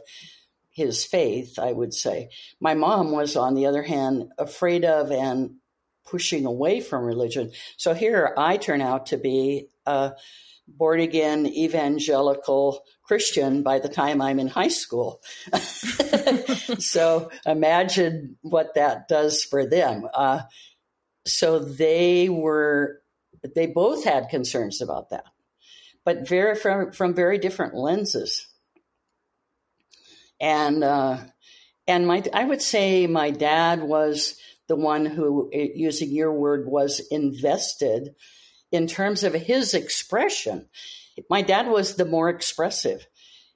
his 0.71 1.05
faith, 1.05 1.59
I 1.59 1.73
would 1.73 1.95
say. 1.95 2.29
My 2.61 2.75
mom 2.75 3.11
was, 3.11 3.37
on 3.37 3.55
the 3.55 3.67
other 3.67 3.83
hand, 3.83 4.31
afraid 4.39 4.85
of 4.85 5.11
and 5.11 5.57
pushing 6.07 6.47
away 6.47 6.81
from 6.81 7.05
religion. 7.05 7.53
So 7.77 7.95
here 7.95 8.33
I 8.39 8.57
turn 8.57 8.81
out 8.81 9.07
to 9.07 9.17
be 9.17 9.69
a 9.85 10.13
born 10.69 11.01
again 11.01 11.47
evangelical 11.47 12.83
Christian 13.03 13.63
by 13.63 13.79
the 13.79 13.89
time 13.89 14.21
I'm 14.21 14.39
in 14.39 14.49
high 14.49 14.69
school. 14.69 15.23
so 16.79 17.31
imagine 17.45 18.37
what 18.43 18.75
that 18.75 19.09
does 19.09 19.45
for 19.45 19.67
them. 19.67 20.09
Uh, 20.13 20.43
so 21.27 21.59
they 21.59 22.29
were, 22.29 23.01
they 23.55 23.67
both 23.67 24.05
had 24.05 24.29
concerns 24.29 24.81
about 24.81 25.11
that, 25.11 25.27
but 26.05 26.29
very 26.29 26.57
from 26.57 26.93
from 26.93 27.15
very 27.15 27.39
different 27.39 27.75
lenses. 27.75 28.49
And 30.41 30.83
uh, 30.83 31.19
and 31.87 32.07
my, 32.07 32.23
I 32.33 32.45
would 32.45 32.63
say 32.63 33.07
my 33.07 33.31
dad 33.31 33.83
was 33.83 34.39
the 34.69 34.77
one 34.77 35.07
who, 35.07 35.51
eh, 35.53 35.69
using 35.75 36.11
your 36.11 36.33
word, 36.33 36.67
was 36.67 37.01
invested 37.11 38.15
in 38.73 38.87
terms 38.87 39.25
of 39.25 39.33
his 39.33 39.75
expression. 39.75 40.69
My 41.31 41.43
dad 41.43 41.69
was 41.69 41.95
the 41.95 42.05
more 42.05 42.29
expressive. 42.29 43.07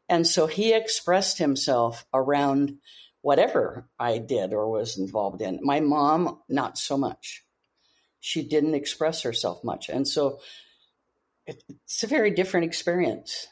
And 0.08 0.26
so 0.26 0.46
he 0.46 0.72
expressed 0.72 1.38
himself 1.38 2.04
around 2.12 2.78
whatever 3.22 3.88
I 3.98 4.18
did 4.18 4.52
or 4.52 4.70
was 4.70 4.98
involved 4.98 5.42
in. 5.42 5.60
My 5.62 5.80
mom, 5.80 6.40
not 6.48 6.78
so 6.78 6.96
much. 6.96 7.44
She 8.20 8.42
didn't 8.42 8.74
express 8.74 9.22
herself 9.22 9.62
much. 9.62 9.88
And 9.88 10.06
so 10.06 10.40
it's 11.46 12.02
a 12.02 12.06
very 12.06 12.30
different 12.30 12.66
experience. 12.66 13.46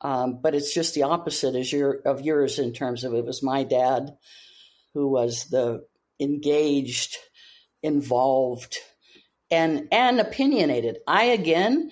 Um, 0.00 0.40
but 0.40 0.54
it's 0.54 0.72
just 0.72 0.94
the 0.94 1.02
opposite 1.04 1.56
as 1.56 1.72
your, 1.72 2.00
of 2.04 2.22
yours 2.22 2.58
in 2.58 2.72
terms 2.72 3.04
of 3.04 3.14
it 3.14 3.24
was 3.24 3.42
my 3.42 3.64
dad 3.64 4.16
who 4.94 5.08
was 5.08 5.46
the 5.46 5.84
engaged, 6.20 7.16
involved, 7.82 8.78
and 9.50 9.88
and 9.92 10.20
opinionated. 10.20 10.98
I 11.06 11.24
again 11.24 11.90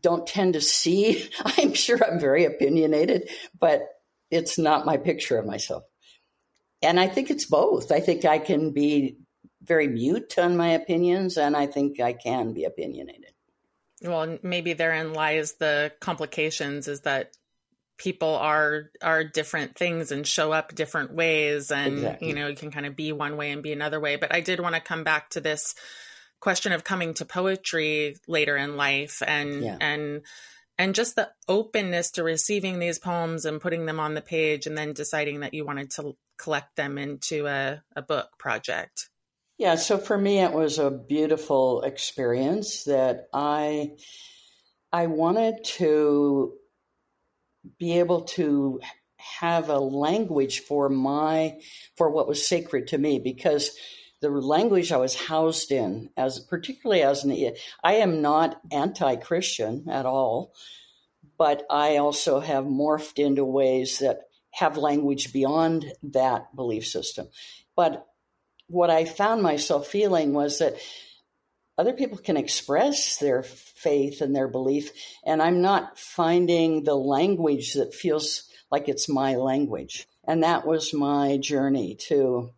don't 0.00 0.26
tend 0.26 0.54
to 0.54 0.60
see. 0.60 1.28
I'm 1.44 1.74
sure 1.74 2.02
I'm 2.04 2.18
very 2.18 2.44
opinionated, 2.44 3.28
but 3.58 3.88
it's 4.30 4.58
not 4.58 4.86
my 4.86 4.96
picture 4.96 5.38
of 5.38 5.46
myself. 5.46 5.84
And 6.82 7.00
I 7.00 7.08
think 7.08 7.30
it's 7.30 7.46
both. 7.46 7.90
I 7.90 8.00
think 8.00 8.24
I 8.24 8.38
can 8.38 8.72
be 8.72 9.16
very 9.62 9.88
mute 9.88 10.38
on 10.38 10.56
my 10.56 10.70
opinions, 10.70 11.36
and 11.36 11.56
I 11.56 11.66
think 11.66 12.00
I 12.00 12.12
can 12.12 12.52
be 12.52 12.64
opinionated. 12.64 13.32
Well, 14.02 14.38
maybe 14.42 14.74
therein 14.74 15.14
lies 15.14 15.54
the 15.54 15.92
complications 16.00 16.86
is 16.86 17.00
that 17.02 17.32
people 17.98 18.34
are 18.34 18.90
are 19.02 19.24
different 19.24 19.76
things 19.76 20.12
and 20.12 20.26
show 20.26 20.52
up 20.52 20.74
different 20.74 21.14
ways 21.14 21.70
and 21.70 21.94
exactly. 21.94 22.28
you 22.28 22.34
know 22.34 22.48
you 22.48 22.56
can 22.56 22.70
kind 22.70 22.86
of 22.86 22.94
be 22.94 23.12
one 23.12 23.36
way 23.36 23.50
and 23.50 23.62
be 23.62 23.72
another 23.72 24.00
way 24.00 24.16
but 24.16 24.34
i 24.34 24.40
did 24.40 24.60
want 24.60 24.74
to 24.74 24.80
come 24.80 25.04
back 25.04 25.30
to 25.30 25.40
this 25.40 25.74
question 26.40 26.72
of 26.72 26.84
coming 26.84 27.14
to 27.14 27.24
poetry 27.24 28.16
later 28.28 28.56
in 28.56 28.76
life 28.76 29.22
and 29.26 29.64
yeah. 29.64 29.76
and 29.80 30.22
and 30.78 30.94
just 30.94 31.16
the 31.16 31.30
openness 31.48 32.10
to 32.12 32.22
receiving 32.22 32.78
these 32.78 32.98
poems 32.98 33.46
and 33.46 33.62
putting 33.62 33.86
them 33.86 33.98
on 33.98 34.12
the 34.12 34.20
page 34.20 34.66
and 34.66 34.76
then 34.76 34.92
deciding 34.92 35.40
that 35.40 35.54
you 35.54 35.64
wanted 35.64 35.90
to 35.90 36.14
collect 36.36 36.76
them 36.76 36.98
into 36.98 37.46
a, 37.46 37.82
a 37.94 38.02
book 38.02 38.28
project 38.38 39.08
yeah 39.56 39.74
so 39.74 39.96
for 39.96 40.18
me 40.18 40.40
it 40.40 40.52
was 40.52 40.78
a 40.78 40.90
beautiful 40.90 41.80
experience 41.82 42.84
that 42.84 43.28
i 43.32 43.90
i 44.92 45.06
wanted 45.06 45.64
to 45.64 46.52
be 47.78 47.98
able 47.98 48.22
to 48.22 48.80
have 49.18 49.68
a 49.68 49.78
language 49.78 50.60
for 50.60 50.88
my 50.88 51.58
for 51.96 52.10
what 52.10 52.28
was 52.28 52.46
sacred 52.46 52.88
to 52.88 52.98
me 52.98 53.18
because 53.18 53.76
the 54.20 54.30
language 54.30 54.92
I 54.92 54.96
was 54.96 55.14
housed 55.14 55.70
in, 55.70 56.10
as 56.16 56.40
particularly 56.40 57.02
as 57.02 57.24
an, 57.24 57.54
I 57.84 57.94
am 57.94 58.22
not 58.22 58.60
anti-Christian 58.72 59.88
at 59.90 60.06
all, 60.06 60.54
but 61.36 61.64
I 61.68 61.98
also 61.98 62.40
have 62.40 62.64
morphed 62.64 63.18
into 63.18 63.44
ways 63.44 63.98
that 63.98 64.20
have 64.52 64.78
language 64.78 65.32
beyond 65.32 65.92
that 66.02 66.54
belief 66.56 66.86
system. 66.86 67.28
But 67.76 68.06
what 68.68 68.88
I 68.88 69.04
found 69.04 69.42
myself 69.42 69.86
feeling 69.86 70.32
was 70.32 70.60
that 70.60 70.76
other 71.78 71.92
people 71.92 72.18
can 72.18 72.36
express 72.36 73.18
their 73.18 73.42
faith 73.42 74.20
and 74.20 74.34
their 74.34 74.48
belief, 74.48 74.90
and 75.24 75.42
I'm 75.42 75.60
not 75.60 75.98
finding 75.98 76.84
the 76.84 76.94
language 76.94 77.74
that 77.74 77.94
feels 77.94 78.44
like 78.70 78.88
it's 78.88 79.08
my 79.08 79.36
language. 79.36 80.08
And 80.24 80.42
that 80.42 80.66
was 80.66 80.92
my 80.92 81.36
journey 81.36 81.96
to 82.08 82.50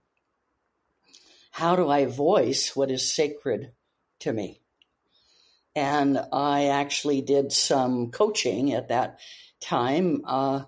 how 1.50 1.76
do 1.76 1.88
I 1.88 2.06
voice 2.06 2.74
what 2.76 2.90
is 2.90 3.12
sacred 3.12 3.72
to 4.20 4.32
me? 4.32 4.60
And 5.74 6.18
I 6.32 6.66
actually 6.66 7.20
did 7.20 7.52
some 7.52 8.10
coaching 8.10 8.72
at 8.72 8.88
that 8.88 9.18
time. 9.60 10.22
Uh, 10.24 10.62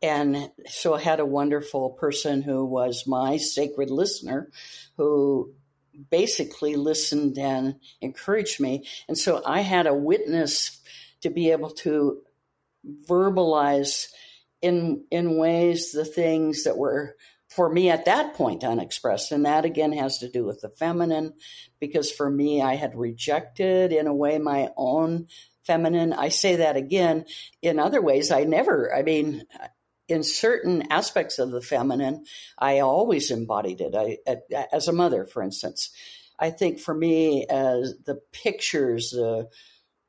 and 0.00 0.50
so 0.66 0.94
I 0.94 1.00
had 1.00 1.20
a 1.20 1.26
wonderful 1.26 1.90
person 1.90 2.42
who 2.42 2.64
was 2.64 3.06
my 3.06 3.36
sacred 3.36 3.90
listener 3.90 4.50
who 4.96 5.54
basically 6.10 6.76
listened 6.76 7.38
and 7.38 7.76
encouraged 8.00 8.60
me. 8.60 8.86
And 9.08 9.18
so 9.18 9.42
I 9.44 9.60
had 9.60 9.86
a 9.86 9.94
witness 9.94 10.80
to 11.20 11.30
be 11.30 11.50
able 11.50 11.70
to 11.70 12.22
verbalize 13.08 14.08
in 14.60 15.04
in 15.10 15.38
ways 15.38 15.92
the 15.92 16.04
things 16.04 16.64
that 16.64 16.76
were 16.76 17.16
for 17.48 17.68
me 17.68 17.90
at 17.90 18.06
that 18.06 18.34
point 18.34 18.64
unexpressed. 18.64 19.30
And 19.30 19.44
that 19.44 19.64
again 19.64 19.92
has 19.92 20.18
to 20.18 20.30
do 20.30 20.44
with 20.44 20.60
the 20.62 20.70
feminine, 20.70 21.34
because 21.80 22.10
for 22.10 22.30
me, 22.30 22.62
I 22.62 22.76
had 22.76 22.96
rejected 22.96 23.92
in 23.92 24.06
a 24.06 24.14
way 24.14 24.38
my 24.38 24.70
own 24.76 25.26
feminine. 25.64 26.12
I 26.12 26.30
say 26.30 26.56
that 26.56 26.76
again. 26.76 27.26
In 27.60 27.78
other 27.78 28.00
ways, 28.00 28.30
I 28.32 28.44
never, 28.44 28.94
I 28.94 29.02
mean, 29.02 29.44
in 30.08 30.22
certain 30.22 30.90
aspects 30.90 31.38
of 31.38 31.50
the 31.50 31.60
feminine, 31.60 32.24
I 32.58 32.80
always 32.80 33.30
embodied 33.30 33.80
it. 33.80 33.94
I, 33.94 34.66
as 34.72 34.88
a 34.88 34.92
mother, 34.92 35.26
for 35.26 35.42
instance, 35.42 35.90
I 36.38 36.50
think 36.50 36.80
for 36.80 36.94
me, 36.94 37.46
as 37.46 37.94
the 38.04 38.20
pictures, 38.32 39.10
the 39.10 39.48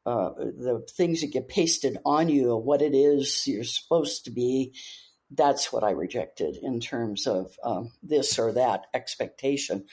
uh, 0.05 0.31
the 0.37 0.85
things 0.97 1.21
that 1.21 1.31
get 1.31 1.47
pasted 1.47 1.97
on 2.05 2.27
you, 2.27 2.57
what 2.57 2.81
it 2.81 2.93
is 2.93 3.47
you're 3.47 3.63
supposed 3.63 4.25
to 4.25 4.31
be, 4.31 4.73
that's 5.31 5.71
what 5.71 5.83
I 5.83 5.91
rejected 5.91 6.57
in 6.61 6.81
terms 6.81 7.25
of 7.25 7.55
um, 7.63 7.91
this 8.01 8.37
or 8.37 8.51
that 8.51 8.87
expectation. 8.93 9.85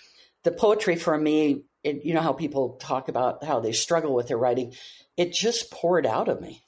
The 0.42 0.50
poetry 0.50 0.96
for 0.96 1.16
me, 1.16 1.62
it, 1.84 2.04
you 2.04 2.14
know 2.14 2.22
how 2.22 2.32
people 2.32 2.76
talk 2.80 3.08
about 3.08 3.44
how 3.44 3.60
they 3.60 3.72
struggle 3.72 4.14
with 4.14 4.26
their 4.26 4.36
writing, 4.36 4.74
it 5.16 5.32
just 5.32 5.70
poured 5.70 6.06
out 6.06 6.28
of 6.28 6.40
me 6.40 6.64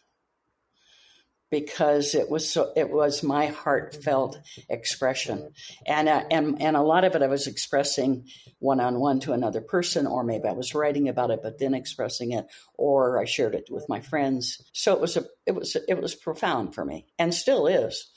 because 1.52 2.14
it 2.14 2.30
was 2.30 2.50
so 2.50 2.72
it 2.74 2.90
was 2.90 3.22
my 3.22 3.46
heartfelt 3.46 4.40
expression. 4.70 5.52
And 5.86 6.08
uh, 6.08 6.24
and 6.30 6.60
and 6.62 6.76
a 6.76 6.82
lot 6.82 7.04
of 7.04 7.14
it 7.14 7.22
I 7.22 7.26
was 7.26 7.46
expressing 7.46 8.26
one 8.58 8.80
on 8.80 8.98
one 8.98 9.20
to 9.20 9.34
another 9.34 9.60
person 9.60 10.06
or 10.06 10.24
maybe 10.24 10.48
I 10.48 10.52
was 10.52 10.74
writing 10.74 11.10
about 11.10 11.30
it 11.30 11.40
but 11.42 11.58
then 11.58 11.74
expressing 11.74 12.32
it 12.32 12.46
or 12.74 13.20
I 13.20 13.26
shared 13.26 13.54
it 13.54 13.66
with 13.70 13.86
my 13.86 14.00
friends. 14.00 14.62
So 14.72 14.94
it 14.94 15.00
was 15.00 15.18
a 15.18 15.26
it 15.44 15.54
was 15.54 15.76
it 15.86 16.00
was 16.00 16.14
profound 16.14 16.74
for 16.74 16.86
me 16.86 17.06
and 17.18 17.34
still 17.34 17.66
is. 17.66 18.10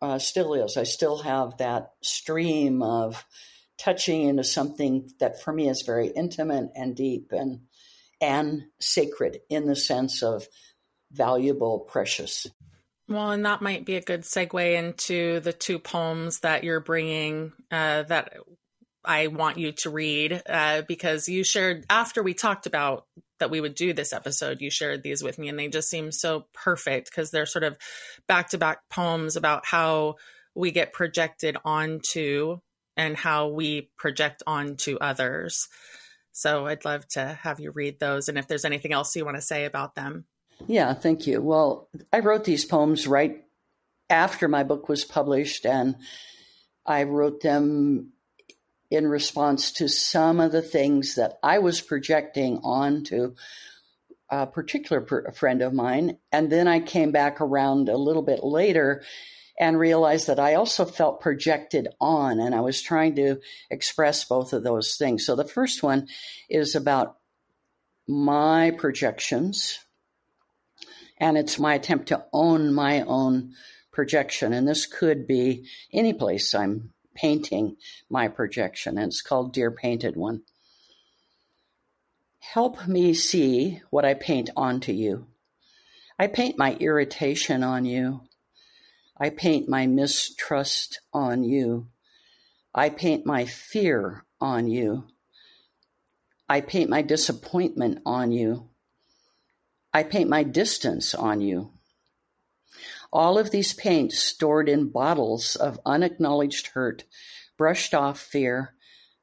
Uh, 0.00 0.18
still 0.18 0.54
is. 0.54 0.76
I 0.76 0.84
still 0.84 1.18
have 1.18 1.56
that 1.56 1.94
stream 2.02 2.80
of 2.82 3.24
touching 3.76 4.22
into 4.22 4.44
something 4.44 5.10
that 5.18 5.42
for 5.42 5.52
me 5.52 5.68
is 5.68 5.82
very 5.82 6.08
intimate 6.08 6.70
and 6.76 6.94
deep 6.94 7.32
and 7.32 7.62
and 8.20 8.66
sacred 8.80 9.40
in 9.50 9.66
the 9.66 9.74
sense 9.74 10.22
of 10.22 10.46
valuable, 11.12 11.80
precious. 11.80 12.46
Well, 13.08 13.30
and 13.30 13.46
that 13.46 13.62
might 13.62 13.84
be 13.84 13.96
a 13.96 14.00
good 14.00 14.22
segue 14.22 14.76
into 14.76 15.40
the 15.40 15.52
two 15.52 15.78
poems 15.78 16.40
that 16.40 16.64
you're 16.64 16.80
bringing 16.80 17.52
uh, 17.70 18.02
that 18.04 18.32
I 19.04 19.28
want 19.28 19.58
you 19.58 19.72
to 19.72 19.90
read 19.90 20.42
uh, 20.48 20.82
because 20.82 21.28
you 21.28 21.44
shared 21.44 21.86
after 21.88 22.22
we 22.22 22.34
talked 22.34 22.66
about 22.66 23.06
that 23.38 23.50
we 23.50 23.60
would 23.60 23.76
do 23.76 23.92
this 23.92 24.12
episode, 24.12 24.60
you 24.60 24.70
shared 24.70 25.02
these 25.02 25.22
with 25.22 25.38
me, 25.38 25.48
and 25.48 25.58
they 25.58 25.68
just 25.68 25.88
seem 25.88 26.10
so 26.10 26.46
perfect 26.52 27.10
because 27.10 27.30
they're 27.30 27.46
sort 27.46 27.64
of 27.64 27.76
back 28.26 28.50
to 28.50 28.58
back 28.58 28.80
poems 28.90 29.36
about 29.36 29.64
how 29.64 30.16
we 30.56 30.72
get 30.72 30.92
projected 30.92 31.56
onto 31.64 32.58
and 32.96 33.16
how 33.16 33.48
we 33.48 33.90
project 33.96 34.42
onto 34.46 34.96
others. 34.96 35.68
So 36.32 36.66
I'd 36.66 36.84
love 36.84 37.06
to 37.08 37.38
have 37.42 37.60
you 37.60 37.70
read 37.70 38.00
those, 38.00 38.28
and 38.28 38.38
if 38.38 38.48
there's 38.48 38.64
anything 38.64 38.92
else 38.92 39.14
you 39.14 39.24
want 39.24 39.36
to 39.36 39.42
say 39.42 39.66
about 39.66 39.94
them. 39.94 40.24
Yeah, 40.66 40.94
thank 40.94 41.26
you. 41.26 41.40
Well, 41.40 41.88
I 42.12 42.20
wrote 42.20 42.44
these 42.44 42.64
poems 42.64 43.06
right 43.06 43.44
after 44.08 44.48
my 44.48 44.62
book 44.62 44.88
was 44.88 45.04
published, 45.04 45.66
and 45.66 45.96
I 46.84 47.04
wrote 47.04 47.40
them 47.40 48.12
in 48.90 49.06
response 49.06 49.72
to 49.72 49.88
some 49.88 50.40
of 50.40 50.52
the 50.52 50.62
things 50.62 51.16
that 51.16 51.38
I 51.42 51.58
was 51.58 51.80
projecting 51.80 52.58
onto 52.58 53.34
a 54.30 54.46
particular 54.46 55.00
per- 55.00 55.32
friend 55.32 55.62
of 55.62 55.72
mine. 55.72 56.18
And 56.32 56.50
then 56.50 56.68
I 56.68 56.80
came 56.80 57.12
back 57.12 57.40
around 57.40 57.88
a 57.88 57.96
little 57.96 58.22
bit 58.22 58.42
later 58.44 59.02
and 59.58 59.78
realized 59.78 60.26
that 60.26 60.38
I 60.38 60.54
also 60.54 60.84
felt 60.84 61.20
projected 61.20 61.88
on, 62.00 62.40
and 62.40 62.54
I 62.54 62.60
was 62.60 62.82
trying 62.82 63.16
to 63.16 63.40
express 63.70 64.24
both 64.24 64.52
of 64.52 64.62
those 64.62 64.96
things. 64.96 65.24
So 65.24 65.34
the 65.34 65.44
first 65.44 65.82
one 65.82 66.08
is 66.48 66.74
about 66.74 67.16
my 68.06 68.72
projections, 68.72 69.78
and 71.18 71.38
it's 71.38 71.58
my 71.58 71.74
attempt 71.74 72.08
to 72.08 72.24
own 72.32 72.72
my 72.72 73.00
own 73.02 73.54
projection. 73.92 74.52
And 74.52 74.68
this 74.68 74.86
could 74.86 75.26
be 75.26 75.66
any 75.92 76.12
place 76.12 76.54
I'm 76.54 76.92
painting 77.14 77.76
my 78.10 78.28
projection, 78.28 78.98
and 78.98 79.08
it's 79.08 79.22
called 79.22 79.52
Dear 79.52 79.70
Painted 79.70 80.16
One. 80.16 80.42
Help 82.40 82.86
me 82.86 83.14
see 83.14 83.80
what 83.90 84.04
I 84.04 84.14
paint 84.14 84.50
onto 84.56 84.92
you. 84.92 85.26
I 86.18 86.28
paint 86.28 86.56
my 86.58 86.74
irritation 86.74 87.62
on 87.62 87.84
you. 87.84 88.22
I 89.18 89.30
paint 89.30 89.68
my 89.68 89.86
mistrust 89.86 91.00
on 91.12 91.42
you. 91.42 91.88
I 92.74 92.90
paint 92.90 93.26
my 93.26 93.46
fear 93.46 94.24
on 94.40 94.68
you. 94.68 95.06
I 96.48 96.60
paint 96.60 96.90
my 96.90 97.02
disappointment 97.02 98.00
on 98.06 98.30
you. 98.30 98.68
I 99.96 100.02
paint 100.02 100.28
my 100.28 100.42
distance 100.42 101.14
on 101.14 101.40
you. 101.40 101.70
All 103.10 103.38
of 103.38 103.50
these 103.50 103.72
paints 103.72 104.18
stored 104.18 104.68
in 104.68 104.90
bottles 104.90 105.56
of 105.56 105.80
unacknowledged 105.86 106.66
hurt, 106.66 107.04
brushed 107.56 107.94
off 107.94 108.20
fear, 108.20 108.74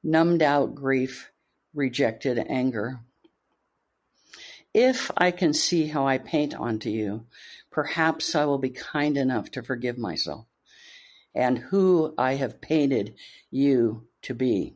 numbed 0.03 0.41
out 0.41 0.73
grief, 0.73 1.29
rejected 1.75 2.39
anger. 2.49 3.01
If 4.73 5.11
I 5.15 5.29
can 5.29 5.53
see 5.53 5.85
how 5.85 6.07
I 6.07 6.17
paint 6.17 6.55
onto 6.55 6.89
you, 6.89 7.27
perhaps 7.69 8.33
I 8.33 8.45
will 8.45 8.57
be 8.57 8.71
kind 8.71 9.15
enough 9.15 9.51
to 9.51 9.61
forgive 9.61 9.99
myself 9.99 10.47
and 11.35 11.59
who 11.59 12.15
I 12.17 12.33
have 12.33 12.61
painted 12.61 13.13
you 13.51 14.07
to 14.23 14.33
be. 14.33 14.73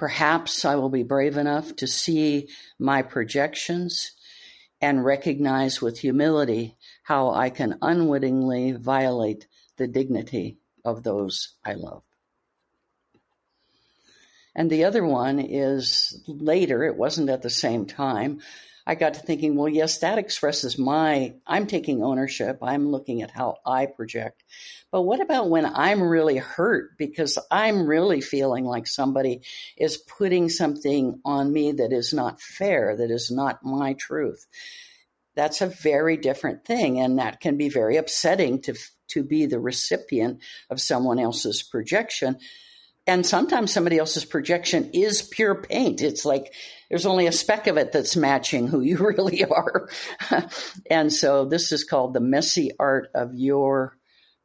Perhaps 0.00 0.64
I 0.64 0.76
will 0.76 0.88
be 0.88 1.02
brave 1.02 1.36
enough 1.36 1.76
to 1.76 1.86
see 1.86 2.48
my 2.78 3.02
projections 3.02 4.12
and 4.80 5.04
recognize 5.04 5.82
with 5.82 5.98
humility 5.98 6.78
how 7.02 7.32
I 7.32 7.50
can 7.50 7.76
unwittingly 7.82 8.72
violate 8.72 9.46
the 9.76 9.86
dignity 9.86 10.56
of 10.86 11.02
those 11.02 11.52
I 11.62 11.74
love. 11.74 12.02
And 14.56 14.70
the 14.70 14.84
other 14.84 15.04
one 15.04 15.38
is 15.38 16.18
later, 16.26 16.82
it 16.82 16.96
wasn't 16.96 17.28
at 17.28 17.42
the 17.42 17.50
same 17.50 17.84
time. 17.84 18.40
I 18.86 18.94
got 18.94 19.14
to 19.14 19.20
thinking, 19.20 19.56
well, 19.56 19.68
yes, 19.68 19.98
that 19.98 20.18
expresses 20.18 20.78
my, 20.78 21.34
I'm 21.46 21.66
taking 21.66 22.02
ownership. 22.02 22.58
I'm 22.62 22.90
looking 22.90 23.22
at 23.22 23.30
how 23.30 23.56
I 23.64 23.86
project. 23.86 24.42
But 24.90 25.02
what 25.02 25.20
about 25.20 25.50
when 25.50 25.66
I'm 25.66 26.02
really 26.02 26.38
hurt 26.38 26.96
because 26.98 27.38
I'm 27.50 27.86
really 27.86 28.20
feeling 28.20 28.64
like 28.64 28.86
somebody 28.86 29.42
is 29.76 29.96
putting 29.96 30.48
something 30.48 31.20
on 31.24 31.52
me 31.52 31.72
that 31.72 31.92
is 31.92 32.12
not 32.12 32.40
fair, 32.40 32.96
that 32.96 33.10
is 33.10 33.30
not 33.30 33.64
my 33.64 33.94
truth? 33.94 34.46
That's 35.36 35.60
a 35.60 35.66
very 35.66 36.16
different 36.16 36.64
thing. 36.64 36.98
And 37.00 37.18
that 37.18 37.40
can 37.40 37.56
be 37.56 37.68
very 37.68 37.96
upsetting 37.96 38.62
to, 38.62 38.74
to 39.08 39.22
be 39.22 39.46
the 39.46 39.60
recipient 39.60 40.40
of 40.70 40.80
someone 40.80 41.18
else's 41.18 41.62
projection 41.62 42.38
and 43.06 43.26
sometimes 43.26 43.72
somebody 43.72 43.98
else's 43.98 44.24
projection 44.24 44.90
is 44.92 45.22
pure 45.22 45.62
paint. 45.62 46.02
It's 46.02 46.24
like 46.24 46.52
there's 46.88 47.06
only 47.06 47.26
a 47.26 47.32
speck 47.32 47.66
of 47.66 47.76
it 47.76 47.92
that's 47.92 48.16
matching 48.16 48.68
who 48.68 48.80
you 48.80 48.98
really 49.00 49.44
are. 49.44 49.88
and 50.90 51.12
so 51.12 51.44
this 51.44 51.72
is 51.72 51.84
called 51.84 52.14
the 52.14 52.20
messy 52.20 52.70
art 52.78 53.08
of 53.14 53.34
your 53.34 53.96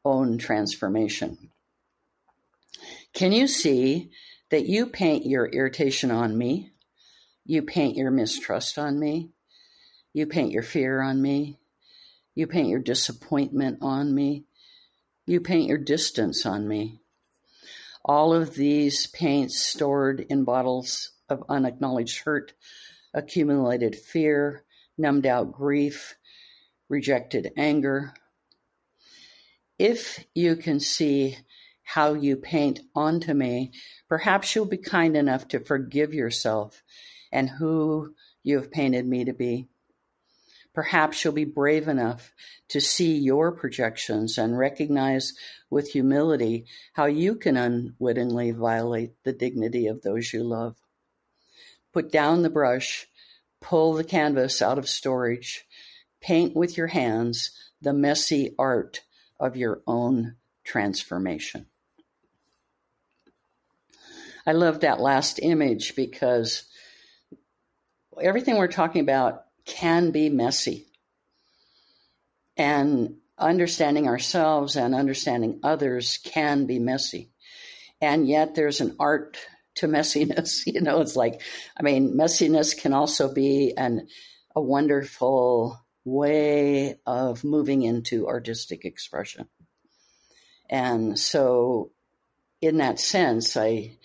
own 0.03 0.37
transformation. 0.37 1.49
Can 3.13 3.31
you 3.31 3.47
see 3.47 4.11
that 4.51 4.65
you 4.65 4.87
paint 4.87 5.25
your 5.25 5.47
irritation 5.47 6.11
on 6.11 6.37
me? 6.37 6.71
You 7.45 7.61
paint 7.61 7.95
your 7.95 8.11
mistrust 8.11 8.77
on 8.77 8.99
me. 8.99 9.31
You 10.13 10.27
paint 10.27 10.51
your 10.51 10.63
fear 10.63 11.01
on 11.01 11.21
me. 11.21 11.59
You 12.35 12.47
paint 12.47 12.69
your 12.69 12.79
disappointment 12.79 13.79
on 13.81 14.13
me. 14.13 14.45
You 15.25 15.39
paint 15.39 15.67
your 15.67 15.77
distance 15.77 16.45
on 16.45 16.67
me. 16.67 17.01
All 18.07 18.35
of 18.35 18.53
these 18.53 19.07
paints 19.07 19.59
stored 19.59 20.19
in 20.29 20.43
bottles 20.43 21.09
of 21.27 21.43
unacknowledged 21.49 22.19
hurt, 22.19 22.53
accumulated 23.15 23.95
fear, 23.95 24.63
numbed 24.95 25.25
out 25.25 25.51
grief, 25.51 26.15
rejected 26.87 27.51
anger. 27.57 28.13
If 29.79 30.23
you 30.35 30.55
can 30.55 30.79
see 30.79 31.35
how 31.81 32.13
you 32.13 32.35
paint 32.35 32.81
onto 32.93 33.33
me, 33.33 33.71
perhaps 34.07 34.53
you'll 34.53 34.65
be 34.65 34.77
kind 34.77 35.17
enough 35.17 35.47
to 35.47 35.59
forgive 35.59 36.13
yourself 36.13 36.83
and 37.31 37.49
who 37.49 38.13
you 38.43 38.57
have 38.57 38.71
painted 38.71 39.07
me 39.07 39.25
to 39.25 39.33
be. 39.33 39.67
Perhaps 40.75 41.23
you'll 41.23 41.33
be 41.33 41.45
brave 41.45 41.87
enough 41.87 42.33
to 42.67 42.81
see 42.81 43.15
your 43.15 43.53
projections 43.53 44.37
and 44.37 44.57
recognize 44.57 45.33
with 45.69 45.91
humility 45.91 46.65
how 46.93 47.05
you 47.05 47.35
can 47.35 47.55
unwittingly 47.55 48.51
violate 48.51 49.13
the 49.23 49.31
dignity 49.31 49.87
of 49.87 50.01
those 50.01 50.33
you 50.33 50.43
love. 50.43 50.75
Put 51.93 52.11
down 52.11 52.41
the 52.41 52.49
brush, 52.49 53.07
pull 53.61 53.93
the 53.93 54.03
canvas 54.03 54.61
out 54.61 54.77
of 54.77 54.89
storage, 54.89 55.65
paint 56.19 56.53
with 56.57 56.75
your 56.75 56.87
hands 56.87 57.51
the 57.81 57.93
messy 57.93 58.53
art 58.59 59.01
of 59.39 59.55
your 59.55 59.81
own 59.87 60.35
transformation. 60.65 61.67
I 64.45 64.51
love 64.51 64.81
that 64.81 64.99
last 64.99 65.39
image 65.41 65.95
because 65.95 66.65
everything 68.21 68.57
we're 68.57 68.67
talking 68.67 69.01
about 69.01 69.44
can 69.65 70.11
be 70.11 70.29
messy. 70.29 70.87
And 72.57 73.17
understanding 73.37 74.07
ourselves 74.07 74.75
and 74.75 74.95
understanding 74.95 75.59
others 75.63 76.17
can 76.23 76.65
be 76.65 76.79
messy. 76.79 77.31
And 78.01 78.27
yet 78.27 78.55
there's 78.55 78.81
an 78.81 78.95
art 78.99 79.37
to 79.75 79.87
messiness. 79.87 80.61
You 80.65 80.81
know, 80.81 81.01
it's 81.01 81.15
like, 81.15 81.41
I 81.77 81.83
mean, 81.83 82.15
messiness 82.17 82.77
can 82.77 82.93
also 82.93 83.33
be 83.33 83.73
an, 83.77 84.07
a 84.55 84.61
wonderful 84.61 85.79
way 86.05 86.99
of 87.05 87.43
moving 87.43 87.81
into 87.81 88.27
artistic 88.27 88.85
expression. 88.85 89.47
And 90.69 91.19
so, 91.19 91.91
in 92.61 92.77
that 92.77 92.99
sense, 92.99 93.55
I 93.57 93.97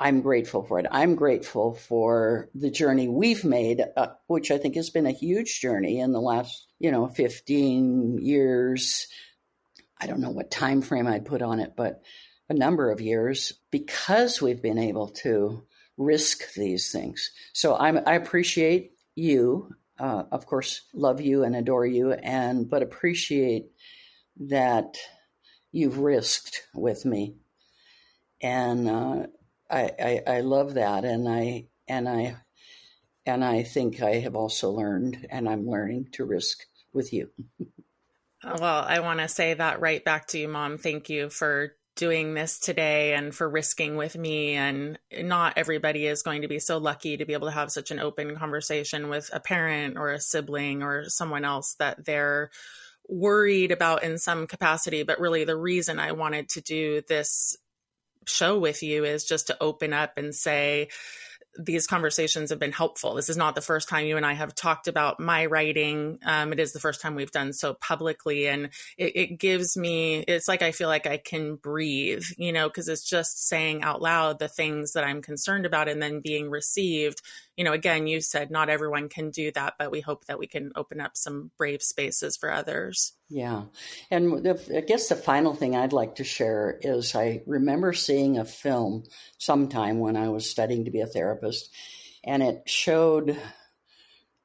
I'm 0.00 0.22
grateful 0.22 0.64
for 0.64 0.78
it. 0.78 0.86
I'm 0.90 1.14
grateful 1.14 1.74
for 1.74 2.48
the 2.54 2.70
journey 2.70 3.06
we've 3.06 3.44
made, 3.44 3.84
uh, 3.98 4.08
which 4.28 4.50
I 4.50 4.56
think 4.56 4.76
has 4.76 4.88
been 4.88 5.06
a 5.06 5.12
huge 5.12 5.60
journey 5.60 6.00
in 6.00 6.12
the 6.12 6.22
last, 6.22 6.66
you 6.78 6.90
know, 6.90 7.06
15 7.06 8.18
years. 8.18 9.08
I 10.00 10.06
don't 10.06 10.22
know 10.22 10.30
what 10.30 10.50
time 10.50 10.80
frame 10.80 11.06
I'd 11.06 11.26
put 11.26 11.42
on 11.42 11.60
it, 11.60 11.74
but 11.76 12.00
a 12.48 12.54
number 12.54 12.90
of 12.90 13.02
years 13.02 13.52
because 13.70 14.40
we've 14.40 14.62
been 14.62 14.78
able 14.78 15.08
to 15.08 15.64
risk 15.98 16.54
these 16.54 16.90
things. 16.90 17.30
So 17.52 17.76
I'm, 17.76 18.00
I 18.06 18.14
appreciate 18.14 18.92
you, 19.14 19.68
uh, 19.98 20.22
of 20.32 20.46
course, 20.46 20.80
love 20.94 21.20
you 21.20 21.44
and 21.44 21.54
adore 21.54 21.84
you, 21.84 22.12
and 22.12 22.70
but 22.70 22.82
appreciate 22.82 23.66
that 24.48 24.96
you've 25.72 25.98
risked 25.98 26.62
with 26.74 27.04
me, 27.04 27.36
and 28.40 28.88
uh, 28.88 29.26
I, 29.70 29.90
I, 29.98 30.22
I 30.26 30.40
love 30.40 30.74
that, 30.74 31.04
and 31.04 31.28
I 31.28 31.66
and 31.86 32.08
I 32.08 32.36
and 33.26 33.44
I 33.44 33.62
think 33.62 34.02
I 34.02 34.16
have 34.16 34.34
also 34.34 34.70
learned, 34.70 35.26
and 35.30 35.48
I'm 35.48 35.68
learning 35.68 36.08
to 36.12 36.24
risk 36.24 36.66
with 36.92 37.12
you. 37.12 37.30
Uh, 38.42 38.56
well, 38.60 38.84
I 38.86 39.00
want 39.00 39.20
to 39.20 39.28
say 39.28 39.54
that 39.54 39.80
right 39.80 40.04
back 40.04 40.28
to 40.28 40.38
you, 40.38 40.48
Mom. 40.48 40.78
Thank 40.78 41.10
you 41.10 41.28
for 41.28 41.74
doing 41.96 42.34
this 42.34 42.58
today 42.58 43.12
and 43.12 43.34
for 43.34 43.48
risking 43.48 43.96
with 43.96 44.16
me. 44.16 44.54
And 44.54 44.98
not 45.12 45.54
everybody 45.56 46.06
is 46.06 46.22
going 46.22 46.42
to 46.42 46.48
be 46.48 46.58
so 46.58 46.78
lucky 46.78 47.16
to 47.16 47.26
be 47.26 47.34
able 47.34 47.48
to 47.48 47.54
have 47.54 47.70
such 47.70 47.90
an 47.90 48.00
open 48.00 48.36
conversation 48.36 49.08
with 49.08 49.28
a 49.32 49.40
parent 49.40 49.98
or 49.98 50.10
a 50.10 50.20
sibling 50.20 50.82
or 50.82 51.10
someone 51.10 51.44
else 51.44 51.74
that 51.78 52.04
they're 52.04 52.50
worried 53.08 53.72
about 53.72 54.02
in 54.02 54.18
some 54.18 54.46
capacity. 54.46 55.02
But 55.02 55.20
really, 55.20 55.44
the 55.44 55.56
reason 55.56 55.98
I 55.98 56.12
wanted 56.12 56.48
to 56.50 56.62
do 56.62 57.02
this 57.06 57.56
show 58.30 58.58
with 58.58 58.82
you 58.82 59.04
is 59.04 59.24
just 59.24 59.48
to 59.48 59.56
open 59.60 59.92
up 59.92 60.16
and 60.16 60.34
say, 60.34 60.88
these 61.58 61.86
conversations 61.86 62.50
have 62.50 62.58
been 62.58 62.72
helpful. 62.72 63.14
This 63.14 63.28
is 63.28 63.36
not 63.36 63.54
the 63.54 63.60
first 63.60 63.88
time 63.88 64.06
you 64.06 64.16
and 64.16 64.24
I 64.24 64.34
have 64.34 64.54
talked 64.54 64.88
about 64.88 65.18
my 65.18 65.46
writing. 65.46 66.18
Um, 66.24 66.52
it 66.52 66.60
is 66.60 66.72
the 66.72 66.80
first 66.80 67.00
time 67.00 67.14
we've 67.14 67.32
done 67.32 67.52
so 67.52 67.74
publicly, 67.74 68.46
and 68.46 68.70
it, 68.96 69.16
it 69.16 69.38
gives 69.38 69.76
me. 69.76 70.18
It's 70.20 70.48
like 70.48 70.62
I 70.62 70.72
feel 70.72 70.88
like 70.88 71.06
I 71.06 71.16
can 71.16 71.56
breathe, 71.56 72.22
you 72.36 72.52
know, 72.52 72.68
because 72.68 72.88
it's 72.88 73.08
just 73.08 73.48
saying 73.48 73.82
out 73.82 74.00
loud 74.00 74.38
the 74.38 74.48
things 74.48 74.92
that 74.92 75.04
I'm 75.04 75.22
concerned 75.22 75.66
about, 75.66 75.88
and 75.88 76.00
then 76.00 76.20
being 76.20 76.50
received 76.50 77.20
you 77.56 77.64
know, 77.64 77.72
again, 77.72 78.06
you 78.06 78.20
said 78.20 78.50
not 78.50 78.70
everyone 78.70 79.08
can 79.08 79.30
do 79.30 79.50
that, 79.52 79.74
but 79.78 79.90
we 79.90 80.00
hope 80.00 80.24
that 80.26 80.38
we 80.38 80.46
can 80.46 80.72
open 80.76 81.00
up 81.00 81.16
some 81.16 81.50
brave 81.58 81.82
spaces 81.82 82.36
for 82.36 82.50
others. 82.50 83.12
Yeah. 83.28 83.64
And 84.10 84.44
the, 84.44 84.76
I 84.76 84.80
guess 84.80 85.08
the 85.08 85.16
final 85.16 85.54
thing 85.54 85.76
I'd 85.76 85.92
like 85.92 86.16
to 86.16 86.24
share 86.24 86.78
is 86.80 87.14
I 87.14 87.42
remember 87.46 87.92
seeing 87.92 88.38
a 88.38 88.44
film 88.44 89.04
sometime 89.38 89.98
when 89.98 90.16
I 90.16 90.28
was 90.30 90.48
studying 90.48 90.86
to 90.86 90.90
be 90.90 91.00
a 91.00 91.06
therapist, 91.06 91.70
and 92.24 92.42
it 92.42 92.62
showed 92.66 93.38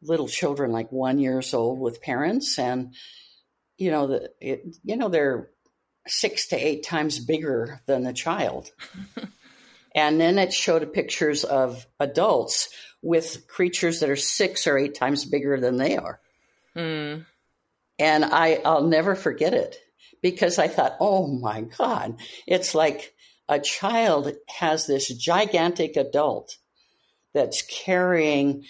little 0.02 0.28
children 0.28 0.72
like 0.72 0.92
one 0.92 1.20
years 1.20 1.54
old 1.54 1.80
with 1.80 2.02
parents 2.02 2.60
and 2.60 2.94
you 3.78 3.92
know 3.92 4.08
the 4.08 4.32
it, 4.40 4.78
you 4.84 4.98
know 4.98 5.10
they're 5.10 5.50
six 6.08 6.48
to 6.48 6.56
eight 6.56 6.84
times 6.84 7.20
bigger 7.20 7.82
than 7.88 8.04
the 8.04 8.14
child 8.14 8.70
and 9.96 10.20
then 10.20 10.38
it 10.38 10.54
showed 10.54 10.94
pictures 10.94 11.44
of 11.44 11.86
adults 12.00 12.70
with 13.06 13.48
creatures 13.48 14.00
that 14.00 14.10
are 14.10 14.16
six 14.16 14.66
or 14.66 14.80
eight 14.80 14.96
times 14.96 15.26
bigger 15.26 15.60
than 15.60 15.78
they 15.78 15.96
are. 15.96 16.20
Mm. 16.76 17.26
And 18.00 18.26
I, 18.26 18.62
I'll 18.66 18.88
never 18.88 19.14
forget 19.14 19.54
it 19.54 19.78
because 20.24 20.58
I 20.58 20.68
thought, 20.68 20.98
oh 21.00 21.28
my 21.28 21.62
God, 21.62 22.20
it's 22.48 22.74
like 22.74 23.14
a 23.48 23.60
child 23.60 24.34
has 24.48 24.88
this 24.88 25.08
gigantic 25.08 25.98
adult 25.98 26.58
that's 27.32 27.62
carrying 27.62 28.66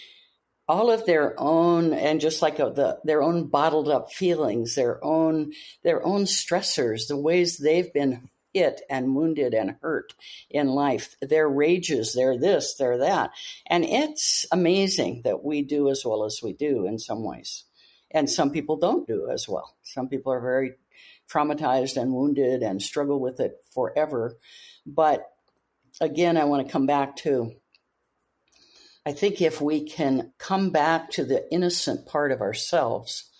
all 0.68 0.90
of 0.90 1.06
their 1.06 1.34
own 1.40 1.94
and 1.94 2.20
just 2.20 2.42
like 2.42 2.58
a, 2.58 2.70
the, 2.70 2.98
their 3.04 3.22
own 3.22 3.46
bottled 3.46 3.88
up 3.88 4.12
feelings, 4.12 4.74
their 4.74 5.02
own 5.02 5.52
their 5.82 6.04
own 6.04 6.24
stressors, 6.24 7.08
the 7.08 7.16
ways 7.16 7.56
they've 7.56 7.92
been 7.92 8.28
hit 8.56 8.80
and 8.88 9.14
wounded 9.14 9.52
and 9.52 9.76
hurt 9.82 10.14
in 10.48 10.66
life. 10.68 11.14
Their 11.20 11.46
rages, 11.46 12.14
they're 12.14 12.38
this, 12.38 12.74
they're 12.74 12.96
that. 12.98 13.32
And 13.66 13.84
it's 13.84 14.46
amazing 14.50 15.22
that 15.24 15.44
we 15.44 15.60
do 15.60 15.90
as 15.90 16.06
well 16.06 16.24
as 16.24 16.40
we 16.42 16.54
do 16.54 16.86
in 16.86 16.98
some 16.98 17.22
ways. 17.22 17.64
And 18.10 18.30
some 18.30 18.50
people 18.50 18.78
don't 18.78 19.06
do 19.06 19.28
as 19.30 19.46
well. 19.46 19.76
Some 19.82 20.08
people 20.08 20.32
are 20.32 20.40
very 20.40 20.72
traumatized 21.30 22.00
and 22.00 22.14
wounded 22.14 22.62
and 22.62 22.80
struggle 22.80 23.20
with 23.20 23.40
it 23.40 23.56
forever. 23.74 24.38
But 24.86 25.30
again, 26.00 26.38
I 26.38 26.44
want 26.44 26.66
to 26.66 26.72
come 26.72 26.86
back 26.86 27.16
to 27.16 27.52
I 29.04 29.12
think 29.12 29.40
if 29.40 29.60
we 29.60 29.84
can 29.84 30.32
come 30.36 30.70
back 30.70 31.10
to 31.10 31.24
the 31.24 31.46
innocent 31.52 32.06
part 32.06 32.32
of 32.32 32.40
ourselves 32.40 33.30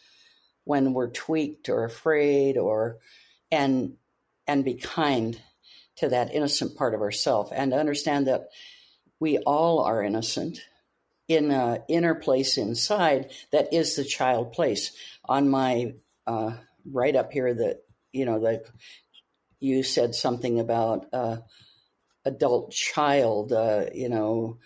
when 0.63 0.93
we're 0.93 1.11
tweaked 1.11 1.69
or 1.69 1.85
afraid 1.85 2.57
or 2.57 2.99
and 3.51 3.95
and 4.47 4.65
be 4.65 4.75
kind 4.75 5.41
to 5.97 6.09
that 6.09 6.35
innocent 6.35 6.77
part 6.77 6.95
of 6.95 7.01
ourselves 7.01 7.53
and 7.55 7.73
understand 7.73 8.27
that 8.27 8.49
we 9.19 9.39
all 9.39 9.81
are 9.81 10.03
innocent 10.03 10.61
in 11.29 11.51
an 11.51 11.83
inner 11.89 12.15
place 12.15 12.57
inside 12.59 13.31
that 13.51 13.73
is 13.73 13.97
the 13.97 14.05
child 14.05 14.53
place. 14.53 14.93
On 15.25 15.49
my 15.49 15.95
uh, 16.27 16.53
right 16.93 17.17
up 17.17 17.33
here 17.33 17.53
that 17.53 17.79
you 18.13 18.25
know 18.25 18.41
that 18.41 18.65
you 19.59 19.83
said 19.83 20.15
something 20.15 20.61
about 20.61 21.07
uh, 21.13 21.39
adult 22.25 22.73
child 22.73 23.53
uh, 23.53 23.87
you 23.93 24.09
know 24.09 24.59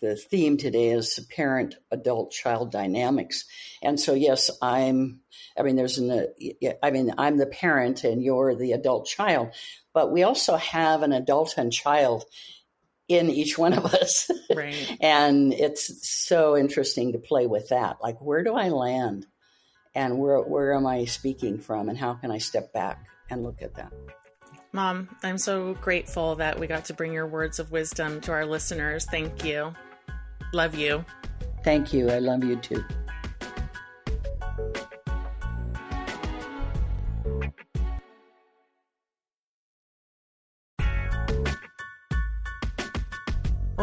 the 0.00 0.16
theme 0.16 0.56
today 0.56 0.90
is 0.90 1.18
parent 1.34 1.76
adult 1.90 2.32
child 2.32 2.72
dynamics. 2.72 3.44
And 3.82 3.98
so 3.98 4.14
yes 4.14 4.50
i'm 4.60 5.20
i 5.58 5.62
mean 5.62 5.76
there's 5.76 5.98
an 5.98 6.28
i 6.82 6.90
mean 6.90 7.12
i'm 7.18 7.36
the 7.36 7.46
parent 7.46 8.04
and 8.04 8.22
you're 8.22 8.54
the 8.54 8.72
adult 8.72 9.06
child 9.06 9.50
but 9.92 10.12
we 10.12 10.22
also 10.22 10.56
have 10.56 11.02
an 11.02 11.12
adult 11.12 11.54
and 11.56 11.72
child 11.72 12.24
in 13.08 13.30
each 13.30 13.56
one 13.56 13.72
of 13.72 13.84
us. 13.86 14.30
Right. 14.54 14.96
And 15.00 15.52
it's 15.52 16.08
so 16.08 16.56
interesting 16.56 17.12
to 17.12 17.18
play 17.18 17.46
with 17.46 17.68
that. 17.68 17.98
Like 18.02 18.20
where 18.20 18.42
do 18.42 18.54
i 18.54 18.68
land? 18.68 19.26
And 19.94 20.18
where 20.18 20.40
where 20.40 20.74
am 20.74 20.86
i 20.86 21.04
speaking 21.04 21.58
from? 21.58 21.88
And 21.88 21.98
how 21.98 22.14
can 22.14 22.30
i 22.30 22.38
step 22.38 22.72
back 22.72 23.06
and 23.30 23.42
look 23.42 23.62
at 23.62 23.76
that 23.76 23.92
Mom, 24.76 25.08
I'm 25.22 25.38
so 25.38 25.72
grateful 25.80 26.34
that 26.34 26.60
we 26.60 26.66
got 26.66 26.84
to 26.84 26.92
bring 26.92 27.10
your 27.10 27.26
words 27.26 27.58
of 27.58 27.72
wisdom 27.72 28.20
to 28.20 28.32
our 28.32 28.44
listeners. 28.44 29.06
Thank 29.06 29.42
you. 29.42 29.72
Love 30.52 30.74
you. 30.74 31.02
Thank 31.64 31.94
you. 31.94 32.10
I 32.10 32.18
love 32.18 32.44
you 32.44 32.56
too. 32.56 32.84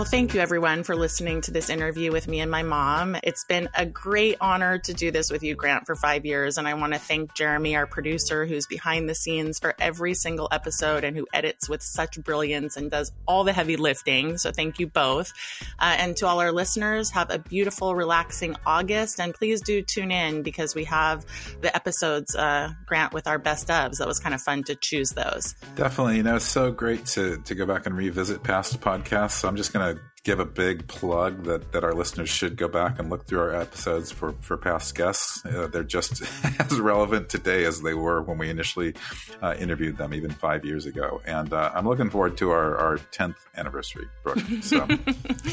Well, 0.04 0.10
thank 0.10 0.34
you 0.34 0.42
everyone 0.42 0.84
for 0.84 0.98
listening 0.98 1.40
to 1.44 1.52
this 1.52 1.70
interview 1.70 2.12
with 2.12 2.28
me 2.28 2.42
and 2.42 2.52
my 2.52 2.62
mom. 2.62 3.16
It's 3.24 3.46
been 3.46 3.70
a 3.74 3.86
great 3.86 4.36
honor 4.42 4.78
to 4.80 4.94
do 4.94 5.12
this 5.12 5.32
with 5.32 5.44
you, 5.44 5.56
Grant, 5.56 5.86
for 5.86 5.96
five 5.96 6.26
years. 6.26 6.58
And 6.58 6.68
I 6.68 6.74
want 6.74 6.92
to 6.92 7.00
thank 7.00 7.34
Jeremy, 7.36 7.78
our 7.78 7.88
producer, 7.88 8.46
who's 8.46 8.68
behind 8.68 9.08
the 9.08 9.16
scenes 9.16 9.60
for 9.60 9.74
every 9.80 10.14
single 10.14 10.50
episode 10.52 11.06
and 11.06 11.16
who 11.16 11.26
edits 11.34 11.70
with 11.70 11.82
such 11.82 12.22
brilliance 12.22 12.76
and 12.76 12.92
does 12.92 13.14
all 13.26 13.46
the 13.46 13.54
heavy 13.54 13.78
lifting. 13.78 14.38
So 14.38 14.52
thank 14.52 14.78
you 14.78 14.88
both. 14.88 15.32
Uh, 15.80 15.96
and 15.98 16.18
to 16.18 16.28
all 16.28 16.42
our 16.42 16.52
listeners, 16.52 17.12
have 17.12 17.30
a 17.30 17.40
beautiful, 17.40 17.96
relaxing 17.96 18.58
August. 18.66 19.22
And 19.22 19.34
please 19.34 19.62
do 19.62 19.82
tune 19.82 20.12
in 20.12 20.44
because 20.44 20.76
we 20.76 20.84
have 20.84 21.26
the 21.62 21.74
episodes, 21.74 22.36
uh, 22.36 22.74
Grant, 22.86 23.14
with 23.14 23.26
our 23.26 23.40
best 23.40 23.70
ofs. 23.70 24.00
That 24.00 24.08
was 24.10 24.20
kind 24.20 24.36
of 24.36 24.42
fun 24.42 24.64
to 24.64 24.76
choose 24.76 25.12
those. 25.12 25.56
Definitely. 25.76 26.18
You 26.18 26.24
know, 26.24 26.36
it's 26.36 26.44
so 26.44 26.74
great 26.74 27.06
to, 27.06 27.38
to 27.38 27.56
go 27.56 27.66
back 27.66 27.86
and 27.86 27.96
revisit 27.96 28.44
past 28.44 28.82
podcasts. 28.82 29.38
So 29.38 29.48
I'm 29.48 29.56
just 29.56 29.72
going 29.72 29.93
to 29.94 30.02
give 30.24 30.40
a 30.40 30.46
big 30.46 30.88
plug 30.88 31.44
that, 31.44 31.72
that 31.74 31.84
our 31.84 31.94
listeners 31.94 32.30
should 32.30 32.56
go 32.56 32.68
back 32.68 32.98
and 33.00 33.10
look 33.10 33.26
through 33.26 33.42
our 33.42 33.56
episodes 33.56 34.12
for, 34.12 34.34
for 34.40 34.58
past 34.58 34.96
guests. 34.96 35.46
Uh, 35.46 35.68
they're 35.68 35.84
just 35.84 36.22
as 36.60 36.80
relevant 36.80 37.30
today 37.30 37.66
as 37.66 37.82
they 37.82 37.94
were 37.94 38.22
when 38.22 38.38
we 38.38 38.50
initially 38.50 38.94
uh, 39.42 39.56
interviewed 39.60 39.98
them, 39.98 40.14
even 40.14 40.32
five 40.32 40.64
years 40.64 40.86
ago. 40.86 41.22
And 41.26 41.52
uh, 41.52 41.72
I'm 41.74 41.88
looking 41.88 42.10
forward 42.10 42.38
to 42.38 42.52
our, 42.52 42.78
our 42.78 42.98
10th 43.12 43.36
anniversary, 43.58 44.08
Brooke. 44.24 44.40
So 44.62 44.86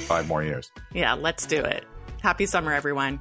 five 0.07 0.29
more 0.29 0.43
years. 0.43 0.71
Yeah, 0.93 1.15
let's 1.15 1.47
do 1.47 1.61
it. 1.61 1.85
Happy 2.23 2.47
summer, 2.47 2.73
everyone. 2.73 3.21